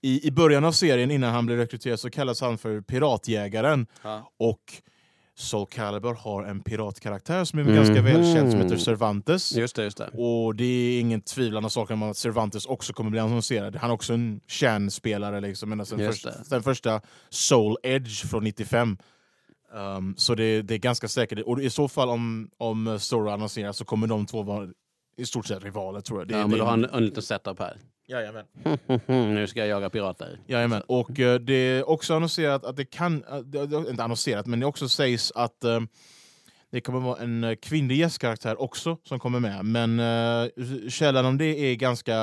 i, 0.00 0.26
i 0.26 0.30
början 0.30 0.64
av 0.64 0.72
serien 0.72 1.10
innan 1.10 1.32
han 1.32 1.46
blev 1.46 1.58
rekryterad 1.58 2.00
så 2.00 2.10
kallas 2.10 2.40
han 2.40 2.58
för 2.58 2.80
Piratjägaren 2.80 3.86
Ja. 4.02 4.32
och 4.38 4.60
Soul 5.34 5.66
Calibur 5.66 6.14
har 6.14 6.44
en 6.44 6.60
piratkaraktär 6.60 7.44
som 7.44 7.58
är 7.58 7.64
ganska 7.64 8.02
välkänd 8.02 8.50
som 8.50 8.60
heter 8.60 8.76
Cervantes. 8.76 9.52
Just 9.56 9.76
det, 9.76 9.84
just 9.84 9.96
det. 9.98 10.08
Och 10.12 10.54
det 10.54 10.64
är 10.64 11.00
ingen 11.00 11.22
sak 11.68 11.90
om 11.90 12.02
att 12.02 12.16
Cervantes 12.16 12.66
också 12.66 12.92
kommer 12.92 13.10
bli 13.10 13.20
annonserad. 13.20 13.76
Han 13.76 13.90
är 13.90 13.94
också 13.94 14.12
en 14.12 14.40
kärnspelare, 14.46 15.40
liksom, 15.40 15.72
ända 15.72 15.84
sedan 15.84 15.98
Just 15.98 16.22
först, 16.22 16.24
det. 16.24 16.54
den 16.54 16.62
första 16.62 17.00
Soul 17.28 17.76
Edge 17.82 18.26
från 18.26 18.44
95. 18.44 18.98
Um, 19.72 20.14
så 20.16 20.34
det, 20.34 20.62
det 20.62 20.74
är 20.74 20.78
ganska 20.78 21.08
säkert. 21.08 21.38
Och 21.38 21.62
i 21.62 21.70
så 21.70 21.88
fall 21.88 22.08
om, 22.08 22.50
om 22.58 22.98
Sora 23.00 23.32
annonseras 23.32 23.76
så 23.76 23.84
kommer 23.84 24.06
de 24.06 24.26
två 24.26 24.42
vara 24.42 24.68
i 25.16 25.26
stort 25.26 25.46
sett 25.46 25.64
rivaler 25.64 26.00
tror 26.00 26.20
jag. 26.20 26.28
Det, 26.28 26.34
Ja, 26.34 26.38
det, 26.38 26.48
men 26.48 26.58
då 26.58 26.64
har 26.64 26.70
han 26.70 26.84
en 26.84 27.04
liten 27.04 27.22
setup 27.22 27.58
här. 27.58 27.76
Jajamän. 28.10 28.44
nu 29.34 29.46
ska 29.46 29.60
jag 29.60 29.68
jaga 29.68 29.90
pirater. 29.90 30.40
Jajamän. 30.46 30.82
Och 30.86 31.20
eh, 31.20 31.40
det 31.40 31.54
är 31.54 31.88
också 31.88 32.14
annonserat 32.14 32.64
att 32.64 32.76
det 32.76 32.84
kan, 32.84 33.24
eh, 33.24 33.90
inte 33.90 34.04
annonserat, 34.04 34.46
men 34.46 34.60
det 34.60 34.66
också 34.66 34.88
sägs 34.88 35.32
att 35.34 35.64
eh, 35.64 35.80
det 36.70 36.80
kommer 36.80 37.00
vara 37.00 37.22
en 37.22 37.56
kvinnlig 37.62 37.96
gästkaraktär 37.96 38.60
också 38.60 38.96
som 39.04 39.18
kommer 39.18 39.40
med. 39.40 39.64
Men 39.64 40.00
källan 40.90 41.26
om 41.26 41.38
det 41.38 41.44
är 41.44 41.74
ganska, 41.74 42.14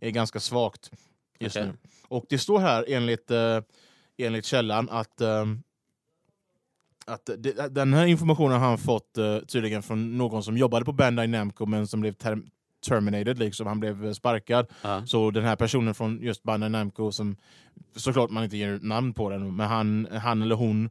är 0.00 0.10
ganska 0.10 0.40
svagt 0.40 0.90
just 1.38 1.56
Okej. 1.56 1.68
nu. 1.68 1.76
Och 2.08 2.24
det 2.28 2.38
står 2.38 2.58
här 2.58 2.84
enligt, 2.88 3.30
eh, 3.30 3.60
enligt 4.18 4.44
källan 4.44 4.88
att 4.90 5.20
eh, 5.20 5.46
att 7.06 7.30
det, 7.38 7.74
den 7.74 7.94
här 7.94 8.06
informationen 8.06 8.60
har 8.60 8.68
han 8.68 8.78
fått 8.78 9.18
tydligen 9.46 9.82
från 9.82 10.18
någon 10.18 10.42
som 10.42 10.56
jobbade 10.56 10.84
på 10.84 10.92
Bandai 10.92 11.26
Namco 11.26 11.66
men 11.66 11.86
som 11.86 12.00
blev 12.00 12.12
terminated, 12.80 13.38
liksom. 13.38 13.66
han 13.66 13.80
blev 13.80 14.06
eh, 14.06 14.12
sparkad. 14.12 14.66
Ja. 14.82 15.06
Så 15.06 15.30
den 15.30 15.44
här 15.44 15.56
personen 15.56 15.94
från 15.94 16.22
just 16.22 16.42
Bandai 16.42 16.68
Namco, 16.68 17.12
som 17.12 17.36
såklart 17.96 18.30
man 18.30 18.44
inte 18.44 18.56
ger 18.56 18.78
namn 18.82 19.14
på 19.14 19.30
den, 19.30 19.56
men 19.56 19.68
han, 19.68 20.08
han 20.22 20.42
eller 20.42 20.54
hon 20.54 20.90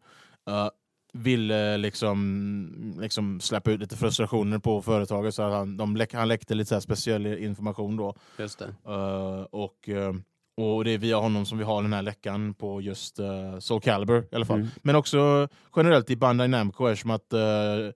uh, 0.50 0.70
ville 1.14 1.78
liksom, 1.78 2.98
liksom 3.02 3.40
släppa 3.40 3.72
ut 3.72 3.80
lite 3.80 3.98
frustrationer 3.98 4.60
på 4.60 4.82
företaget 4.82 5.36
så 5.36 5.44
att 5.44 5.54
han, 5.54 5.78
de 5.78 5.96
läck, 5.96 6.14
han 6.14 6.28
läckte 6.28 6.56
lite 6.56 6.68
så 6.68 6.76
här 6.76 6.80
speciell 6.80 7.26
information 7.26 7.98
då. 7.98 8.16
Just. 8.40 8.62
Uh, 8.62 9.42
och, 9.52 9.90
uh, 9.90 10.14
och 10.58 10.84
det 10.84 10.92
är 10.92 10.98
via 10.98 11.18
honom 11.18 11.46
som 11.46 11.58
vi 11.58 11.64
har 11.64 11.82
den 11.82 11.94
här 11.94 12.02
läckan 12.02 12.54
på 12.54 12.82
just 12.82 13.20
uh, 13.20 13.60
Soul 13.60 13.82
Calibur 13.82 14.28
i 14.32 14.36
alla 14.36 14.46
fall. 14.46 14.60
Mm. 14.60 14.70
Men 14.82 14.96
också 14.96 15.48
generellt 15.76 16.10
i 16.10 16.16
Bandai 16.16 16.48
Namco 16.48 16.88
eftersom 16.88 17.12
att, 17.12 17.34
uh, 17.34 17.92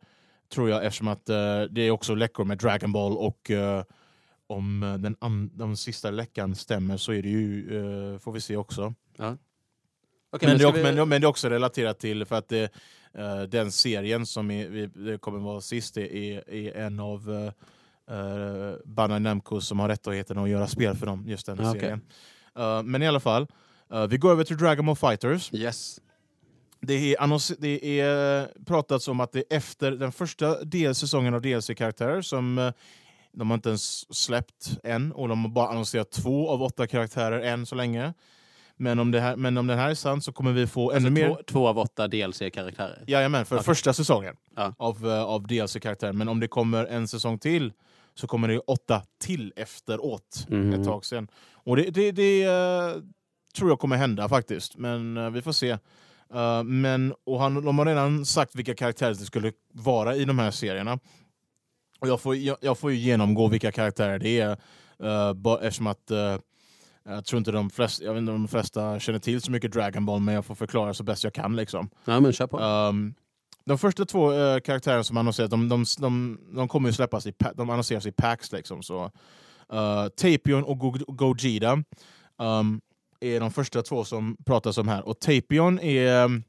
tror 0.52 0.70
jag, 0.70 0.86
eftersom 0.86 1.08
att 1.08 1.30
uh, 1.30 1.36
det 1.72 1.82
är 1.82 1.92
också 1.92 2.16
läckor 2.16 2.44
med 2.46 2.58
Dragon 2.58 2.92
Ball 2.92 3.18
och 3.18 3.50
uh, 3.50 3.84
om 4.48 4.84
uh, 4.84 4.98
den, 4.98 5.16
an- 5.20 5.52
den 5.54 5.78
sista 5.78 6.12
läckan 6.12 6.56
stämmer 6.56 6.98
så 6.98 7.14
är 7.14 7.22
det 7.22 7.30
ju, 7.30 7.70
uh, 7.80 8.18
får 8.20 8.32
vi 8.32 8.42
se 8.42 8.56
också. 8.58 8.94
Okej, 9.14 9.38
men, 10.32 10.40
det, 10.42 10.52
är 10.52 10.58
ska 10.60 10.68
också- 10.68 10.78
vi- 10.78 10.84
men, 10.84 10.96
det- 10.96 11.06
men 11.06 11.22
det 11.22 11.26
är 11.26 11.30
också 11.30 11.50
relaterat 11.50 12.00
till, 12.00 12.26
för 12.26 12.36
att 12.36 12.48
det, 12.48 12.72
uh, 13.20 13.42
den 13.44 13.72
serien 13.72 14.26
som 14.26 14.52
är, 14.52 14.68
vi, 14.70 14.86
det 14.88 15.18
kommer 15.18 15.40
vara 15.40 15.62
sist 15.62 15.94
det 15.96 16.16
är, 16.18 16.50
är 16.54 16.78
en 16.78 17.00
av 17.00 17.30
uh, 17.30 17.52
Bandai 18.86 19.20
Namco 19.20 19.62
som 19.62 19.80
har 19.80 19.88
rättigheten 19.90 20.38
att 20.38 20.50
göra 20.50 20.68
spel 20.68 20.96
för 20.96 21.06
dem, 21.06 21.24
just 21.28 21.46
den 21.46 21.58
Ja, 21.62 21.70
okej. 21.70 21.82
serien. 21.82 22.02
Men 22.92 23.02
i 23.04 23.08
alla 23.08 23.20
fall, 23.20 23.48
vi 24.10 24.18
går 24.18 24.32
över 24.32 24.44
till 24.44 24.58
Dragon 24.58 24.86
Ball 24.86 24.96
Fighters. 24.96 25.54
Yes. 25.54 26.00
Det 26.82 26.94
är, 26.94 27.17
annons- 27.17 27.56
det 27.60 28.00
är 28.00 28.50
pratats 28.65 29.08
om 29.08 29.20
att 29.20 29.32
det 29.32 29.39
är 29.39 29.58
efter 29.58 29.91
den 29.91 30.12
första 30.12 30.63
delsäsongen 30.63 31.34
av 31.34 31.41
DLC-karaktärer 31.41 32.22
som 32.22 32.58
eh, 32.58 32.72
de 33.34 33.50
har 33.50 33.56
inte 33.56 33.70
ens 33.70 34.15
släppt 34.15 34.70
än 34.84 35.12
och 35.12 35.28
de 35.28 35.41
har 35.46 35.50
bara 35.52 35.67
annonserat 35.70 36.12
två 36.12 36.50
av 36.50 36.63
åtta 36.63 36.88
karaktärer 36.88 37.39
än 37.41 37.65
så 37.65 37.76
länge. 37.76 38.13
Men 38.76 39.00
om, 39.00 39.12
det 39.12 39.20
här, 39.20 39.36
men 39.36 39.58
om 39.58 39.67
den 39.67 39.78
här 39.80 39.89
är 39.89 39.94
sann 39.96 40.22
så 40.22 40.32
kommer 40.32 40.52
vi 40.52 40.67
få 40.67 40.91
Alltså 40.91 41.08
ännu 41.08 41.10
mer... 41.10 41.28
två, 41.28 41.38
två 41.48 41.67
av 41.67 41.80
åtta 41.80 42.08
DLC-karaktärer. 42.08 43.04
Jajamän, 43.08 43.46
för 43.46 43.56
Okej. 43.56 43.65
första 43.65 43.94
säsongen 43.94 44.36
Ja. 44.56 44.74
av, 44.78 45.08
eh, 45.08 45.24
av 45.24 45.48
DLC-karaktärer. 45.48 46.13
Men 46.13 46.28
om 46.30 46.39
det 46.39 46.48
kommer 46.48 46.86
en 46.86 47.08
säsong 47.08 47.39
till 47.39 47.74
så 48.15 48.28
kommer 48.28 48.48
det 48.48 48.60
åtta 48.60 49.02
till 49.20 49.54
efteråt 49.56 50.46
Mhm. 50.50 50.74
ett 50.74 50.86
tag 50.88 51.06
sen. 51.06 51.28
Och 51.54 51.76
det, 51.76 51.84
det, 51.84 52.12
det 52.12 52.44
eh, 52.44 52.96
tror 53.56 53.70
jag 53.70 53.80
kommer 53.80 53.98
hända 53.98 54.30
faktiskt, 54.30 54.78
men 54.78 55.17
eh, 55.17 55.30
vi 55.30 55.41
får 55.41 55.52
se. 55.52 55.78
Eh, 56.34 56.63
men, 56.63 57.13
och 57.26 57.39
han, 57.39 57.65
de 57.65 57.78
har 57.80 57.86
redan 57.86 58.26
sagt 58.26 58.56
vilka 58.56 58.76
karaktärer 58.76 59.10
det 59.10 59.26
skulle 59.26 59.52
vara 59.74 60.15
i 60.15 60.26
de 60.26 60.39
här 60.39 60.52
serierna. 60.52 61.00
Och 62.00 62.08
jag 62.08 62.22
får, 62.22 62.36
jag, 62.36 62.58
jag 62.62 62.78
får 62.78 62.91
ju 62.91 62.98
genomgå 62.98 63.48
vilka 63.48 63.72
karaktärer 63.72 64.20
det 64.20 64.39
är, 64.39 64.52
uh, 65.04 65.34
bara, 65.34 65.60
eftersom 65.60 65.88
att 65.88 66.12
eh, 66.12 66.38
jag 67.06 67.26
tror 67.26 67.38
inte 67.38 67.51
de 67.51 67.70
flesta, 67.70 68.03
jag 68.03 68.14
vet 68.14 68.20
inte 68.20 68.32
om 68.32 68.41
de 68.41 68.47
flesta 68.47 68.99
känner 68.99 69.20
till 69.20 69.41
så 69.41 69.51
mycket 69.51 69.72
Dragon 69.72 70.06
Ball, 70.06 70.20
men 70.20 70.36
jag 70.36 70.45
får 70.45 70.56
förklara 70.56 70.93
så 70.93 71.03
bäst 71.03 71.24
jag 71.24 71.34
kan. 71.34 71.56
liksom. 71.56 71.89
Ja, 72.06 72.20
men 72.20 72.34
kör 72.34 72.47
på. 72.47 72.60
Um, 72.60 73.14
de 73.66 73.78
första 73.78 74.06
två 74.06 74.32
uh, 74.32 74.60
karaktärerna 74.60 75.03
som 75.03 75.18
annonserat, 75.18 75.51
de, 75.51 75.70
de, 75.70 75.86
de, 75.99 76.39
de 76.56 76.68
kommer 76.68 76.89
ju 76.89 76.93
släppas 76.93 77.26
i, 77.28 77.34
de 77.56 77.70
annonseras 77.70 78.06
i 78.06 78.12
packs 78.12 78.51
liksom. 78.51 78.84
Så, 78.84 79.12
Uh, 79.74 80.08
Tapion 80.08 80.64
och 80.64 80.80
Go- 80.80 81.06
Gogeta 81.08 81.84
um, 82.38 82.82
är 83.22 83.39
de 83.39 83.51
första 83.51 83.82
två 83.82 84.03
som 84.05 84.38
pratas 84.45 84.78
om 84.78 84.88
här. 84.88 85.07
Och 85.07 85.19
Tapion 85.19 85.80
är 85.80 86.26
um, 86.26 86.43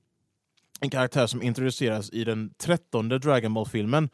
en 0.80 0.90
karaktär 0.90 1.26
som 1.26 1.42
introduceras 1.42 2.10
i 2.12 2.24
den 2.24 2.54
trettonde 2.54 3.18
Dragon 3.18 3.54
Ball-filmen. 3.54 4.08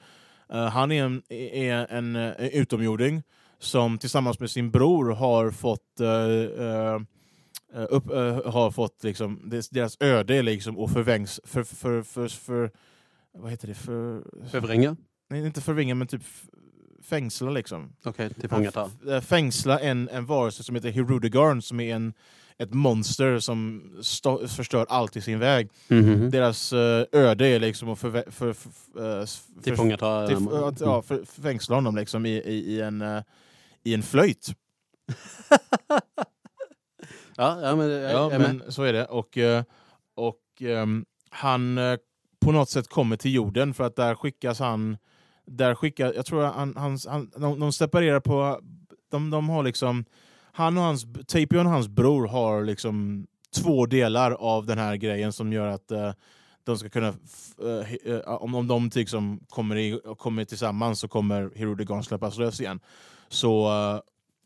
Uh, 0.54 0.61
han 0.61 0.92
är 0.92 1.04
en, 1.04 1.22
är 1.52 1.86
en, 1.90 2.16
uh, 2.16 2.32
utomjording 2.46 3.22
som 3.59 3.98
tillsammans 3.98 4.40
med 4.40 4.50
sin 4.50 4.70
bror 4.70 5.11
har 5.11 5.50
fått 5.50 6.00
uh, 6.00 7.00
upp, 7.88 8.06
har 8.44 8.70
fått 8.70 9.04
liksom, 9.04 9.50
deras- 9.70 9.96
öde 10.00 10.42
liksom 10.42 10.78
och 10.78 10.90
förvängs 10.90 11.40
för, 11.44 11.62
för, 11.62 12.02
för, 12.02 12.28
för, 12.28 12.70
vad 13.32 13.50
heter 13.50 13.68
det? 13.68 13.74
För, 13.74 14.22
Överränga? 14.56 14.96
nej, 15.30 15.46
inte 15.46 15.61
förvinga 15.61 15.94
men 15.94 16.06
typ 16.09 16.22
fängsla 17.02 17.50
liksom. 17.50 17.92
Okej, 18.04 18.34
tillfångata. 18.34 18.90
F- 19.02 19.09
äh, 19.09 19.20
fängsla 19.20 19.80
en, 19.80 20.09
en 20.09 20.26
varelse 20.26 20.62
som 20.62 20.74
heter 20.74 20.90
Herudegarn 20.90 21.62
som 21.62 21.80
är 21.80 21.94
en, 21.94 22.14
ett 22.59 22.74
monster 22.74 23.38
som 23.38 23.82
förstör 24.48 24.86
allt 24.88 25.16
i 25.16 25.20
sin 25.20 25.38
väg. 25.38 25.70
Mhm. 25.88 26.30
Deras 26.30 26.72
eh, 26.72 27.04
öde 27.12 27.46
är 27.46 27.61
liksom 27.61 27.88
att 27.88 27.98
förvä- 27.98 28.30
för, 28.30 28.52
för, 28.52 28.70
för, 28.70 29.26
för, 29.26 29.62
Tillfångata... 29.62 30.26
till, 30.26 30.36
Mm. 30.36 30.74
ja, 30.80 31.02
för, 31.02 31.42
fängsla 31.42 31.74
honom 31.74 31.96
liksom 31.96 32.26
i, 32.26 32.30
i, 32.30 32.74
i, 32.74 32.80
en, 32.80 33.02
eh, 33.02 33.22
i 33.84 33.94
en 33.94 34.02
flöjt. 34.02 34.48
ja, 37.36 37.61
ja, 37.62 37.76
men, 37.76 37.90
jag, 37.90 38.12
Ja, 38.12 38.32
jag 38.32 38.40
men 38.40 38.72
så 38.72 38.82
är 38.82 38.92
det. 38.92 39.04
Och, 39.06 39.38
eh, 39.38 39.62
och 40.14 40.42
ehm, 40.61 41.04
han 41.30 41.78
eh, 41.78 41.96
på 42.40 42.52
något 42.52 42.70
sätt 42.70 42.88
kommer 42.88 43.16
till 43.16 43.34
jorden 43.34 43.74
för 43.74 43.84
att 43.84 43.96
där 43.96 44.14
skickas 44.14 44.59
han... 44.59 44.96
Där 45.46 45.74
skickar, 45.74 46.12
jag 46.16 46.26
tror 46.26 46.42
han, 46.42 46.76
hans, 46.76 47.06
han, 47.06 47.30
de, 47.36 47.61
de 47.61 47.72
separerar 47.72 48.20
på... 48.20 48.61
De, 49.11 49.30
de 49.30 49.48
har 49.48 49.62
liksom... 49.62 50.04
Han 50.53 50.78
och 50.78 50.84
hans, 50.84 51.07
Tapion 51.26 51.66
och 51.66 51.72
hans 51.72 51.88
bror 51.88 52.26
har 52.26 52.64
liksom 52.64 53.26
två 53.55 53.86
delar 53.86 54.30
av 54.30 54.66
den 54.66 54.78
här 54.78 54.96
grejen 54.96 55.32
som 55.32 55.53
gör 55.53 55.66
att 55.66 55.90
eh, 55.90 56.12
de 56.64 56.78
ska 56.78 56.88
kunna... 56.88 57.09
eh, 57.62 58.12
eh, 58.14 58.20
om, 58.20 58.55
om 58.55 58.66
de 58.68 58.90
liksom 58.94 59.40
kommer, 59.49 59.76
i, 59.76 60.01
kommer 60.18 60.44
tillsammans 60.44 61.01
så 61.01 61.09
kommer 61.09 61.51
Herodegon 61.57 62.05
släppas 62.05 62.38
lös 62.38 62.61
igen. 62.61 62.80
Så 63.28 63.66
eh, 63.66 64.01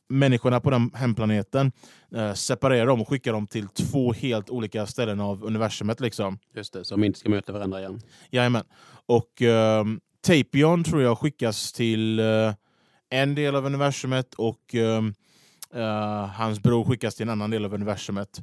människorna 0.09 0.61
på 0.61 0.71
den 0.71 0.91
hemplaneten 0.95 1.73
eh, 2.15 2.33
separerar 2.35 2.87
dem 2.87 3.01
och 3.01 3.09
skickar 3.09 3.33
dem 3.33 3.47
till 3.47 3.69
två 3.69 4.13
helt 4.13 4.51
olika 4.51 4.87
ställen 4.87 5.21
av 5.21 5.45
universumet. 5.45 6.01
Liksom. 6.01 6.39
Just 6.55 6.73
det, 6.73 6.85
som 6.85 7.05
inte 7.05 7.19
ska 7.19 7.29
möta 7.29 7.53
varandra 7.53 7.81
igen. 7.81 8.01
Jajamän. 8.31 8.65
Och 9.07 9.43
ehm, 9.43 10.01
Tapion 10.21 10.85
tror 10.85 11.03
jag 11.03 11.19
skickas 11.19 11.73
till 11.73 12.19
eh, 12.19 12.55
en 13.11 13.35
del 13.35 13.57
av 13.57 13.67
universumet 13.67 14.35
och 14.35 14.75
eh, 15.75 16.27
hans 16.27 16.61
bror 16.63 16.85
skickas 16.85 17.15
till 17.15 17.23
en 17.23 17.31
annan 17.31 17.51
del 17.51 17.65
av 17.65 17.75
universumet. 17.75 18.43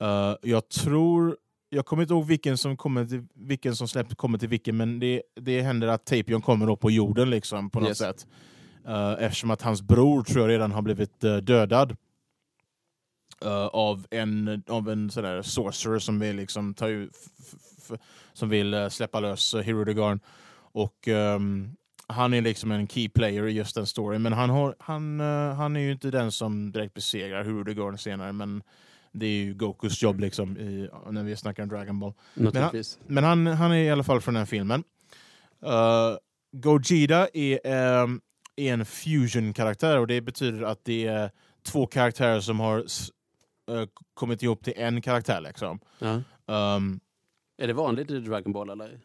Eh, 0.00 0.34
jag 0.42 0.68
tror, 0.68 1.36
jag 1.68 1.86
kommer 1.86 2.02
inte 2.02 2.14
ihåg 2.14 2.26
vilken 2.26 2.58
som, 2.58 2.76
kommer 2.76 3.04
till, 3.06 3.26
vilken 3.34 3.76
som 3.76 3.88
släppt 3.88 4.14
kommer 4.14 4.38
till 4.38 4.48
vilken, 4.48 4.76
men 4.76 4.98
det, 5.00 5.22
det 5.40 5.62
händer 5.62 5.88
att 5.88 6.04
Tapion 6.04 6.42
kommer 6.42 6.66
då 6.66 6.76
på 6.76 6.90
jorden 6.90 7.30
liksom, 7.30 7.70
på 7.70 7.80
något 7.80 7.88
Yes. 7.88 7.98
sätt. 7.98 8.26
Eh, 8.86 9.12
eftersom 9.18 9.50
att 9.50 9.62
hans 9.62 9.82
bror 9.82 10.22
tror 10.22 10.40
jag 10.40 10.48
redan 10.54 10.72
har 10.72 10.82
blivit 10.82 11.20
dödad. 11.20 11.96
av 13.72 14.06
en, 14.10 14.62
av 14.68 14.88
en 14.90 15.10
sån 15.10 15.22
där 15.24 15.42
sorcerer 15.42 15.98
som 15.98 16.18
vill 16.18 16.36
liksom 16.36 16.74
ta 16.74 16.88
ut, 16.88 17.16
som 18.32 18.48
vill 18.48 18.90
släppa 18.90 19.20
lös 19.20 19.54
uh, 19.54 19.60
Herodegarn. 19.60 20.20
Och 20.72 21.08
ehm, 21.08 21.76
han 22.10 22.34
är 22.34 22.42
liksom 22.42 22.70
en 22.70 22.88
key 22.88 23.08
player 23.08 23.46
i 23.46 23.52
just 23.52 23.74
den 23.74 23.86
storyn. 23.86 24.22
Men 24.22 24.32
han, 24.32 24.50
har, 24.50 24.74
han, 24.78 25.20
eh, 25.20 25.54
han 25.54 25.76
är 25.76 25.80
ju 25.80 25.92
inte 25.92 26.10
den 26.10 26.32
som 26.32 26.72
direkt 26.72 26.94
besegrar 26.94 27.44
Herodegarn 27.44 27.98
senare. 27.98 28.32
Men 28.32 28.62
det 29.12 29.26
är 29.26 29.44
ju 29.44 29.54
Gokus 29.54 30.02
jobb 30.02 30.20
liksom 30.20 30.56
i, 30.56 30.88
när 31.10 31.22
vi 31.22 31.36
snackar 31.36 31.66
Dragon 31.66 32.00
Ball. 32.00 32.12
Naturligtvis. 32.34 32.98
Men 33.06 33.24
han, 33.24 33.46
han 33.46 33.72
är 33.72 33.82
i 33.82 33.90
alla 33.90 34.04
fall 34.04 34.20
från 34.20 34.34
den 34.34 34.46
filmen. 34.46 34.84
Uh, 35.66 36.16
Gogeta 36.52 37.28
är, 37.32 37.60
ehm, 37.64 38.20
är 38.56 38.72
en 38.72 38.86
fusion-karaktär 38.86 39.98
och 39.98 40.06
det 40.06 40.20
betyder 40.20 40.62
att 40.62 40.84
det 40.84 41.06
är 41.06 41.30
två 41.62 41.86
karaktärer 41.86 42.40
som 42.40 42.60
har 42.60 42.78
eh, 42.78 43.84
kommit 44.14 44.42
ihop 44.42 44.64
till 44.64 44.72
en 44.76 45.02
karaktär. 45.02 45.40
Liksom. 45.40 45.80
Ja. 45.98 46.14
Um, 46.76 47.00
Är 47.58 47.66
det 47.66 47.72
vanligt 47.72 48.10
i 48.10 48.20
Dragon 48.20 48.52
Ball 48.52 48.70
eller? 48.70 49.00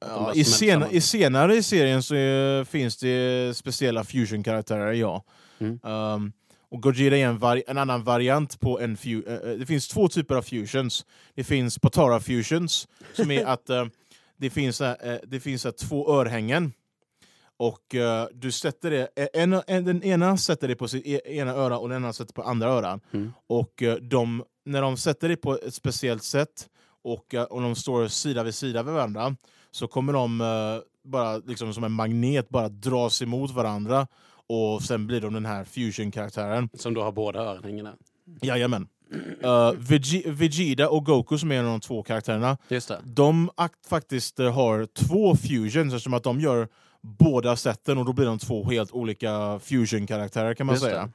Ja, 0.00 0.32
i, 0.34 0.44
sena? 0.44 0.90
I 0.90 1.00
senare 1.00 1.56
i 1.56 1.62
serien 1.62 2.02
så 2.02 2.14
eh, 2.14 2.64
finns 2.64 2.96
det 2.96 3.56
speciella 3.56 4.04
fusion-karaktärer, 4.04 4.92
ja. 4.92 5.24
Mm. 5.58 5.80
Um, 5.84 6.32
och 6.70 6.82
Gogeta 6.82 7.16
är 7.16 7.26
en, 7.26 7.38
vari- 7.38 7.62
en 7.66 7.78
annan 7.78 8.04
variant 8.04 8.60
på 8.60 8.80
en 8.80 8.96
fu- 8.96 9.28
eh, 9.28 9.50
eh, 9.52 9.58
Det 9.58 9.66
finns 9.66 9.88
två 9.88 10.08
typer 10.08 10.34
av 10.34 10.42
fusions. 10.42 11.06
Det 11.34 11.44
finns 11.44 11.78
Potara 11.78 12.20
fusions, 12.20 12.88
som 13.12 13.30
är 13.30 13.44
att 13.46 13.70
eh, 13.70 13.84
det 14.36 14.50
finns, 14.50 14.80
eh, 14.80 15.18
det 15.26 15.40
finns 15.40 15.66
eh, 15.66 15.72
två 15.72 16.10
örhängen. 16.20 16.72
Och 17.58 17.94
du 18.32 18.52
sätter 18.52 18.90
det, 18.90 19.08
en, 19.34 19.62
en, 19.66 19.84
den 19.84 20.02
ena 20.02 20.36
sätter 20.36 20.68
det 20.68 20.76
på 20.76 20.88
sitt 20.88 21.06
e- 21.06 21.20
ena 21.36 21.52
öra 21.52 21.78
och 21.78 21.88
den 21.88 21.96
andra 21.96 22.12
sätter 22.12 22.32
på 22.34 22.42
andra 22.42 22.68
öran. 22.68 23.00
Mm. 23.12 23.32
Och 23.46 23.82
de, 24.02 24.44
när 24.64 24.82
de 24.82 24.96
sätter 24.96 25.28
det 25.28 25.36
på 25.36 25.54
ett 25.58 25.74
speciellt 25.74 26.22
sätt 26.22 26.68
och, 27.04 27.34
och 27.50 27.62
de 27.62 27.76
står 27.76 28.08
sida 28.08 28.42
vid 28.42 28.54
sida 28.54 28.82
vid 28.82 28.94
varandra 28.94 29.36
så 29.76 29.86
kommer 29.86 30.12
de 30.12 30.40
eh, 30.40 30.46
bara 31.10 31.36
liksom 31.36 31.74
som 31.74 31.84
en 31.84 31.92
magnet 31.92 32.48
bara 32.48 32.68
dras 32.68 33.22
emot 33.22 33.50
varandra 33.50 34.06
och 34.48 34.82
sen 34.82 35.06
blir 35.06 35.20
de 35.20 35.34
den 35.34 35.46
här 35.46 35.64
fusion-karaktären. 35.64 36.68
Som 36.74 36.94
då 36.94 37.02
har 37.02 37.12
båda 37.12 37.40
örhängena. 37.40 37.92
Jajamän. 38.42 38.88
Uh, 39.44 39.48
Vege- 39.78 40.30
Vegeta 40.30 40.88
och 40.88 41.04
Goku 41.06 41.38
som 41.38 41.52
är 41.52 41.62
de 41.62 41.80
två 41.80 42.02
karaktärerna, 42.02 42.58
Just 42.68 42.88
det. 42.88 42.98
de 43.04 43.50
akt- 43.56 43.88
faktiskt 43.88 44.40
eh, 44.40 44.54
har 44.54 44.86
två 44.86 45.36
fusions 45.36 45.92
eftersom 45.94 46.14
att 46.14 46.22
de 46.24 46.40
gör 46.40 46.68
båda 47.02 47.56
sätten 47.56 47.98
och 47.98 48.04
då 48.04 48.12
blir 48.12 48.26
de 48.26 48.38
två 48.38 48.64
helt 48.70 48.92
olika 48.92 49.60
fusion-karaktärer 49.62 50.54
kan 50.54 50.66
man 50.66 50.74
Just 50.74 50.84
säga. 50.84 51.10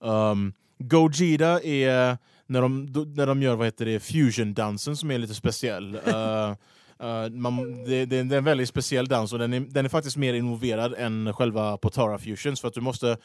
Um, 0.00 0.52
Gogeta 0.78 1.60
är 1.62 2.18
när 2.46 2.62
de, 2.62 2.86
när 3.16 3.26
de 3.26 3.42
gör 3.42 3.56
vad 3.56 3.66
heter 3.66 3.86
det, 3.86 4.00
fusion-dansen 4.00 4.96
som 4.96 5.10
är 5.10 5.18
lite 5.18 5.34
speciell. 5.34 5.94
Uh, 5.96 6.54
uh, 7.02 7.30
man, 7.30 7.84
det, 7.84 8.04
det, 8.04 8.22
det 8.22 8.34
är 8.34 8.38
en 8.38 8.44
väldigt 8.44 8.68
speciell 8.68 9.08
dans 9.08 9.32
och 9.32 9.38
den 9.38 9.52
är, 9.52 9.60
den 9.60 9.84
är 9.84 9.88
faktiskt 9.88 10.16
mer 10.16 10.34
involverad 10.34 10.94
än 10.98 11.32
själva 11.32 11.76
Potara 11.76 12.18
Fusions 12.18 12.60
för 12.60 12.68
att 12.68 12.74
du 12.74 12.80
måste 12.80 13.16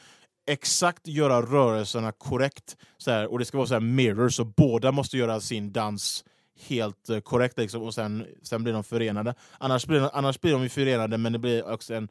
exakt 0.47 1.07
göra 1.07 1.41
rörelserna 1.41 2.11
korrekt 2.11 2.78
så 2.97 3.11
här, 3.11 3.32
och 3.32 3.39
det 3.39 3.45
ska 3.45 3.57
vara 3.57 3.67
så 3.67 3.73
här 3.73 3.82
mirror 3.82 4.30
så 4.30 4.45
båda 4.45 4.91
måste 4.91 5.17
göra 5.17 5.39
sin 5.39 5.71
dans 5.71 6.26
helt 6.67 7.09
uh, 7.09 7.19
korrekt 7.19 7.57
liksom, 7.57 7.82
och 7.82 7.93
sen, 7.93 8.26
sen 8.41 8.63
blir 8.63 8.73
de 8.73 8.84
förenade. 8.84 9.36
Annars 9.57 9.86
blir, 9.86 9.99
de- 9.99 10.09
annars 10.13 10.41
blir 10.41 10.51
de 10.51 10.63
ju 10.63 10.69
förenade 10.69 11.17
men 11.17 11.34
det 11.34 11.39
blir 11.39 11.71
också 11.71 11.93
en 11.93 12.07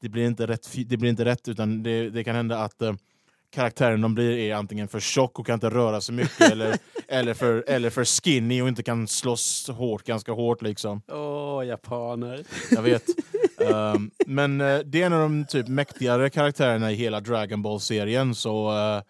det 0.00 0.08
blir 0.08 0.26
inte 0.26 0.46
rätt, 0.46 0.68
det 0.86 0.96
blir 0.96 1.10
inte 1.10 1.24
rätt 1.24 1.48
utan 1.48 1.82
det, 1.82 2.10
det 2.10 2.24
kan 2.24 2.34
hända 2.34 2.58
att 2.58 2.82
uh, 2.82 2.92
karaktären 3.52 4.00
de 4.00 4.14
blir 4.14 4.38
är 4.38 4.54
antingen 4.54 4.88
för 4.88 5.00
tjock 5.00 5.38
och 5.38 5.46
kan 5.46 5.54
inte 5.54 5.70
röra 5.70 6.00
sig 6.00 6.14
mycket 6.14 6.50
eller, 6.50 6.78
eller, 7.08 7.34
för, 7.34 7.64
eller 7.66 7.90
för 7.90 8.04
skinny 8.04 8.62
och 8.62 8.68
inte 8.68 8.82
kan 8.82 9.08
slåss 9.08 9.68
hårt, 9.68 10.02
ganska 10.02 10.32
hårt 10.32 10.62
liksom. 10.62 11.02
Åh, 11.08 11.66
japaner. 11.66 12.44
Jag 12.70 12.82
vet. 12.82 13.04
Ehm, 13.60 14.10
men 14.26 14.60
eh, 14.60 14.78
det 14.78 15.02
är 15.02 15.06
en 15.06 15.12
av 15.12 15.20
de 15.20 15.46
typ 15.46 15.68
mäktigare 15.68 16.30
karaktärerna 16.30 16.92
i 16.92 16.94
hela 16.94 17.20
Dragon 17.20 17.62
Ball-serien 17.62 18.34
så 18.34 18.78
eh, 18.78 19.02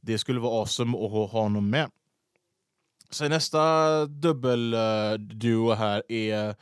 det 0.00 0.18
skulle 0.18 0.40
vara 0.40 0.60
awesome 0.60 0.98
att 0.98 1.10
ha 1.10 1.26
honom 1.26 1.70
med. 1.70 1.90
Sen 3.10 3.30
nästa 3.30 4.06
dubbelduo 4.06 5.72
här 5.72 6.02
är, 6.08 6.54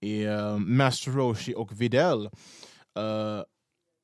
är 0.00 0.36
eh, 0.36 0.58
Master 0.58 1.10
Roshi 1.10 1.54
och 1.56 1.80
Videl. 1.80 2.26
Eh, 2.96 3.42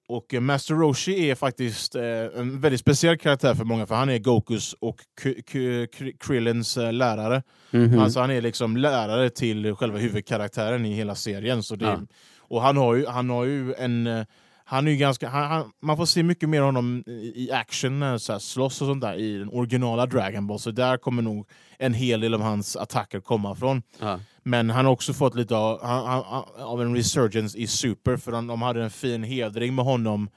och 0.09 0.35
eh, 0.35 0.41
Master 0.41 0.75
Roshi 0.75 1.31
är 1.31 1.35
faktiskt 1.35 1.95
eh, 1.95 2.03
en 2.37 2.61
väldigt 2.61 2.81
speciell 2.81 3.19
karaktär 3.19 3.55
för 3.55 3.65
många 3.65 3.87
för 3.87 3.95
han 3.95 4.09
är 4.09 4.19
Gokus 4.19 4.73
och 4.81 4.97
K- 5.23 5.31
K- 5.53 6.11
Krillins 6.21 6.77
eh, 6.77 6.93
lärare. 6.93 7.43
Mhm. 7.71 7.99
Alltså 7.99 8.21
han 8.21 8.31
är 8.31 8.41
liksom 8.41 8.77
lärare 8.77 9.31
till 9.31 9.75
själva 9.75 9.99
huvudkaraktären 9.99 10.87
i 10.87 10.95
hela 10.95 11.15
serien. 11.15 11.63
Så 11.63 11.77
det, 11.77 11.85
Ja. 11.85 12.01
Och 12.49 12.63
han 12.63 12.77
har 12.77 12.95
ju, 12.95 13.07
han 13.07 13.31
har 13.31 13.45
ju 13.45 13.75
en... 13.75 14.27
Han 14.69 14.89
är 14.89 14.95
ganska, 14.95 15.29
han, 15.29 15.51
han, 15.51 15.73
man 15.83 15.97
får 15.97 16.07
se 16.07 16.23
mycket 16.23 16.49
mer 16.49 16.61
av 16.61 16.67
honom 16.67 17.05
i 17.35 17.51
action, 17.53 17.99
när 18.01 18.19
så 18.19 18.33
här, 18.33 18.39
slåss 18.39 18.81
och 18.83 18.87
sånt 18.89 19.01
där 19.01 19.15
i 19.15 19.39
den 19.39 19.49
originala 19.49 20.07
Dragon 20.07 20.47
Ball. 20.47 20.59
Så 20.59 20.71
där 20.71 20.97
kommer 20.97 21.23
nog 21.23 21.49
en 21.79 21.95
hel 21.95 22.21
del 22.21 22.35
av 22.35 22.41
hans 22.41 22.77
attacker 22.77 23.21
komma 23.21 23.55
från. 23.55 23.83
ja. 24.01 24.21
Men 24.43 24.71
han 24.71 24.85
har 24.85 24.93
också 24.93 25.13
fått 25.13 25.35
lite 25.35 25.57
av, 25.57 25.85
han, 25.85 26.25
av 26.59 26.83
en 26.83 26.97
resurgence 26.97 27.59
i 27.59 27.67
Super, 27.67 28.17
för 28.17 28.33
de, 28.33 28.47
de 28.47 28.63
hade 28.63 28.83
en 28.85 28.91
fin 28.91 29.23
hedring 29.23 29.75
med 29.75 29.85
honom 29.85 30.31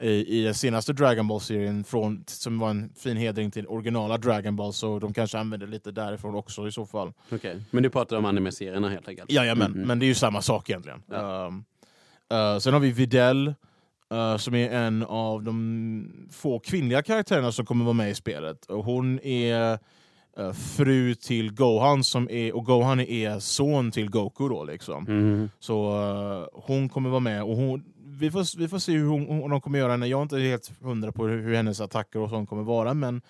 i, 0.00 0.40
i 0.40 0.44
den 0.44 0.54
senaste 0.54 0.92
Dragon 0.92 1.28
Ball-serien, 1.28 1.84
som 2.26 2.58
var 2.58 2.70
en 2.70 2.92
fin 2.96 3.16
hedring 3.16 3.50
till 3.50 3.66
originala 3.66 4.18
Dragon 4.18 4.56
Ball, 4.56 4.72
så 4.72 4.98
de 4.98 5.14
kanske 5.14 5.38
använder 5.38 5.66
lite 5.66 5.90
därifrån 5.90 6.34
också 6.34 6.68
i 6.68 6.72
så 6.72 6.86
fall. 6.86 7.12
Okej. 7.32 7.62
Men 7.70 7.82
du 7.82 7.90
pratar 7.90 8.16
om 8.16 8.24
anime-serierna 8.24 8.88
helt 8.88 9.08
enkelt? 9.08 9.30
Jajamän, 9.32 9.72
Mhm. 9.72 9.80
men 9.86 9.98
det 9.98 10.04
är 10.06 10.08
ju 10.08 10.14
samma 10.14 10.42
sak 10.42 10.70
egentligen. 10.70 11.02
Ja. 11.10 11.46
Um, 11.46 11.64
uh, 12.32 12.58
sen 12.58 12.72
har 12.72 12.80
vi 12.80 12.90
Videl. 12.92 13.54
Eh, 14.14 14.36
som 14.36 14.54
är 14.54 14.70
en 14.70 15.02
av 15.02 15.42
de 15.42 16.28
få 16.30 16.58
kvinnliga 16.58 17.02
karaktärerna 17.02 17.52
som 17.52 17.66
kommer 17.66 17.84
vara 17.84 17.94
med 17.94 18.10
i 18.10 18.14
spelet. 18.14 18.66
Och 18.66 18.84
hon 18.84 19.20
är 19.20 19.78
eh, 20.36 20.52
fru 20.52 21.14
till 21.14 21.52
Gohan, 21.52 22.04
som 22.04 22.30
är, 22.30 22.56
och 22.56 22.64
Gohan 22.64 23.00
är 23.00 23.38
son 23.38 23.90
till 23.90 24.10
Goku. 24.10 24.48
Då, 24.48 24.64
liksom. 24.64 25.06
Mm. 25.06 25.50
Så 25.58 26.00
eh, 26.00 26.60
hon 26.62 26.88
kommer 26.88 27.10
vara 27.10 27.20
med. 27.20 27.42
Och 27.42 27.56
hon, 27.56 27.84
vi, 28.06 28.30
får, 28.30 28.58
vi 28.58 28.68
får 28.68 28.78
se 28.78 28.92
hur 28.92 29.06
hon, 29.06 29.26
hon 29.26 29.50
de 29.50 29.60
kommer 29.60 29.78
göra 29.78 29.92
henne. 29.92 30.06
Jag 30.06 30.18
är 30.18 30.22
inte 30.22 30.38
helt 30.38 30.72
hundra 30.80 31.12
på 31.12 31.26
hur, 31.26 31.42
hur 31.42 31.54
hennes 31.54 31.80
attacker 31.80 32.18
och 32.18 32.30
sånt 32.30 32.48
kommer 32.48 32.62
vara, 32.62 32.94
men 32.94 33.22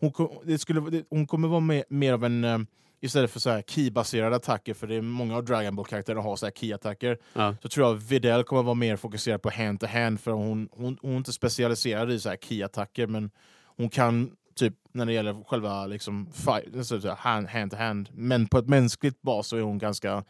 hon, 0.00 0.12
det 0.44 0.58
skulle, 0.58 0.80
det, 0.80 1.04
hon 1.10 1.26
kommer 1.26 1.48
vara 1.48 1.60
med, 1.60 1.84
mer 1.88 2.12
av 2.12 2.24
en... 2.24 2.66
Istället 3.00 3.30
för 3.30 3.40
så 3.40 3.50
här 3.50 3.62
key-baserade 3.62 4.36
attacker, 4.36 4.74
för 4.74 4.86
det 4.86 4.94
är 4.94 5.00
många 5.02 5.36
av 5.36 5.44
Dragon 5.44 5.76
Ball-karaktärerna 5.76 6.20
har 6.22 6.36
så 6.36 6.46
här 6.46 6.50
key-attacker, 6.52 7.18
Ja. 7.32 7.54
så 7.62 7.68
tror 7.68 7.86
jag 7.86 7.94
Videl 7.94 8.44
kommer 8.44 8.62
vara 8.62 8.74
mer 8.74 8.96
fokuserad 8.96 9.42
på 9.42 9.50
hand-to-hand, 9.50 10.20
för 10.20 10.30
hon, 10.30 10.68
hon, 10.72 10.98
hon 11.02 11.12
är 11.12 11.16
inte 11.16 11.32
specialiserad 11.32 12.10
i 12.12 12.20
så 12.20 12.28
här 12.28 12.36
key-attacker, 12.36 13.06
men 13.06 13.30
hon 13.76 13.88
kan 13.88 14.30
typ 14.54 14.74
när 14.92 15.06
det 15.06 15.12
gäller 15.12 15.44
själva 15.44 15.86
liksom, 15.86 16.32
fight, 16.32 16.86
så 16.86 16.96
att 16.96 17.02
säga, 17.02 17.14
hand- 17.14 17.48
hand-to-hand, 17.48 18.08
men 18.12 18.46
på 18.46 18.58
ett 18.58 18.68
mänskligt 18.68 19.22
bas 19.22 19.46
så 19.48 19.56
är 19.56 19.60
hon 19.62 19.78
ganska 19.78 20.24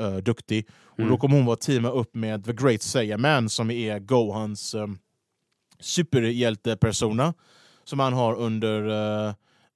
eh, 0.00 0.16
duktig. 0.16 0.68
Och 0.84 0.98
Mm. 0.98 1.10
då 1.10 1.16
kommer 1.18 1.36
hon 1.36 1.46
vara 1.46 1.56
teama 1.56 1.90
upp 1.90 2.14
med 2.14 2.44
The 2.44 2.52
Great 2.52 2.82
Saiyaman 2.82 3.48
som 3.48 3.70
är 3.70 3.98
Gohans 3.98 4.74
um, 4.74 4.98
superhjältepersona 5.80 7.34
som 7.84 7.98
han 8.00 8.12
har 8.12 8.34
under 8.34 8.82
uh, 9.28 9.34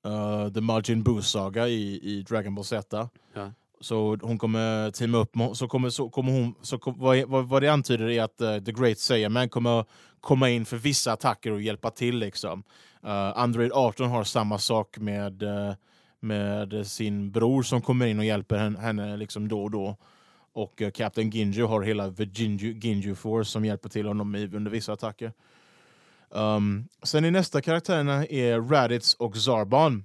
uh, 0.09 0.53
The 0.53 0.61
Majin 0.61 1.03
Buu-saga 1.03 1.69
i, 1.69 2.01
i 2.03 2.23
Dragon 2.23 2.55
Ball 2.55 2.65
Z. 2.65 3.09
Ja. 3.35 3.51
Så 3.81 4.17
hon 4.23 4.39
kommer 4.39 4.91
teama 4.91 5.19
upp 5.19 5.37
så 5.55 5.69
kommer, 5.69 5.91
så 5.91 6.09
kommer 6.09 6.33
hon, 6.33 6.55
så 6.63 6.79
kom, 6.79 6.99
vad, 6.99 7.29
vad, 7.29 7.49
vad 7.49 7.63
det 7.63 7.69
antyder 7.69 8.11
är 8.11 8.23
att 8.23 8.41
uh, 8.41 8.59
The 8.59 8.73
Great 8.73 8.99
Saiyaman 8.99 9.49
kommer 9.49 9.85
komma 10.21 10.51
in 10.51 10.65
för 10.65 10.77
vissa 10.77 11.13
attacker 11.13 11.53
och 11.53 11.63
hjälpa 11.63 11.91
till. 11.91 12.19
Liksom. 12.19 12.63
Uh, 13.05 13.39
Android 13.39 13.73
18 13.73 14.11
har 14.11 14.25
samma 14.25 14.59
sak 14.59 14.99
med, 14.99 15.43
uh, 15.43 15.73
med 16.21 16.87
sin 16.87 17.31
bror 17.31 17.63
som 17.63 17.83
kommer 17.83 18.07
in 18.07 18.19
och 18.19 18.25
hjälper 18.25 18.59
henne, 18.59 18.81
henne 18.81 19.17
liksom 19.17 19.49
då 19.49 19.63
och 19.63 19.71
då. 19.71 19.97
Och 20.53 20.81
uh, 20.81 20.91
Captain 20.91 21.31
Ginju 21.31 21.65
har 21.65 21.83
hela 21.83 22.11
The 22.11 22.25
Ginju, 22.25 22.79
Ginju 22.79 23.15
Force 23.15 23.51
som 23.51 23.65
hjälper 23.65 23.89
till 23.89 24.07
honom 24.07 24.35
i, 24.35 24.45
under 24.47 24.71
vissa 24.71 24.93
attacker. 24.93 25.33
Um, 26.31 26.89
sen 27.03 27.25
är 27.25 27.31
nästa 27.31 27.61
karaktärerna 27.61 28.27
är 28.27 28.61
Raditz 28.61 29.15
och 29.15 29.37
Zarbon. 29.37 30.05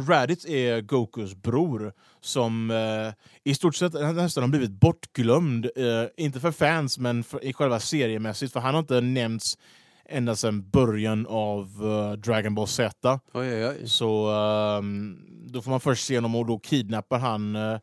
Raditz 0.00 0.46
är 0.46 0.80
Gokus 0.80 1.34
bror 1.34 1.92
som 2.20 2.70
eh, 2.70 3.14
i 3.50 3.54
stort 3.54 3.74
sett 3.74 3.92
nästan 3.92 4.42
har 4.42 4.48
blivit 4.48 4.70
bortglömd. 4.70 5.70
Eh, 5.76 6.24
inte 6.24 6.40
för 6.40 6.52
fans, 6.52 6.98
men 6.98 7.24
för, 7.24 7.44
i 7.44 7.52
själva 7.52 7.80
seriemässigt. 7.80 8.52
För 8.52 8.60
han 8.60 8.74
har 8.74 8.80
inte 8.80 9.00
nämnts 9.00 9.58
ända 10.08 10.36
sedan 10.36 10.70
början 10.70 11.26
av 11.26 11.62
eh, 11.82 12.12
Dragon 12.12 12.54
Ball 12.54 12.68
Z. 12.68 13.20
Oj, 13.32 13.54
oj, 13.54 13.66
oj. 13.66 13.88
Så 13.88 14.30
ehm, 14.30 15.18
då 15.46 15.62
får 15.62 15.70
man 15.70 15.80
först 15.80 16.06
se 16.06 16.16
honom 16.16 16.34
och 16.34 16.46
då 16.46 16.58
kidnappar 16.58 17.18
han 17.18 17.56
eh, 17.56 17.78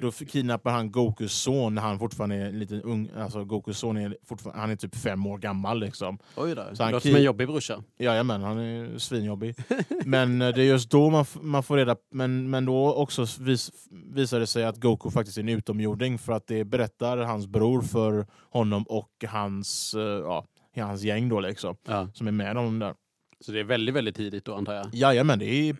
då 0.00 0.12
kidnappar 0.12 0.70
han 0.70 0.90
Gokus 0.90 1.32
son 1.32 1.74
när 1.74 1.82
han 1.82 1.98
fortfarande 1.98 2.36
är 2.36 2.46
en 2.46 2.58
liten 2.58 2.82
ung. 2.82 3.10
Alltså 3.16 3.44
Gokus 3.44 3.78
son 3.78 3.96
är 3.96 4.16
fortfarande, 4.26 4.60
han 4.60 4.70
är 4.70 4.76
typ 4.76 4.96
fem 4.96 5.26
år 5.26 5.38
gammal 5.38 5.80
liksom. 5.80 6.18
Oj 6.36 6.54
då. 6.54 6.64
Så 6.72 6.82
han 6.82 6.92
Låter 6.92 7.08
som 7.08 7.16
en 7.16 7.22
jobbig 7.22 7.48
brorsa. 7.48 7.82
Jajamän, 7.98 8.42
han 8.42 8.58
är 8.58 8.98
svinjobbig. 8.98 9.54
men 10.04 10.42
eh, 10.42 10.48
det 10.54 10.62
är 10.62 10.66
just 10.66 10.90
då 10.90 11.10
man, 11.10 11.24
man 11.40 11.62
får 11.62 11.76
reda 11.76 11.96
men, 12.10 12.50
men 12.50 12.64
då 12.64 12.94
också 12.94 13.26
vis, 13.40 13.70
visar 13.90 14.40
det 14.40 14.46
sig 14.46 14.64
att 14.64 14.76
Goku 14.76 15.10
faktiskt 15.10 15.38
är 15.38 15.42
en 15.42 15.48
utomjording 15.48 16.18
för 16.18 16.32
att 16.32 16.46
det 16.46 16.64
berättar 16.64 17.16
hans 17.16 17.46
bror 17.46 17.82
för 17.82 18.26
honom 18.50 18.82
och 18.82 19.24
hans, 19.28 19.94
eh, 19.94 20.02
ja, 20.02 20.46
hans 20.76 21.02
gäng 21.02 21.28
då 21.28 21.40
liksom. 21.40 21.76
Ja. 21.88 22.08
Som 22.14 22.26
är 22.26 22.32
med 22.32 22.56
honom 22.56 22.78
där. 22.78 22.94
Så 23.40 23.52
det 23.52 23.60
är 23.60 23.64
väldigt, 23.64 23.94
väldigt 23.94 24.16
tidigt 24.16 24.44
då 24.44 24.54
antar 24.54 24.74
jag. 24.74 24.86
Jajamän, 24.92 25.38
det 25.38 25.46
är 25.46 25.76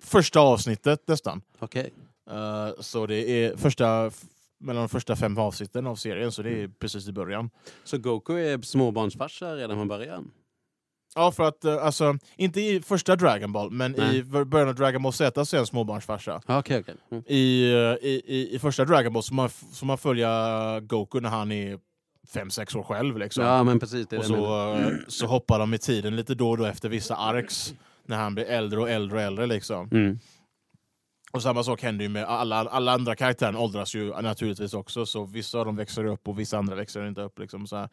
första 0.00 0.40
avsnittet 0.40 1.08
nästan. 1.08 1.42
Okej. 1.58 1.92
Eh, 2.30 2.80
så 2.80 3.06
det 3.06 3.30
är 3.30 3.56
första, 3.56 4.10
mellan 4.58 4.82
de 4.82 4.88
första 4.88 5.16
fem 5.16 5.38
avsnitten 5.38 5.86
av 5.86 5.96
serien, 5.96 6.32
så 6.32 6.42
det 6.42 6.62
är 6.62 6.68
precis 6.68 7.08
i 7.08 7.12
början. 7.12 7.50
Så 7.84 7.98
Goku 7.98 8.38
är 8.38 8.62
småbarnsfarsa 8.62 9.56
redan 9.56 9.76
från 9.76 9.88
början? 9.88 10.30
Ja, 11.14 11.32
för 11.32 11.44
att 11.44 11.64
uh, 11.64 11.84
alltså, 11.84 12.18
inte 12.36 12.60
i 12.60 12.82
första 12.82 13.16
Dragon 13.16 13.52
Ball, 13.52 13.70
men 13.70 13.92
Nej. 13.92 14.16
i 14.16 14.22
början 14.22 14.68
av 14.68 14.74
Dragon 14.74 15.02
Ball 15.02 15.12
Z 15.12 15.44
så 15.44 15.56
är 15.56 15.58
han 15.58 15.66
småbarnsfarsa. 15.66 16.42
Ja, 16.46 16.58
Okej, 16.58 16.80
okej. 16.80 16.94
Mm. 17.10 17.24
I, 17.26 17.72
eh, 17.72 18.08
i, 18.08 18.22
i, 18.26 18.54
I 18.54 18.58
första 18.58 18.84
Dragon 18.84 19.12
Ball 19.12 19.22
så 19.22 19.34
man, 19.34 19.48
så 19.72 19.86
man 19.86 19.98
följa 19.98 20.80
Goku 20.80 21.20
när 21.20 21.28
han 21.28 21.52
är 21.52 21.78
fem 22.32 22.50
sex 22.50 22.74
år 22.74 22.82
själv. 22.82 23.18
Liksom. 23.18 23.44
Ja, 23.44 23.62
men 23.62 23.80
precis. 23.80 24.06
Och 24.12 24.24
så, 24.24 24.74
eh, 24.74 24.88
så 25.08 25.26
hoppar 25.26 25.58
de 25.58 25.74
i 25.74 25.78
tiden 25.78 26.16
lite 26.16 26.34
då 26.34 26.50
och 26.50 26.58
då 26.58 26.64
efter 26.64 26.88
vissa 26.88 27.16
arcs, 27.16 27.74
när 28.04 28.16
han 28.16 28.34
blir 28.34 28.44
äldre 28.44 28.80
och 28.80 28.90
äldre 28.90 29.16
och 29.16 29.22
äldre. 29.22 29.46
Liksom. 29.46 29.88
Mm. 29.92 30.18
Och 31.30 31.42
samma 31.42 31.62
sak 31.64 31.82
händer 31.82 32.02
ju 32.02 32.08
med 32.08 32.24
alla, 32.24 32.56
alla 32.56 32.92
andra 32.92 33.16
karaktärer 33.16 33.56
åldras 33.56 33.94
ju 33.94 34.20
naturligtvis 34.20 34.74
också, 34.74 35.06
så 35.06 35.24
vissa 35.24 35.58
av 35.58 35.64
dem 35.66 35.76
växer 35.76 36.04
upp 36.04 36.28
och 36.28 36.38
vissa 36.38 36.58
andra 36.58 36.74
växer 36.74 37.08
inte 37.08 37.20
upp. 37.22 37.38
Liksom, 37.38 37.66
så 37.66 37.76
här. 37.76 37.88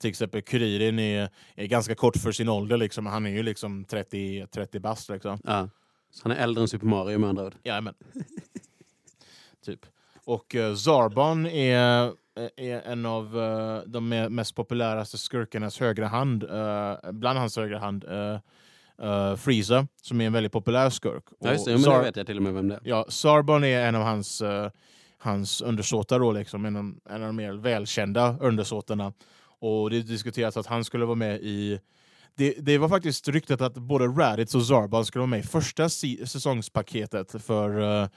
Till 0.00 0.10
exempel 0.10 0.42
Kuririn 0.42 0.98
är, 0.98 1.30
är 1.54 1.66
ganska 1.66 1.94
kort 1.94 2.16
för 2.16 2.32
sin 2.32 2.48
ålder, 2.48 2.76
liksom. 2.76 3.06
han 3.06 3.26
är 3.26 3.30
ju 3.30 3.42
liksom 3.42 3.84
30, 3.84 4.46
30 4.50 4.80
bast. 4.80 5.08
Liksom. 5.08 5.38
Ja. 5.44 5.68
Så 6.10 6.28
han 6.28 6.32
är 6.32 6.42
äldre 6.42 6.62
än 6.62 6.68
Super 6.68 6.86
Mario 6.86 7.18
med 7.18 7.28
andra 7.28 7.46
ord. 7.46 7.54
Jajamän. 7.62 7.94
typ. 9.64 9.86
Och 10.24 10.54
uh, 10.54 10.74
Zarbon 10.74 11.46
är, 11.46 12.12
är 12.56 12.80
en 12.80 13.06
av 13.06 13.36
uh, 13.36 13.82
de 13.86 14.12
me- 14.12 14.28
mest 14.28 14.54
populäraste 14.54 15.18
skurkarnas 15.18 15.80
högra 15.80 16.06
hand, 16.06 16.44
uh, 16.44 17.12
bland 17.12 17.38
hans 17.38 17.56
högra 17.56 17.78
hand, 17.78 18.04
uh, 18.04 18.38
uh, 19.02 19.36
Frieza, 19.36 19.86
som 20.02 20.20
är 20.20 20.26
en 20.26 20.32
väldigt 20.32 20.52
populär 20.52 20.90
skurk. 20.90 21.24
Ja, 21.40 21.52
just 21.52 21.64
det. 21.64 21.70
Ja, 21.70 21.78
men 21.78 21.90
det 21.90 22.02
vet 22.02 22.16
jag 22.16 22.26
till 22.26 22.36
och 22.36 22.42
med 22.42 22.54
vem 22.54 22.68
det 22.68 22.74
är. 22.74 22.80
Ja, 22.84 23.06
Sarbon 23.08 23.64
är 23.64 23.86
en 23.86 23.94
av 23.94 24.02
hans, 24.02 24.40
eh, 24.40 24.70
hans 25.18 25.60
undersåtar, 25.60 26.20
då, 26.20 26.32
liksom, 26.32 26.64
en, 26.64 26.76
av, 26.76 26.94
en 27.10 27.22
av 27.22 27.26
de 27.26 27.36
mer 27.36 27.52
välkända 27.52 28.36
undersåtarna. 28.40 29.12
Och 29.60 29.90
det 29.90 30.02
diskuteras 30.02 30.56
att 30.56 30.66
han 30.66 30.84
skulle 30.84 31.04
vara 31.04 31.14
med 31.14 31.40
i... 31.40 31.80
Det, 32.34 32.54
det 32.58 32.78
var 32.78 32.88
faktiskt 32.88 33.28
ryktet 33.28 33.60
att 33.60 33.74
både 33.74 34.04
Raditz 34.06 34.54
och 34.54 34.66
Zarbon 34.66 35.04
skulle 35.04 35.20
vara 35.20 35.30
med 35.30 35.40
i 35.40 35.42
första 35.42 35.88
si, 35.88 36.26
säsongspaketet 36.26 37.42
för 37.42 37.80
eh, 37.80 38.08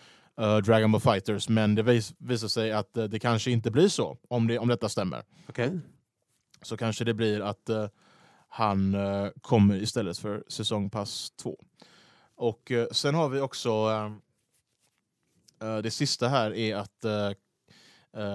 eh, 0.41 0.57
Dragon 0.57 0.91
Ball 0.91 1.01
Fighters, 1.01 1.49
men 1.49 1.75
det 1.75 1.83
vis, 1.83 2.13
visar 2.17 2.47
sig 2.47 2.71
att 2.71 2.97
eh, 2.97 3.03
det 3.03 3.19
kanske 3.19 3.51
inte 3.51 3.71
blir 3.71 3.87
så, 3.87 4.17
om, 4.27 4.47
det, 4.47 4.59
om 4.59 4.67
detta 4.67 4.89
stämmer. 4.89 5.23
Okej. 5.49 5.79
Så 6.61 6.77
kanske 6.77 7.03
det 7.03 7.13
blir 7.13 7.41
att 7.41 7.69
eh, 7.69 7.87
han 8.53 8.95
eh, 8.95 9.27
kommer 9.41 9.75
istället 9.75 10.17
för 10.17 10.43
säsongpass 10.47 11.31
två. 11.31 11.57
Och 12.35 12.71
eh, 12.71 12.87
sen 12.91 13.15
har 13.15 13.29
vi 13.29 13.39
också 13.39 13.69
eh, 15.61 15.77
det 15.77 15.91
sista 15.91 16.27
här 16.27 16.53
är 16.53 16.75
att 16.75 17.05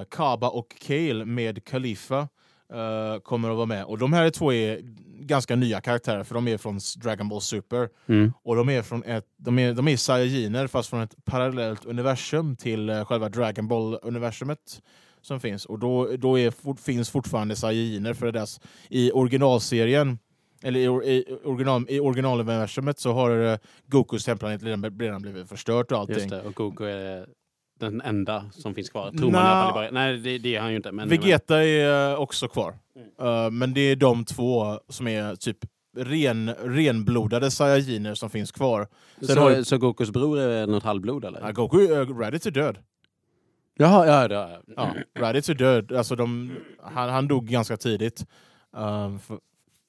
Kaba 0.08 0.48
och 0.48 0.76
Kale 0.78 1.24
med 1.24 1.64
Khalifa 1.64 2.28
eh, 2.72 3.20
kommer 3.22 3.50
att 3.50 3.56
vara 3.56 3.66
med. 3.66 3.84
Och 3.84 3.98
de 3.98 4.12
här 4.12 4.30
två 4.30 4.52
är 4.52 4.80
ganska 5.20 5.56
nya 5.56 5.80
karaktärer 5.80 6.24
för 6.24 6.34
de 6.34 6.48
är 6.48 6.58
från 6.58 6.80
Dragon 6.96 7.28
Ball 7.28 7.40
Super. 7.40 7.88
Mm. 8.06 8.32
Och 8.42 8.56
de 8.56 8.68
är 8.68 8.82
från 8.82 9.04
ett, 9.04 9.26
de 9.36 9.58
är, 9.58 9.74
de 9.74 9.88
är 9.88 9.96
Saiyajiner 9.96 10.66
fast 10.66 10.90
från 10.90 11.02
ett 11.02 11.24
parallellt 11.24 11.84
universum 11.84 12.56
till 12.56 12.88
eh, 12.88 13.04
själva 13.04 13.28
Dragon 13.28 13.68
Ball-universumet 13.68 14.82
som 15.26 15.40
finns. 15.40 15.64
Och 15.64 15.78
då, 15.78 16.16
då 16.16 16.38
är, 16.38 16.76
finns 16.82 17.10
fortfarande 17.10 17.56
Saiyajiner 17.56 18.14
för 18.14 18.32
där, 18.32 18.48
i 18.88 19.10
originalserien 19.12 20.18
eller 20.62 20.80
i, 20.80 21.12
i, 21.12 21.24
original, 21.44 21.86
i 21.88 22.00
originaluniversumet 22.00 22.98
så 22.98 23.12
har 23.12 23.30
uh, 23.30 23.56
Gokus 23.86 24.26
hemplanet 24.26 24.62
redan, 24.62 24.98
redan 24.98 25.22
blivit 25.22 25.48
förstört 25.48 25.92
och 25.92 25.98
allting. 25.98 26.16
Just 26.16 26.30
det. 26.30 26.42
Och 26.42 26.54
Goku 26.54 26.84
är 26.84 27.26
den 27.80 28.00
enda 28.00 28.44
som 28.50 28.74
finns 28.74 28.90
kvar. 28.90 29.10
Tror 29.10 29.30
man 29.30 29.70
i 29.70 29.72
början. 29.72 29.94
Nej, 29.94 30.18
det, 30.18 30.38
det 30.38 30.56
är 30.56 30.60
han 30.60 30.70
ju 30.70 30.76
inte. 30.76 30.92
Men, 30.92 31.08
Vegeta 31.08 31.64
är 31.64 32.12
eh, 32.12 32.20
också 32.20 32.48
kvar. 32.48 32.74
Eh, 33.20 33.50
men 33.50 33.74
det 33.74 33.80
är 33.80 33.96
de 33.96 34.24
två 34.24 34.80
som 34.88 35.08
är 35.08 35.36
typ 35.36 35.58
ren, 35.96 36.54
renblodade 36.54 37.50
Saiyajiner 37.50 38.14
som 38.14 38.30
finns 38.30 38.52
kvar. 38.52 38.88
men, 39.16 39.26
Sen 39.26 39.36
så, 39.36 39.42
har 39.42 39.62
så 39.62 39.78
Gokus 39.78 40.10
bror 40.10 40.38
är 40.38 40.66
något 40.66 40.84
halvblod 40.84 41.24
eller? 41.24 41.46
Uh, 41.46 41.52
Goku, 41.52 41.78
uh, 41.78 42.18
Raditz 42.18 42.46
är 42.46 42.50
död. 42.50 42.78
Jaha, 43.78 44.06
ja, 44.06 44.28
jag. 44.30 44.62
Ja, 44.76 44.94
Raditz 45.18 45.48
är 45.48 45.54
död. 45.54 45.92
Alltså 45.92 46.16
de, 46.16 46.56
han, 46.82 47.08
han 47.08 47.28
dog 47.28 47.46
ganska 47.46 47.76
tidigt. 47.76 48.26
Um, 48.72 49.18
för, 49.18 49.38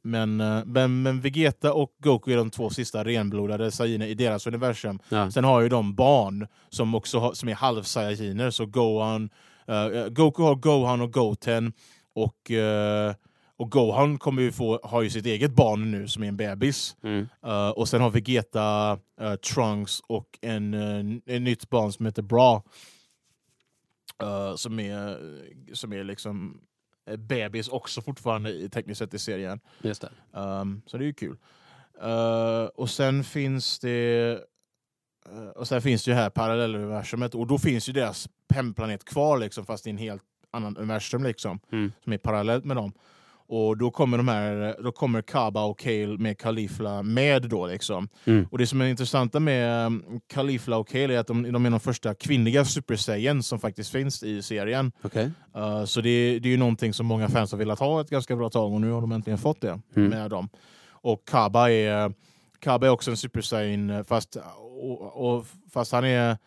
men, 0.04 0.42
eh, 0.42 0.66
men, 0.66 1.02
men 1.02 1.22
Vegeta 1.22 1.74
och 1.74 1.92
Goku 2.00 2.32
är 2.32 2.38
de 2.38 2.50
två 2.50 2.70
sista 2.70 3.04
renblodade 3.04 3.72
Saiyajiner 3.72 4.08
i 4.08 4.14
deras 4.14 4.48
universum. 4.48 5.00
Ja. 5.10 5.32
Sen 5.32 5.44
har 5.44 5.62
ju 5.62 5.70
de 5.70 5.96
barn 5.96 6.48
som 6.70 6.96
också 6.96 7.20
har, 7.20 7.34
som 7.34 7.50
är 7.50 7.56
halv-Saiyajiner, 7.56 8.50
så 8.50 8.66
Gohan, 8.66 9.30
eh, 9.68 10.08
Goku 10.08 10.44
har 10.44 10.56
Gohan 10.56 11.02
och 11.02 11.14
Goten 11.14 11.74
och, 12.14 12.52
och 13.58 13.72
Gohan 13.72 14.18
kommer 14.18 14.42
ju 14.42 14.52
få, 14.52 14.80
har 14.84 15.02
ju 15.02 15.10
sitt 15.10 15.26
eget 15.26 15.52
barn 15.52 15.92
nu 15.92 16.08
som 16.08 16.24
är 16.24 16.28
en 16.28 16.38
bebis. 16.38 16.96
Mm. 17.04 17.28
Och 17.76 17.90
sen 17.90 18.02
har 18.02 18.10
Vegeta, 18.10 18.98
Trunks 19.54 20.00
och 20.08 20.26
en, 20.42 20.74
uh, 20.74 21.18
en 21.26 21.44
nytt 21.44 21.70
barn 21.70 21.92
som 21.92 22.06
heter 22.06 22.22
Bra. 22.22 22.64
Eh, 24.24 24.56
som, 24.56 24.80
är, 24.80 25.20
som 25.74 25.94
är 25.94 26.04
liksom 26.04 26.62
eh, 27.10 27.18
bebis 27.18 27.68
också 27.68 28.02
fortfarande 28.02 28.50
i 28.50 28.70
tekniskt 28.70 29.00
sett 29.00 29.14
i 29.14 29.20
serien. 29.20 29.60
Just 29.82 30.02
det. 30.02 30.40
Um, 30.40 30.82
så 30.86 30.98
det 30.98 31.04
är 31.04 31.08
ju 31.08 31.14
kul. 31.14 31.38
Uh, 32.04 32.66
och 32.76 32.90
sen 32.90 33.24
finns 33.24 33.80
det 33.80 34.40
uh, 35.32 35.48
och 35.50 35.68
sen 35.68 35.82
finns 35.82 36.04
det 36.06 36.12
ju 36.12 36.16
här 36.16 36.30
parallelluniversumet 36.30 37.36
och 37.36 37.48
då 37.48 37.58
finns 37.58 37.90
ju 37.90 37.94
deras 37.94 38.30
hemplanet 38.50 39.06
kvar 39.06 39.38
liksom, 39.38 39.66
fast 39.66 39.88
i 39.88 39.90
en 39.90 39.98
helt 39.98 40.24
annan 40.52 40.78
universum 40.78 41.24
liksom, 41.24 41.60
Mm. 41.72 41.92
som 42.04 42.14
är 42.14 42.18
parallellt 42.18 42.66
med 42.66 42.78
dem. 42.78 42.94
Och 43.50 43.78
då 43.78 43.92
kommer 43.92 44.18
de 44.18 44.28
här, 44.28 44.76
då 44.84 44.92
kommer 44.92 45.22
Kaba 45.22 45.64
och 45.64 45.80
Kale 45.80 46.18
med 46.18 46.38
Kalifla 46.38 47.04
med 47.04 47.50
då 47.50 47.68
liksom. 47.68 48.10
Mm. 48.26 48.48
Och 48.52 48.58
det 48.58 48.68
som 48.68 48.82
är 48.82 48.86
intressanta 48.86 49.40
med 49.40 49.86
um, 49.86 50.04
Kalifla 50.28 50.78
och 50.78 50.88
Kale 50.88 51.14
är 51.14 51.20
att 51.20 51.28
de, 51.28 51.52
de 51.52 51.66
är 51.66 51.70
de 51.70 51.80
första 51.80 52.14
kvinnliga 52.14 52.66
Super 52.66 52.96
Saiyan 52.96 53.44
som 53.44 53.60
faktiskt 53.60 53.92
finns 53.92 54.24
i 54.24 54.42
serien. 54.42 54.92
Okej. 55.02 55.32
Uh, 55.58 55.86
så 55.86 56.02
det, 56.02 56.40
det 56.40 56.48
är 56.50 56.52
ju 56.52 56.58
någonting 56.58 56.94
som 56.94 57.06
många 57.06 57.30
fans 57.30 57.52
har 57.52 57.60
velat 57.60 57.80
ha 57.80 58.02
ett 58.02 58.10
ganska 58.10 58.36
bra 58.36 58.50
tag 58.50 58.74
och 58.74 58.82
nu 58.82 58.92
har 58.92 59.02
de 59.02 59.12
äntligen 59.12 59.38
fått 59.38 59.62
det 59.62 59.80
Mm. 59.96 60.10
med 60.10 60.30
dem. 60.30 60.50
Och 60.90 61.28
Kaba 61.28 61.70
är, 61.72 62.14
Kaba 62.60 62.88
är 62.88 62.92
också 62.92 63.12
en 63.12 63.18
Super 63.18 63.42
Saiyan 63.42 63.90
eh, 63.90 64.04
fast, 64.04 64.38
och, 64.82 65.36
och, 65.36 65.46
fast 65.74 65.92
han 65.92 66.06
är 66.06 66.38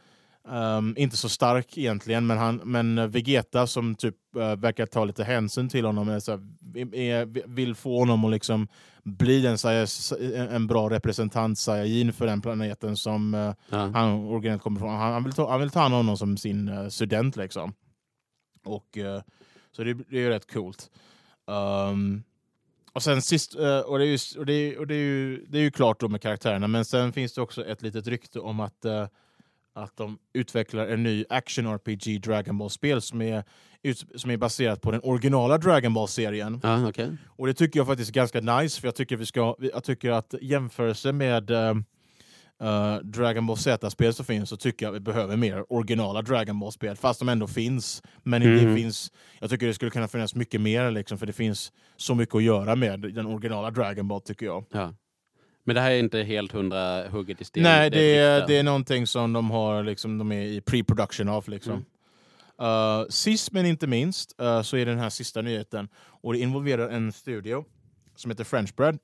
um, 0.51 0.95
inte 0.99 1.17
så 1.17 1.29
stark 1.29 1.79
egentligen 1.79 2.27
men, 2.27 2.39
han, 2.39 2.57
men 2.65 3.11
Vegeta 3.11 3.67
som 3.67 3.95
typ 3.95 4.17
uh, 4.37 4.55
verkar 4.57 4.87
ta 4.87 5.05
lite 5.05 5.25
hänsyn 5.25 5.69
till 5.69 5.85
honom 5.85 6.09
är, 6.09 6.21
så 6.21 6.33
här, 6.33 6.95
är, 6.95 7.49
vill 7.49 7.75
få 7.75 7.99
honom 7.99 8.25
att 8.25 8.31
liksom 8.31 8.69
bli 9.03 9.47
en, 9.47 9.57
Sai- 9.57 10.49
en 10.55 10.67
bra 10.67 10.91
representant 10.91 11.59
Saiyajin 11.59 12.13
för 12.13 12.27
den 12.27 12.41
planeten 12.41 12.97
som 12.97 13.35
uh, 13.35 13.55
Ja. 13.71 13.91
han 13.95 14.11
originellt 14.13 14.63
kommer 14.63 14.81
från. 14.81 14.91
Han, 14.91 15.13
han, 15.13 15.25
vill 15.25 15.33
ta, 15.33 15.51
han 15.51 15.61
vill 15.61 15.71
ta 15.71 15.81
hand 15.81 15.95
om 15.95 15.99
honom 15.99 16.17
som 16.17 16.37
sin 16.37 16.69
eh, 16.69 16.89
student 16.89 17.37
liksom. 17.37 17.75
Och, 18.65 18.99
eh, 18.99 19.23
så 19.73 19.85
det, 19.85 19.95
det 19.95 20.17
är 20.17 20.21
ju 20.21 20.29
rätt 20.29 20.53
coolt. 20.53 20.91
Um, 21.47 22.23
och 22.93 23.03
sen 23.03 23.23
sist, 23.23 23.55
eh, 23.55 23.79
och, 23.79 23.99
det 23.99 24.05
är, 24.05 24.09
ju, 24.09 24.19
och, 24.41 24.47
det 24.47 24.53
är, 24.53 24.79
och 24.79 24.87
det, 24.87 24.95
är 24.95 24.99
ju, 24.99 25.45
det 25.49 25.59
är 25.59 25.63
ju 25.63 25.71
klart 25.71 26.01
då 26.01 26.09
med 26.09 26.23
karaktärerna, 26.23 26.69
men 26.69 26.85
sen 26.85 27.13
finns 27.13 27.33
det 27.33 27.41
också 27.41 27.65
ett 27.65 27.83
litet 27.83 28.07
rykte 28.07 28.41
om 28.41 28.61
att, 28.61 28.85
eh, 28.85 29.07
att 29.75 29.97
de 29.97 30.19
utvecklar 30.33 30.87
en 30.87 31.03
ny 31.03 31.25
action-RPG 31.31 32.21
Dragon 32.21 32.59
Ball-spel 32.59 33.01
som 33.03 33.23
är, 33.23 33.45
som 34.19 34.31
är 34.31 34.37
baserat 34.37 34.81
på 34.81 34.91
den 34.91 35.01
originala 35.05 35.59
Dragon 35.59 35.95
Ball-serien. 35.95 36.61
Ja, 36.63 36.89
okej. 36.89 37.11
Och 37.27 37.47
det 37.47 37.55
tycker 37.55 37.81
jag 37.81 37.87
faktiskt 37.87 38.11
är 38.11 38.15
ganska 38.15 38.41
nice, 38.41 38.81
för 38.81 38.89
jag 38.89 38.95
tycker, 38.95 39.17
vi 39.17 39.27
ska, 39.27 39.57
jag 39.59 39.85
tycker 39.85 40.11
att 40.11 40.35
jämförelse 40.43 41.13
med 41.13 41.51
eh, 41.51 42.97
Dragon 43.03 43.47
Ball 43.47 43.57
Z-spel 43.57 44.15
som 44.15 44.25
finns 44.25 44.49
så 44.49 44.57
tycker 44.57 44.87
jag 44.87 44.93
vi 44.93 45.01
behöver 45.01 45.37
mer 45.37 45.73
originala 45.73 46.23
Dragon 46.23 46.61
Ball-spel, 46.61 46.97
fast 46.97 47.19
de 47.21 47.29
ändå 47.29 47.47
finns. 47.47 48.03
Men 48.23 48.43
Mm. 48.43 48.65
det 48.65 48.75
finns, 48.77 49.13
jag 49.41 49.51
tycker 49.51 49.67
det 49.67 49.75
skulle 49.75 49.91
kunna 49.91 50.09
finnas 50.09 50.35
mycket 50.35 50.61
mer, 50.61 50.91
liksom, 50.91 51.19
för 51.19 51.27
det 51.27 51.33
finns 51.33 51.73
så 51.97 52.15
mycket 52.15 52.35
att 52.35 52.43
göra 52.43 52.77
med 52.77 53.01
den 53.01 53.27
originala 53.27 53.71
Dragon 53.71 54.09
Ball 54.09 54.21
tycker 54.21 54.47
jag. 54.47 54.65
Ja. 54.73 54.95
Men 55.71 55.75
det 55.75 55.81
här 55.81 55.91
är 55.91 55.99
inte 55.99 56.23
helt 56.23 56.53
hundra 56.53 57.09
hugget 57.09 57.41
i 57.41 57.45
sten? 57.45 57.63
Nej, 57.63 57.91
det 57.91 58.17
ett 58.19 58.43
är, 58.43 58.47
det 58.47 58.57
är 58.57 58.63
någonting 58.63 59.07
som 59.07 59.33
de 59.33 59.51
har, 59.51 59.85
liksom, 59.85 60.19
de 60.19 60.33
är 60.33 60.43
i 60.43 60.61
pre-production 60.61 61.29
av. 61.29 61.49
Liksom. 61.49 61.85
Mm. 62.59 63.01
Uh, 63.01 63.07
sist 63.09 63.53
men 63.53 63.67
inte 63.67 63.87
minst 63.87 64.41
uh, 64.43 64.63
så 64.63 64.77
är 64.77 64.87
det 64.87 64.93
den 64.93 65.01
här 65.01 65.11
sista 65.11 65.43
nyheten 65.43 65.89
och 65.95 66.33
det 66.33 66.39
involverar 66.39 66.89
en 66.89 67.13
studio 67.13 67.65
som 68.17 68.31
heter 68.31 68.45
French 68.45 68.75
Bread. 68.75 68.99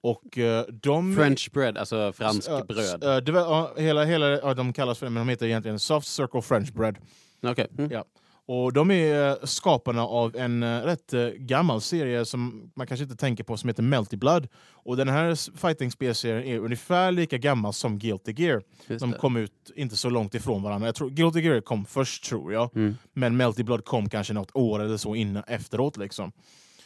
Och 0.00 0.38
uh, 0.38 0.60
de... 0.82 1.16
French 1.16 1.50
bread, 1.52 1.78
alltså 1.78 2.12
fransk 2.12 2.50
bröd? 2.68 3.04
uh, 3.04 3.16
det 3.16 3.32
var, 3.32 3.80
hela, 3.80 4.04
hela, 4.04 4.54
de 4.54 4.72
kallas 4.72 4.98
för 4.98 5.06
det, 5.06 5.10
men 5.10 5.26
de 5.26 5.30
heter 5.30 5.46
egentligen 5.46 5.78
Soft 5.78 6.08
Circle 6.08 6.42
French 6.42 6.72
Bread. 6.72 6.96
Okej. 7.42 7.66
Mm. 7.78 7.90
Ja. 7.90 8.04
Och 8.50 8.72
de 8.72 8.90
är 8.90 9.28
eh, 9.30 9.36
skaparna 9.44 10.02
av 10.06 10.36
en 10.36 10.62
eh, 10.62 10.80
rätt 10.82 11.12
eh, 11.14 11.26
gammal 11.28 11.80
serie 11.80 12.24
som 12.24 12.70
man 12.76 12.86
kanske 12.86 13.04
inte 13.04 13.16
tänker 13.16 13.44
på 13.44 13.56
som 13.56 13.68
heter 13.68 13.82
Melty 13.82 14.16
Blood. 14.16 14.48
Och 14.72 14.96
den 14.96 15.08
här 15.08 15.30
s- 15.30 15.50
fighting-spelserien 15.56 16.44
är 16.44 16.58
ungefär 16.58 17.12
lika 17.12 17.38
gammal 17.38 17.72
som 17.72 17.98
Guilty 17.98 18.32
Gear. 18.36 18.62
Just 18.86 19.00
De 19.00 19.10
det. 19.10 19.18
kom 19.18 19.36
ut 19.36 19.70
inte 19.76 19.96
så 19.96 20.10
långt 20.10 20.34
ifrån 20.34 20.62
varandra. 20.62 20.88
Jag 20.88 20.94
tror, 20.94 21.10
Guilty 21.10 21.40
Gear 21.40 21.60
kom 21.60 21.84
först 21.84 22.24
tror 22.24 22.52
jag. 22.52 22.76
Mm. 22.76 22.96
Men 23.12 23.36
Melty 23.36 23.62
Blood 23.62 23.84
kom 23.84 24.08
kanske 24.08 24.32
något 24.32 24.50
år 24.56 24.80
eller 24.82 24.96
så 24.96 25.14
innan, 25.14 25.42
efteråt. 25.46 25.96
Liksom. 25.96 26.32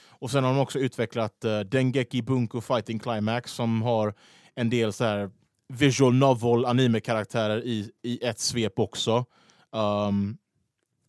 Och 0.08 0.30
sen 0.30 0.44
har 0.44 0.50
de 0.52 0.60
också 0.60 0.78
utvecklat 0.78 1.44
uh, 1.44 1.60
Dengeki 1.60 2.22
Bunko 2.22 2.60
Fighting 2.60 2.98
Climax 2.98 3.52
som 3.52 3.82
har 3.82 4.14
en 4.54 4.70
del 4.70 4.92
så 4.92 5.04
här 5.04 5.30
visual 5.68 6.14
novel 6.14 6.64
anime-karaktärer 6.64 7.64
i, 7.64 7.90
i 8.02 8.24
ett 8.24 8.40
svep 8.40 8.78
också. 8.78 9.24
Um, 9.72 10.36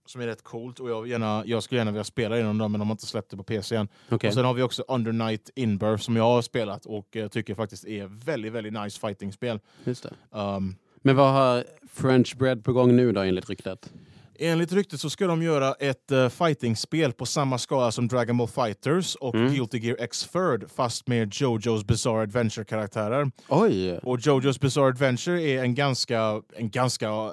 som 0.06 0.22
är 0.22 0.28
rätt 0.28 0.43
coolt 0.43 0.80
och 0.80 0.89
jag, 0.89 1.08
gärna, 1.08 1.43
jag 1.45 1.64
skulle 1.64 1.80
gärna 1.80 1.91
vilja 1.91 2.04
spela 2.04 2.39
inom 2.39 2.58
dem 2.58 2.72
men 2.72 2.80
de 2.80 2.88
har 2.88 2.93
inte 2.93 3.06
släppt 3.06 3.32
det 3.32 3.38
på 3.38 3.43
PC 3.43 3.76
än. 3.76 3.88
Okej. 4.10 4.28
Och 4.28 4.34
sen 4.34 4.45
har 4.45 4.54
vi 4.54 4.62
också 4.62 4.84
Under 4.88 5.12
Night 5.12 5.49
Inbirth 5.56 6.04
som 6.04 6.16
jag 6.16 6.24
har 6.24 6.41
spelat 6.41 6.86
och 6.86 7.16
uh, 7.16 7.28
tycker 7.28 7.56
faktiskt 7.56 7.86
är 7.86 8.06
väldigt, 8.26 8.54
väldigt 8.54 8.74
nice 8.74 8.99
fighting-spel. 8.99 9.60
Just 9.84 10.04
det. 10.04 10.38
Um, 10.39 10.76
Men 11.01 11.16
vad 11.16 11.34
har 11.34 11.64
French 11.93 12.36
bread 12.38 12.64
på 12.64 12.74
gång 12.74 12.95
nu 12.95 13.12
då 13.12 13.22
enligt 13.22 13.49
ryktet? 13.49 13.91
Enligt 14.39 14.72
ryktet 14.74 14.99
så 14.99 15.10
ska 15.10 15.28
de 15.28 15.41
göra 15.43 15.74
ett 15.74 16.12
uh, 16.12 16.30
fighting-spel 16.30 17.14
på 17.14 17.26
samma 17.26 17.58
skala 17.58 17.91
som 17.91 18.08
Dragon 18.08 18.38
Ball 18.38 18.47
Fighters 18.47 19.16
och 19.16 19.36
Mm. 19.36 19.54
Guilty 19.54 19.78
Gear 19.80 19.97
X-Third 19.99 20.72
fast 20.76 21.08
med 21.08 21.30
Jojo's 21.34 21.86
Bizarre 21.86 22.22
Adventure-karaktärer. 22.24 23.32
Oj! 23.47 23.97
Och 24.04 24.18
Jojo's 24.20 24.62
Bizarre 24.62 24.88
Adventure 24.88 25.41
är 25.41 25.64
en 25.64 25.76
ganska, 25.76 26.41
en 26.56 26.70
ganska 26.70 27.08
eh, 27.10 27.32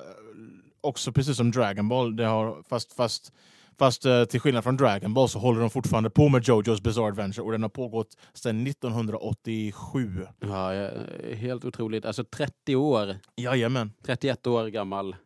också 0.80 1.12
precis 1.12 1.36
som 1.36 1.50
Dragon 1.50 1.88
Ball, 1.88 2.16
det 2.16 2.24
har, 2.24 2.62
fast, 2.68 2.92
fast, 2.92 3.32
fast 3.78 4.04
eh, 4.06 4.24
till 4.24 4.40
skillnad 4.40 4.64
från 4.64 4.76
Dragon 4.76 5.14
Ball 5.14 5.28
så 5.28 5.38
håller 5.38 5.60
de 5.60 5.70
fortfarande 5.70 6.10
på 6.10 6.28
med 6.28 6.42
Jojo's 6.42 6.82
Bizarre 6.82 7.08
Adventure 7.08 7.44
och 7.44 7.52
den 7.52 7.62
har 7.62 7.68
pågått 7.68 8.16
sedan 8.34 8.66
1987. 8.66 10.26
Ja, 10.40 10.90
helt 11.34 11.64
otroligt. 11.64 12.04
Alltså 12.04 12.24
30 12.24 12.76
år, 12.76 13.16
Jajamän, 13.36 13.92
31 14.02 14.46
år 14.46 14.66
gammal. 14.66 15.16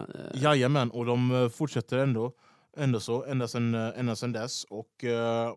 Eh, 0.00 0.42
jajamän. 0.42 0.90
och 0.90 1.06
de 1.06 1.30
eh, 1.30 1.48
fortsätter 1.48 1.98
ändå, 1.98 2.32
ändå 2.76 3.00
så, 3.00 3.24
ända 3.24 3.48
sedan, 3.48 3.74
ända 3.74 4.16
sedan 4.16 4.32
dess. 4.32 4.64
Och 4.64 5.04
eh, 5.04 5.52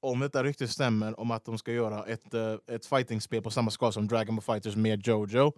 om 0.00 0.20
detta 0.20 0.44
ryktet 0.44 0.70
stämmer 0.70 1.20
om 1.20 1.30
att 1.30 1.44
de 1.44 1.58
ska 1.58 1.72
göra 1.72 2.04
ett, 2.04 2.34
ett 2.66 2.86
fightingspel 2.86 3.42
på 3.42 3.50
samma 3.50 3.70
skala 3.70 3.92
som 3.92 4.08
Dragon 4.08 4.36
Ball 4.36 4.42
Fighters 4.42 4.76
med 4.76 5.06
Jojo 5.06 5.52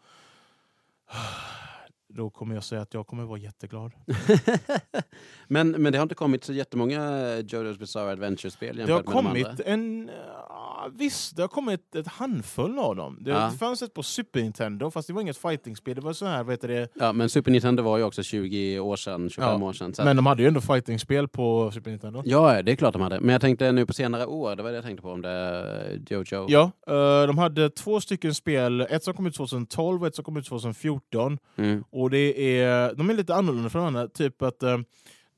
då 2.14 2.30
kommer 2.30 2.54
jag 2.54 2.64
säga 2.64 2.82
att 2.82 2.94
jag 2.94 3.06
kommer 3.06 3.24
vara 3.24 3.38
jätteglad. 3.38 3.92
men, 5.48 5.70
men 5.70 5.92
det 5.92 5.98
har 5.98 6.02
inte 6.02 6.14
kommit 6.14 6.44
så 6.44 6.52
jättemånga 6.52 7.00
Jojo's 7.40 7.78
Bizarre 7.78 8.12
Adventure-spel 8.12 8.76
Det 8.76 8.82
har 8.82 8.88
jämfört 8.88 9.14
med 9.14 9.24
de 9.24 9.28
kommit 9.28 9.46
andra. 9.46 9.64
en... 9.64 10.10
ja, 10.82 10.90
visst, 10.94 11.36
det 11.36 11.42
har 11.42 11.48
kommit 11.48 11.94
ett 11.94 12.06
handfull 12.06 12.78
av 12.78 12.96
dem. 12.96 13.18
Det, 13.20 13.30
Ja. 13.30 13.50
fanns 13.50 13.82
ett 13.82 13.94
på 13.94 14.02
Super 14.02 14.40
Nintendo, 14.40 14.90
fast 14.90 15.08
det 15.08 15.14
var 15.14 15.20
inget 15.22 15.36
fightingspel. 15.36 15.94
Det 15.94 16.00
var 16.00 16.12
så 16.12 16.26
här, 16.26 16.42
vad 16.44 16.52
heter 16.52 16.68
det? 16.68 16.88
Ja, 16.94 17.12
men 17.12 17.28
Super 17.28 17.50
Nintendo 17.50 17.82
var 17.82 17.98
ju 17.98 18.04
också 18.04 18.22
20 18.22 18.78
år 18.80 18.96
sedan, 18.96 19.30
25 19.30 19.60
Ja, 19.60 19.66
år 19.68 19.72
sedan. 19.72 19.92
Men 20.04 20.16
de 20.16 20.26
hade 20.26 20.42
ju 20.42 20.48
ändå 20.48 20.60
fightingspel 20.60 21.28
på 21.28 21.70
Super 21.74 21.90
Nintendo. 21.90 22.22
Ja, 22.24 22.62
det 22.62 22.72
är 22.72 22.76
klart 22.76 22.92
de 22.92 23.02
hade. 23.02 23.20
Men 23.20 23.28
jag 23.32 23.40
tänkte 23.40 23.72
nu 23.72 23.86
på 23.86 23.92
senare 23.92 24.26
år, 24.26 24.56
det 24.56 24.62
var 24.62 24.70
det 24.70 24.76
jag 24.76 24.84
tänkte 24.84 25.02
på 25.02 25.10
om 25.10 25.22
det 25.22 26.02
Jojo. 26.10 26.46
Ja, 26.48 26.70
eh, 26.86 27.26
de 27.26 27.38
hade 27.38 27.70
två 27.70 28.00
stycken 28.00 28.34
spel, 28.34 28.80
ett 28.80 29.04
som 29.04 29.14
kom 29.14 29.26
ut 29.26 29.34
2012 29.34 30.00
och 30.02 30.06
ett 30.08 30.14
som 30.14 30.24
kom 30.24 30.36
ut 30.36 30.46
2014. 30.46 31.38
Mm. 31.56 31.84
Och 31.90 32.10
det 32.10 32.58
är, 32.58 32.94
de 32.94 33.10
är 33.10 33.14
lite 33.14 33.34
annorlunda 33.34 33.70
från 33.70 33.80
varandra. 33.80 34.08
Typ 34.08 34.42
att 34.42 34.62
eh, 34.62 34.78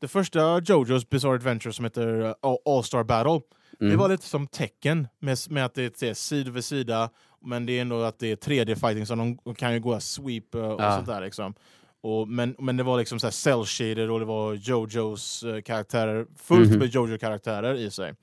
det 0.01 0.09
första 0.09 0.41
Jojo's 0.41 1.07
Bizarre 1.11 1.35
Adventure 1.35 1.73
som 1.73 1.85
heter 1.85 2.21
eh, 2.25 2.33
All-Star 2.65 3.05
Battle, 3.05 3.41
Mm. 3.85 3.91
det 3.97 3.97
var 4.03 4.09
lite 4.09 4.27
som 4.27 4.47
tecken 4.47 5.09
med, 5.19 5.39
med 5.51 5.65
att 5.65 5.75
det 5.75 6.03
är 6.03 6.15
sida 6.15 6.51
vid 6.51 6.65
sida, 6.65 7.11
men 7.41 7.67
det 7.67 7.73
är 7.73 7.81
ändå 7.83 8.03
att 8.03 8.19
det 8.19 8.31
är 8.31 8.37
3D-fighting 8.37 9.05
så 9.07 9.15
de 9.15 9.55
kan 9.55 9.73
ju 9.73 9.81
gå 9.81 10.01
sweep 10.01 10.55
eh, 10.55 10.61
och 10.61 10.83
Ja. 10.83 10.95
sånt 10.97 11.07
där. 11.07 11.21
Liksom. 11.21 11.55
Och, 12.01 12.29
men, 12.29 12.57
men 12.59 12.77
det 12.77 12.83
var 12.83 12.99
liksom 12.99 13.19
så 13.21 13.31
cell 13.31 13.65
shaded 13.67 14.11
och 14.11 14.19
det 14.21 14.25
var 14.27 14.55
Jojos 14.55 15.43
eh, 15.43 15.61
karaktärer, 15.61 16.27
fullt 16.37 16.71
Mhm. 16.71 16.79
med 16.79 16.89
Jojo-karaktärer 16.89 17.75
i 17.75 17.91
sig. 17.91 18.15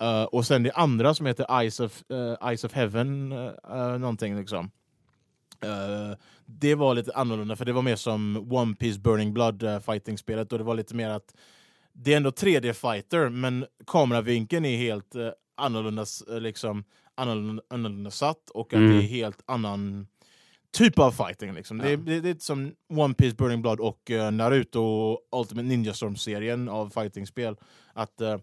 Eh, 0.00 0.22
och 0.22 0.46
sen 0.46 0.62
det 0.62 0.72
andra 0.72 1.14
som 1.14 1.26
heter 1.26 1.60
Eyes 1.60 1.80
of, 1.80 2.02
eh, 2.10 2.48
Eyes 2.48 2.64
of 2.64 2.72
Heaven, 2.72 3.32
uh, 3.32 3.98
någonting 3.98 4.36
liksom. 4.38 4.70
Eh, 5.62 6.16
det 6.46 6.74
var 6.74 6.94
lite 6.94 7.12
annorlunda 7.14 7.56
för 7.56 7.64
det 7.64 7.72
var 7.72 7.82
mer 7.82 7.96
som 7.96 8.52
One 8.52 8.74
Piece 8.74 9.00
Burning 9.00 9.32
Blood 9.34 9.62
uh, 9.62 9.78
fighting-spelet 9.78 10.52
och 10.52 10.58
det 10.58 10.64
var 10.64 10.74
lite 10.74 10.94
mer 10.94 11.10
att 11.10 11.34
det 11.94 12.12
är 12.12 12.16
ändå 12.16 12.30
3D-fighter 12.30 13.28
men 13.28 13.66
kameravinkeln 13.86 14.64
är 14.64 14.76
helt 14.76 15.16
uh, 15.16 15.28
annorlunda, 15.56 16.04
eh, 16.30 16.40
liksom, 16.40 16.84
annorlunda, 17.14 17.62
annorlunda 17.70 18.10
satt 18.10 18.50
och 18.50 18.66
att 18.74 18.78
Mm. 18.78 18.92
det 18.92 19.04
är 19.04 19.08
helt 19.08 19.42
annan 19.46 20.06
typ 20.72 20.98
av 20.98 21.10
fighting. 21.12 21.54
Liksom. 21.54 21.78
Det, 21.78 21.88
är, 21.88 21.90
Ja. 21.90 21.96
det, 21.96 22.20
det 22.20 22.30
är 22.30 22.36
som 22.38 22.72
One 22.88 23.14
Piece 23.14 23.36
Burning 23.36 23.62
Blood 23.62 23.80
och 23.80 24.10
eh, 24.10 24.30
Naruto 24.30 24.80
och 24.82 25.40
Ultimate 25.40 25.68
Ninja 25.68 25.94
Storm-serien 25.94 26.68
av 26.68 26.90
fighting-spel. 26.90 27.56
Att 27.92 28.20
eh, 28.20 28.38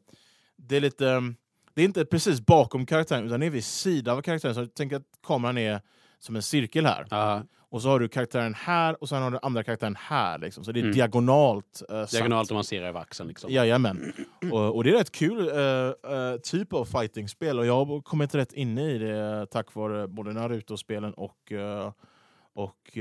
det 0.58 0.76
är 0.78 0.82
lite... 0.82 1.34
Det 1.74 1.82
är 1.82 1.86
inte 1.86 2.06
precis 2.06 2.42
bakom 2.42 2.86
karaktären 2.86 3.26
utan 3.26 3.40
det 3.40 3.46
är 3.46 3.50
vid 3.50 3.66
sidan 3.66 4.18
av 4.18 4.22
karaktären. 4.22 4.56
Så 4.56 4.62
jag 4.62 4.74
tänker 4.74 4.96
att 4.96 5.04
kameran 5.24 5.58
är 5.58 5.82
som 6.20 6.36
en 6.36 6.42
cirkel 6.42 6.86
här. 6.86 7.08
Ja, 7.10 7.44
Och 7.72 7.82
så 7.82 7.90
har 7.90 8.00
du 8.00 8.08
karaktären 8.08 8.54
här 8.54 9.02
och 9.02 9.10
sen 9.10 9.22
har 9.22 9.32
du 9.32 9.40
andra 9.42 9.64
karaktären 9.64 9.96
här. 10.00 10.38
Liksom. 10.38 10.64
Så 10.64 10.72
det 10.72 10.80
är 10.80 10.82
Mm. 10.82 10.94
diagonalt. 10.96 11.82
Uh, 11.92 12.06
diagonalt 12.12 12.52
om 12.52 12.56
man 12.56 12.64
ser 12.64 12.82
över 12.82 13.00
axeln. 13.00 13.30
Liksom. 13.30 13.52
Jajamän. 13.52 14.14
och, 14.52 14.76
och 14.76 14.84
det 14.84 14.90
är 14.90 14.94
rätt 14.94 15.12
kul 15.12 15.48
eh, 15.50 16.16
eh, 16.18 16.38
typ 16.44 16.74
av 16.74 16.86
fighting-spel 16.86 17.60
och 17.60 17.66
jag 17.66 17.86
har 17.86 18.02
kommit 18.02 18.36
rätt 18.36 18.54
inne 18.54 18.92
i 18.92 18.98
det 18.98 19.48
tack 19.52 19.74
vare 19.76 20.08
både 20.08 20.34
Naruto-spelen 20.34 21.14
och, 21.14 21.52
och 22.54 22.98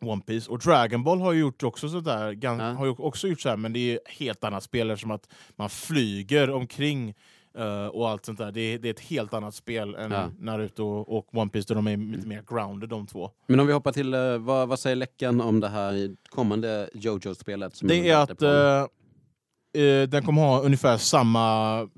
One 0.00 0.22
Piece. 0.26 0.50
Och 0.50 0.58
Dragon 0.58 1.04
Ball 1.04 1.20
har 1.20 1.32
ju 1.32 1.40
gjort 1.40 1.62
också 1.62 1.88
sådär, 1.88 2.38
Ja. 2.42 2.50
har 2.52 2.86
ju 2.86 2.90
också 2.98 3.28
gjort 3.28 3.40
så 3.40 3.48
här, 3.48 3.56
men 3.56 3.72
det 3.72 3.78
är 3.78 3.98
helt 4.06 4.44
annat 4.44 4.62
spel 4.62 4.90
eftersom 4.90 5.10
att 5.10 5.28
man 5.56 5.70
flyger 5.70 6.50
omkring 6.50 7.14
eh, 7.58 7.86
och 7.86 8.08
allt 8.10 8.24
sånt 8.26 8.38
där. 8.38 8.52
Det 8.52 8.60
är, 8.60 8.78
det 8.78 8.88
är 8.88 8.92
ett 8.92 9.00
helt 9.00 9.34
annat 9.34 9.54
spel 9.54 9.94
än 9.94 10.10
Ja. 10.10 10.30
Naruto 10.38 10.84
och 10.86 11.34
One 11.38 11.50
Piece 11.50 11.68
där 11.68 11.74
de 11.74 11.86
är 11.86 11.96
lite 12.16 12.26
mer 12.28 12.42
grounded 12.50 12.88
de 12.88 13.06
två. 13.06 13.30
Men 13.46 13.60
om 13.60 13.66
vi 13.66 13.72
hoppar 13.72 13.92
till, 13.92 14.14
eh, 14.14 14.38
vad, 14.38 14.68
vad 14.68 14.78
säger 14.78 14.96
läckan 14.96 15.40
om 15.40 15.60
det 15.60 15.68
här 15.68 16.10
kommande 16.28 16.90
Jojo-spelet? 16.94 17.78
Det 17.82 18.10
är 18.10 18.16
att 18.16 18.42
eh, 18.42 18.88
den 20.08 20.24
kommer 20.24 20.42
ha 20.42 20.60
ungefär 20.60 20.96
samma 20.96 21.88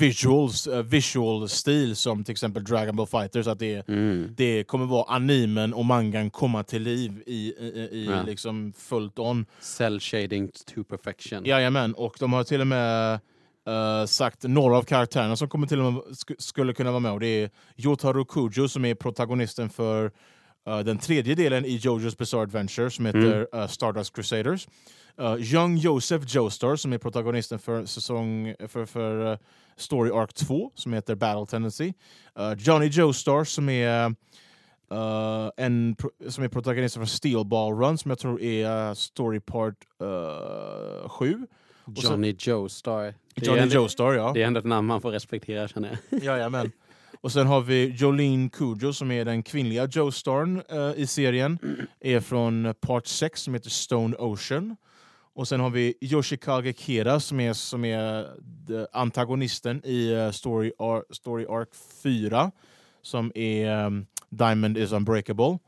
visuals, 0.00 0.66
visual 0.84 1.48
stil 1.48 1.96
som 1.96 2.24
till 2.24 2.32
exempel 2.32 2.64
Dragon 2.64 2.96
Ball 2.96 3.06
Fighters. 3.06 3.46
Att 3.46 3.58
det, 3.58 3.88
Mm. 3.88 4.28
det 4.36 4.64
kommer 4.64 4.86
vara 4.86 5.04
animen 5.14 5.74
och 5.74 5.84
mangan 5.84 6.30
komma 6.30 6.62
till 6.62 6.82
liv 6.82 7.22
i, 7.26 7.32
i, 7.58 7.88
i 7.92 8.06
Ja. 8.10 8.22
liksom 8.22 8.72
fullt 8.78 9.18
on. 9.18 9.46
Cell 9.60 10.00
shading 10.00 10.48
to 10.74 10.84
perfection. 10.84 11.44
Jajamän, 11.44 11.94
och 11.94 12.16
de 12.20 12.32
har 12.32 12.44
till 12.44 12.60
och 12.60 12.66
med 12.66 13.20
eh, 13.66 14.06
sagt 14.06 14.42
några 14.42 14.76
av 14.76 14.82
karaktärerna 14.82 15.36
som 15.36 15.48
kommer 15.48 15.66
till 15.66 15.80
och 15.80 15.92
med 15.92 16.02
sk- 16.02 16.34
skulle 16.38 16.72
kunna 16.72 16.90
vara 16.90 17.00
med. 17.00 17.12
Och 17.12 17.20
det 17.20 17.26
är 17.26 17.50
Yotaro 17.76 18.24
Kujo 18.24 18.68
som 18.68 18.84
är 18.84 18.94
protagonisten 18.94 19.70
för 19.70 20.10
eh, 20.66 20.78
den 20.78 20.98
tredje 20.98 21.34
delen 21.34 21.64
i 21.64 21.78
Jojo's 21.78 22.18
Bizarre 22.18 22.42
Adventure 22.42 22.90
som 22.90 23.06
heter 23.06 23.48
eh, 23.52 23.66
Stardust 23.66 24.14
Crusaders. 24.16 24.68
Uh, 25.20 25.36
Young 25.54 25.76
Joseph 25.76 26.24
Joestar 26.26 26.76
som 26.76 26.92
är 26.92 26.98
protagonisten 26.98 27.58
för 27.58 27.86
säsong 27.86 28.54
för, 28.68 28.86
för 28.86 29.38
Story 29.76 30.10
Arc 30.10 30.32
2 30.34 30.70
som 30.74 30.92
heter 30.92 31.14
Battle 31.14 31.46
Tendency. 31.46 31.92
Uh, 32.38 32.52
Johnny 32.58 32.86
Joestar 32.86 33.44
som 33.44 33.68
är 33.68 34.04
eh, 34.90 35.50
en 35.56 35.96
som 36.28 36.44
är 36.44 36.48
protagonisten 36.48 37.02
för 37.02 37.06
Steel 37.10 37.44
Ball 37.44 37.74
Run 37.74 37.98
som 37.98 38.08
jag 38.10 38.18
tror 38.18 38.40
är 38.42 38.88
uh, 38.88 38.94
Story 38.94 39.40
Part 39.40 39.74
7. 41.06 41.46
Och 41.84 41.96
så- 41.98 42.10
Johnny 42.12 42.36
Joestar. 42.38 43.14
Det 43.34 43.46
Johnny 43.46 43.66
Joestar 43.66 44.12
ja. 44.12 44.32
Det 44.34 44.42
är 44.42 44.46
ändå 44.46 44.58
ett 44.60 44.66
namn 44.66 44.88
man 44.88 45.00
får 45.00 45.10
respektera 45.10 45.68
känner 45.68 45.98
jag. 46.10 46.22
Jajamän. 46.24 46.72
Och 47.20 47.32
sen 47.32 47.46
har 47.46 47.60
vi 47.60 47.88
Jolene 47.96 48.48
Kujo 48.48 48.92
som 48.92 49.10
är 49.10 49.24
den 49.24 49.42
kvinnliga 49.42 49.86
Joestarn 49.86 50.62
uh, 50.72 50.92
i 50.96 51.06
serien. 51.06 51.58
Är 52.00 52.20
från 52.20 52.74
Part 52.80 53.06
6 53.06 53.42
som 53.42 53.54
heter 53.54 53.70
Stone 53.70 54.16
Ocean. 54.16 54.76
Och 55.34 55.48
sen 55.48 55.60
har 55.60 55.70
vi 55.70 55.94
Yoshikage 56.00 56.74
Kira 56.78 57.20
som 57.20 57.40
är, 57.40 57.52
som 57.52 57.84
är 57.84 58.22
the- 58.68 58.86
antagonisten 58.92 59.80
i 59.84 60.12
eh, 60.12 60.30
Story, 60.30 60.72
Ar- 60.78 61.04
Story 61.14 61.46
Arc 61.48 61.68
4 62.02 62.50
som 63.02 63.32
är 63.34 63.84
um, 63.86 64.06
Diamond 64.30 64.78
is 64.78 64.92
Unbreakable. 64.92 65.58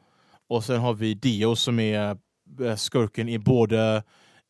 Och 0.48 0.64
sen 0.64 0.80
har 0.80 0.94
vi 0.94 1.14
Dio 1.14 1.56
som 1.56 1.80
är 1.80 2.16
eh, 2.60 2.76
skurken 2.76 3.28
i 3.28 3.38
både 3.38 4.02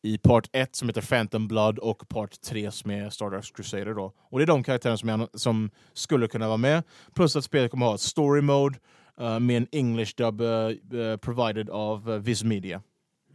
i 0.07 0.17
part 0.17 0.49
1 0.51 0.75
som 0.75 0.89
heter 0.89 1.01
Phantom 1.01 1.47
Blood 1.47 1.79
och 1.79 2.09
part 2.09 2.41
3 2.41 2.71
som 2.71 2.91
är 2.91 3.09
Stardust 3.09 3.55
Crusader. 3.55 3.93
Då. 3.93 4.13
Och 4.19 4.39
det 4.39 4.43
är 4.43 4.47
de 4.47 4.63
karaktärerna 4.63 4.97
som, 4.97 5.09
är, 5.09 5.27
som 5.33 5.69
skulle 5.93 6.27
kunna 6.27 6.47
vara 6.47 6.57
med. 6.57 6.83
Plus 7.15 7.35
att 7.35 7.43
spelet 7.43 7.71
kommer 7.71 7.85
ha 7.85 7.95
ett 7.95 8.01
story 8.01 8.41
mode 8.41 8.75
eh, 9.19 9.39
med 9.39 9.57
en 9.57 9.67
English 9.71 10.13
dub 10.17 10.41
eh, 10.41 11.17
provided 11.17 11.69
av 11.69 12.09
uh, 12.09 12.17
Viz 12.17 12.43
Media. 12.43 12.81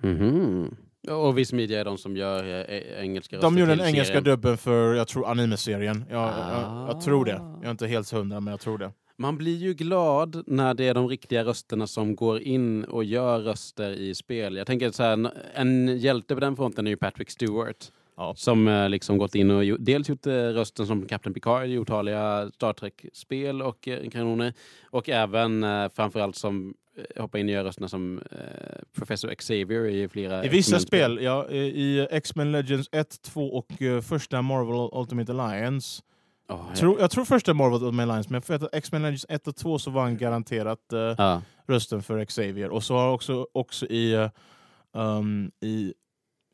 Mhm. 0.03 0.77
Och 1.11 1.39
Viz 1.39 1.53
Media 1.53 1.81
är 1.81 1.85
de 1.85 1.99
som 1.99 2.17
gör 2.17 2.71
eh, 2.71 3.03
engelska 3.03 3.39
De 3.39 3.59
gjorde 3.59 3.75
den 3.75 3.87
engelska 3.87 4.21
dubben 4.21 4.59
för, 4.59 4.95
jag 4.95 5.09
tror, 5.09 5.31
anime-serien. 5.31 6.05
Jag, 6.11 6.29
jag, 6.29 6.89
jag 6.89 7.01
tror 7.01 7.25
det. 7.25 7.37
Ah. 7.37 7.57
Jag 7.57 7.67
är 7.67 7.71
inte 7.71 7.87
helt 7.87 8.11
hundra, 8.11 8.41
men 8.41 8.51
jag 8.51 8.61
tror 8.61 8.79
det. 8.79 8.93
Man 9.23 9.39
blir 9.39 9.57
ju 9.57 9.75
glad 9.75 10.43
när 10.47 10.75
det 10.75 10.85
är 10.85 10.95
de 10.95 11.09
riktiga 11.09 11.45
rösterna 11.45 11.87
som 11.87 12.17
går 12.17 12.41
in 12.41 12.85
och 12.85 13.05
gör 13.05 13.41
röster 13.41 13.91
i 13.91 14.15
spel. 14.15 14.57
Jag 14.57 14.67
tänker 14.67 14.91
så 14.91 15.03
här, 15.03 15.31
en 15.55 15.99
hjälte 15.99 16.35
på 16.35 16.41
den 16.41 16.57
fronten 16.57 16.87
är 16.87 16.91
ju 16.91 16.97
Patrick 16.97 17.31
Stewart. 17.31 17.93
Ja. 18.17 18.35
Som 18.37 18.69
eh, 18.69 18.89
liksom 18.89 19.19
gått 19.19 19.35
in 19.35 19.51
och 19.51 19.65
gjort, 19.65 19.79
dels 19.81 20.09
gjort 20.09 20.27
eh, 20.27 20.33
rösten 20.33 20.87
som 20.87 21.07
Captain 21.07 21.35
Picard 21.35 21.67
i 21.67 21.79
otaliga 21.79 22.51
Star 22.55 22.73
Trek-spel 22.73 23.63
och 23.63 23.89
eh, 23.89 24.11
kanoner. 24.11 24.55
Och 24.91 25.09
även 25.09 25.65
framförallt 25.91 26.37
som 26.37 26.75
hoppar 27.17 27.39
in 27.39 27.47
och 27.47 27.53
gör 27.53 27.65
rösterna 27.65 27.89
som 27.89 28.21
Professor 28.97 29.35
Xavier 29.35 29.87
i 29.87 30.09
flera 30.09 30.45
I 30.45 30.49
vissa 30.49 30.79
spel, 30.79 31.19
ja, 31.23 31.51
i 31.51 32.07
X-Men 32.11 32.53
Legends 32.53 32.89
1, 32.93 33.23
2 33.23 33.47
och 33.47 33.73
första 34.03 34.43
Marvel 34.43 35.01
Ultimate 35.01 35.33
Alliance. 35.33 36.03
Åh, 36.53 36.65
jag- 36.69 36.77
Tror, 36.77 37.01
jag 37.01 37.11
tror 37.11 37.25
första 37.25 37.55
Marvel 37.55 37.83
Ultimate 37.83 38.03
Alliance, 38.03 38.31
men 38.33 38.43
för 38.43 38.69
X-Men 38.73 39.03
Legends 39.03 39.27
1 39.29 39.49
och 39.49 39.57
2 39.57 39.79
så 39.79 39.91
var 39.91 40.03
han 40.03 40.17
garanterat 40.17 40.93
eh, 40.93 40.99
Ja. 41.19 41.43
rösten 41.69 42.03
för 42.03 42.25
Xavier. 42.25 42.71
Och 42.71 42.85
så 42.85 42.95
har 42.97 43.13
också, 43.13 43.47
också 43.55 43.87
i, 43.87 44.13
eh, 44.15 44.29
um, 44.95 45.51
i, 45.61 45.95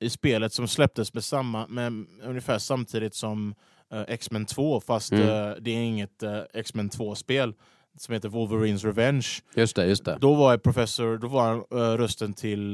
i 0.01 0.11
spelet 0.11 0.53
som 0.53 0.69
släpptes 0.69 1.15
med 1.15 1.25
samma, 1.25 1.67
med 1.67 1.93
ungefär 2.23 2.59
samtidigt 2.59 3.15
som 3.15 3.55
eh, 3.93 4.03
X-Men 4.09 4.47
2, 4.47 4.81
fast 4.81 5.13
Mm. 5.13 5.57
det 5.61 5.71
är 5.71 5.83
inget 5.83 6.23
uh, 6.23 6.41
X-Men 6.55 6.91
2-spel 6.91 7.55
som 7.99 8.15
heter 8.15 8.29
Wolverines 8.29 8.85
Revenge. 8.85 9.27
Just 9.55 9.77
det, 9.77 9.87
just 9.87 10.05
det. 10.05 10.19
Då 10.21 10.35
var 10.35 10.51
jag 10.51 10.63
professor, 10.63 11.19
då 11.19 11.29
var 11.29 11.43
han 11.49 11.61
rösten 11.99 12.33
till 12.35 12.73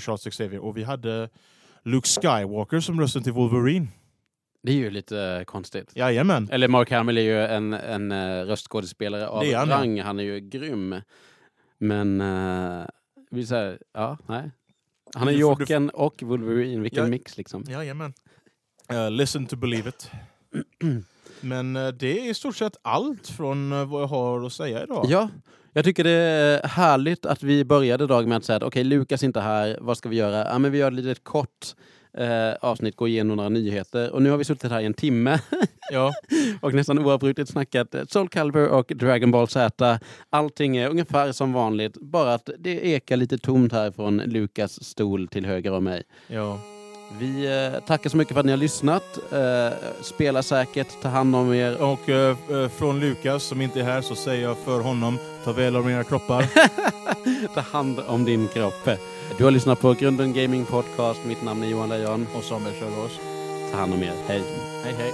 Charles 0.00 0.24
Xavier 0.24 0.58
och 0.64 0.76
vi 0.76 0.82
hade 0.84 1.28
Luke 1.82 2.08
Skywalker 2.08 2.80
som 2.80 3.00
rösten 3.00 3.22
till 3.22 3.32
Wolverine. 3.32 3.86
Det 4.64 4.72
är 4.72 4.76
ju 4.76 4.90
lite 4.90 5.20
eh, 5.20 5.44
konstigt. 5.44 5.92
Jajamän. 5.94 6.48
Eller 6.52 6.68
Mark 6.68 6.90
Hamill 6.90 7.18
är 7.18 7.22
ju 7.22 7.40
en, 7.44 7.72
en 7.72 8.12
uh, 8.12 8.46
röstskådespelare 8.46 9.28
av 9.28 9.52
han, 9.54 9.68
rang. 9.68 10.00
Han 10.00 10.18
är 10.18 10.24
ju 10.24 10.40
grym. 10.40 10.94
Men, 11.78 12.20
uh, 12.20 12.84
vi 13.30 13.46
säger, 13.46 13.78
ja, 13.94 14.18
nej. 14.26 14.50
Han 15.14 15.28
är 15.28 15.32
Du 15.32 15.38
får- 15.40 15.56
du 15.56 15.62
Jokern 15.62 15.88
och 15.88 16.22
Wolverine, 16.22 16.82
vilken 16.82 17.04
Ja. 17.04 17.10
mix 17.10 17.36
liksom. 17.36 17.64
Jajamän. 17.68 18.14
Uh, 18.92 19.10
listen 19.10 19.46
to 19.46 19.56
believe 19.56 19.88
it. 19.88 20.10
Men 21.40 21.76
eh, 21.76 21.88
det 21.88 22.20
är 22.20 22.30
i 22.30 22.34
stort 22.34 22.56
sett 22.56 22.76
allt 22.82 23.28
från 23.28 23.72
eh, 23.72 23.84
vad 23.84 24.02
jag 24.02 24.06
har 24.06 24.46
att 24.46 24.52
säga 24.52 24.82
idag. 24.82 25.06
Ja, 25.08 25.28
jag 25.72 25.84
tycker 25.84 26.04
det 26.04 26.10
är 26.10 26.68
härligt 26.68 27.26
att 27.26 27.42
vi 27.42 27.64
började 27.64 28.06
dagen 28.06 28.28
med 28.28 28.38
att 28.38 28.44
säga 28.44 28.56
att 28.56 28.62
okej, 28.62 28.84
Lukas 28.84 29.22
är 29.22 29.26
inte 29.26 29.40
här, 29.40 29.78
vad 29.80 29.98
ska 29.98 30.08
vi 30.08 30.16
göra? 30.16 30.48
Ja, 30.52 30.58
men 30.58 30.72
vi 30.72 30.78
gör 30.78 30.88
ett 30.88 30.94
litet 30.94 31.24
kort 31.24 31.66
eh, 32.18 32.54
avsnitt, 32.60 32.96
gå 32.96 33.08
igenom 33.08 33.36
några 33.36 33.48
nyheter. 33.48 34.10
Och 34.12 34.22
nu 34.22 34.30
har 34.30 34.36
vi 34.36 34.44
suttit 34.44 34.70
här 34.70 34.80
i 34.80 34.86
en 34.86 34.94
timme 34.94 35.38
Ja. 35.90 36.12
och 36.60 36.74
nästan 36.74 36.98
oavbrutet 36.98 37.48
snackat 37.48 37.94
Soul 38.08 38.28
Calibur 38.28 38.68
och 38.68 38.92
Dragon 38.94 39.30
Ball 39.30 39.48
Z. 39.48 39.98
Allting 40.30 40.76
är 40.76 40.88
ungefär 40.88 41.32
som 41.32 41.52
vanligt, 41.52 41.96
bara 42.00 42.34
att 42.34 42.50
det 42.58 42.86
ekar 42.86 43.16
lite 43.16 43.38
tomt 43.38 43.72
här 43.72 43.90
från 43.90 44.16
Lukas 44.16 44.84
stol 44.84 45.28
till 45.28 45.46
höger 45.46 45.72
om 45.72 45.84
mig. 45.84 46.02
ja. 46.26 46.58
Vi 47.18 47.46
eh, 47.74 47.80
tackar 47.80 48.10
så 48.10 48.16
mycket 48.16 48.32
för 48.32 48.40
att 48.40 48.46
ni 48.46 48.52
har 48.52 48.56
lyssnat. 48.56 49.18
Eh, 49.32 49.78
spela 50.02 50.42
säkert, 50.42 50.86
ta 51.02 51.08
hand 51.08 51.36
om 51.36 51.54
er. 51.54 51.82
Och 51.82 52.08
eh, 52.08 52.36
eh, 52.50 52.68
från 52.68 53.00
Lukas 53.00 53.44
som 53.44 53.60
inte 53.60 53.80
är 53.80 53.84
här 53.84 54.00
så 54.00 54.14
säger 54.14 54.42
jag 54.42 54.58
för 54.58 54.80
honom, 54.80 55.18
ta 55.44 55.52
väl 55.52 55.76
av 55.76 55.90
era 55.90 56.04
kroppar. 56.04 56.46
ta 57.54 57.60
hand 57.60 58.00
om 58.06 58.24
din 58.24 58.48
kropp. 58.48 58.88
Du 59.38 59.44
har 59.44 59.50
lyssnat 59.50 59.80
på 59.80 59.92
Grunden 59.92 60.32
Gaming 60.32 60.64
Podcast. 60.64 61.24
Mitt 61.24 61.42
namn 61.42 61.62
är 61.62 61.66
Johan 61.66 61.88
Lejon. 61.88 62.26
och 62.34 62.44
Samuel 62.44 62.74
Kjellås. 62.74 63.20
Ta 63.70 63.76
hand 63.76 63.94
om 63.94 64.02
er. 64.02 64.12
Hej. 64.26 64.42
Hej 64.84 64.94
hej. 64.98 65.12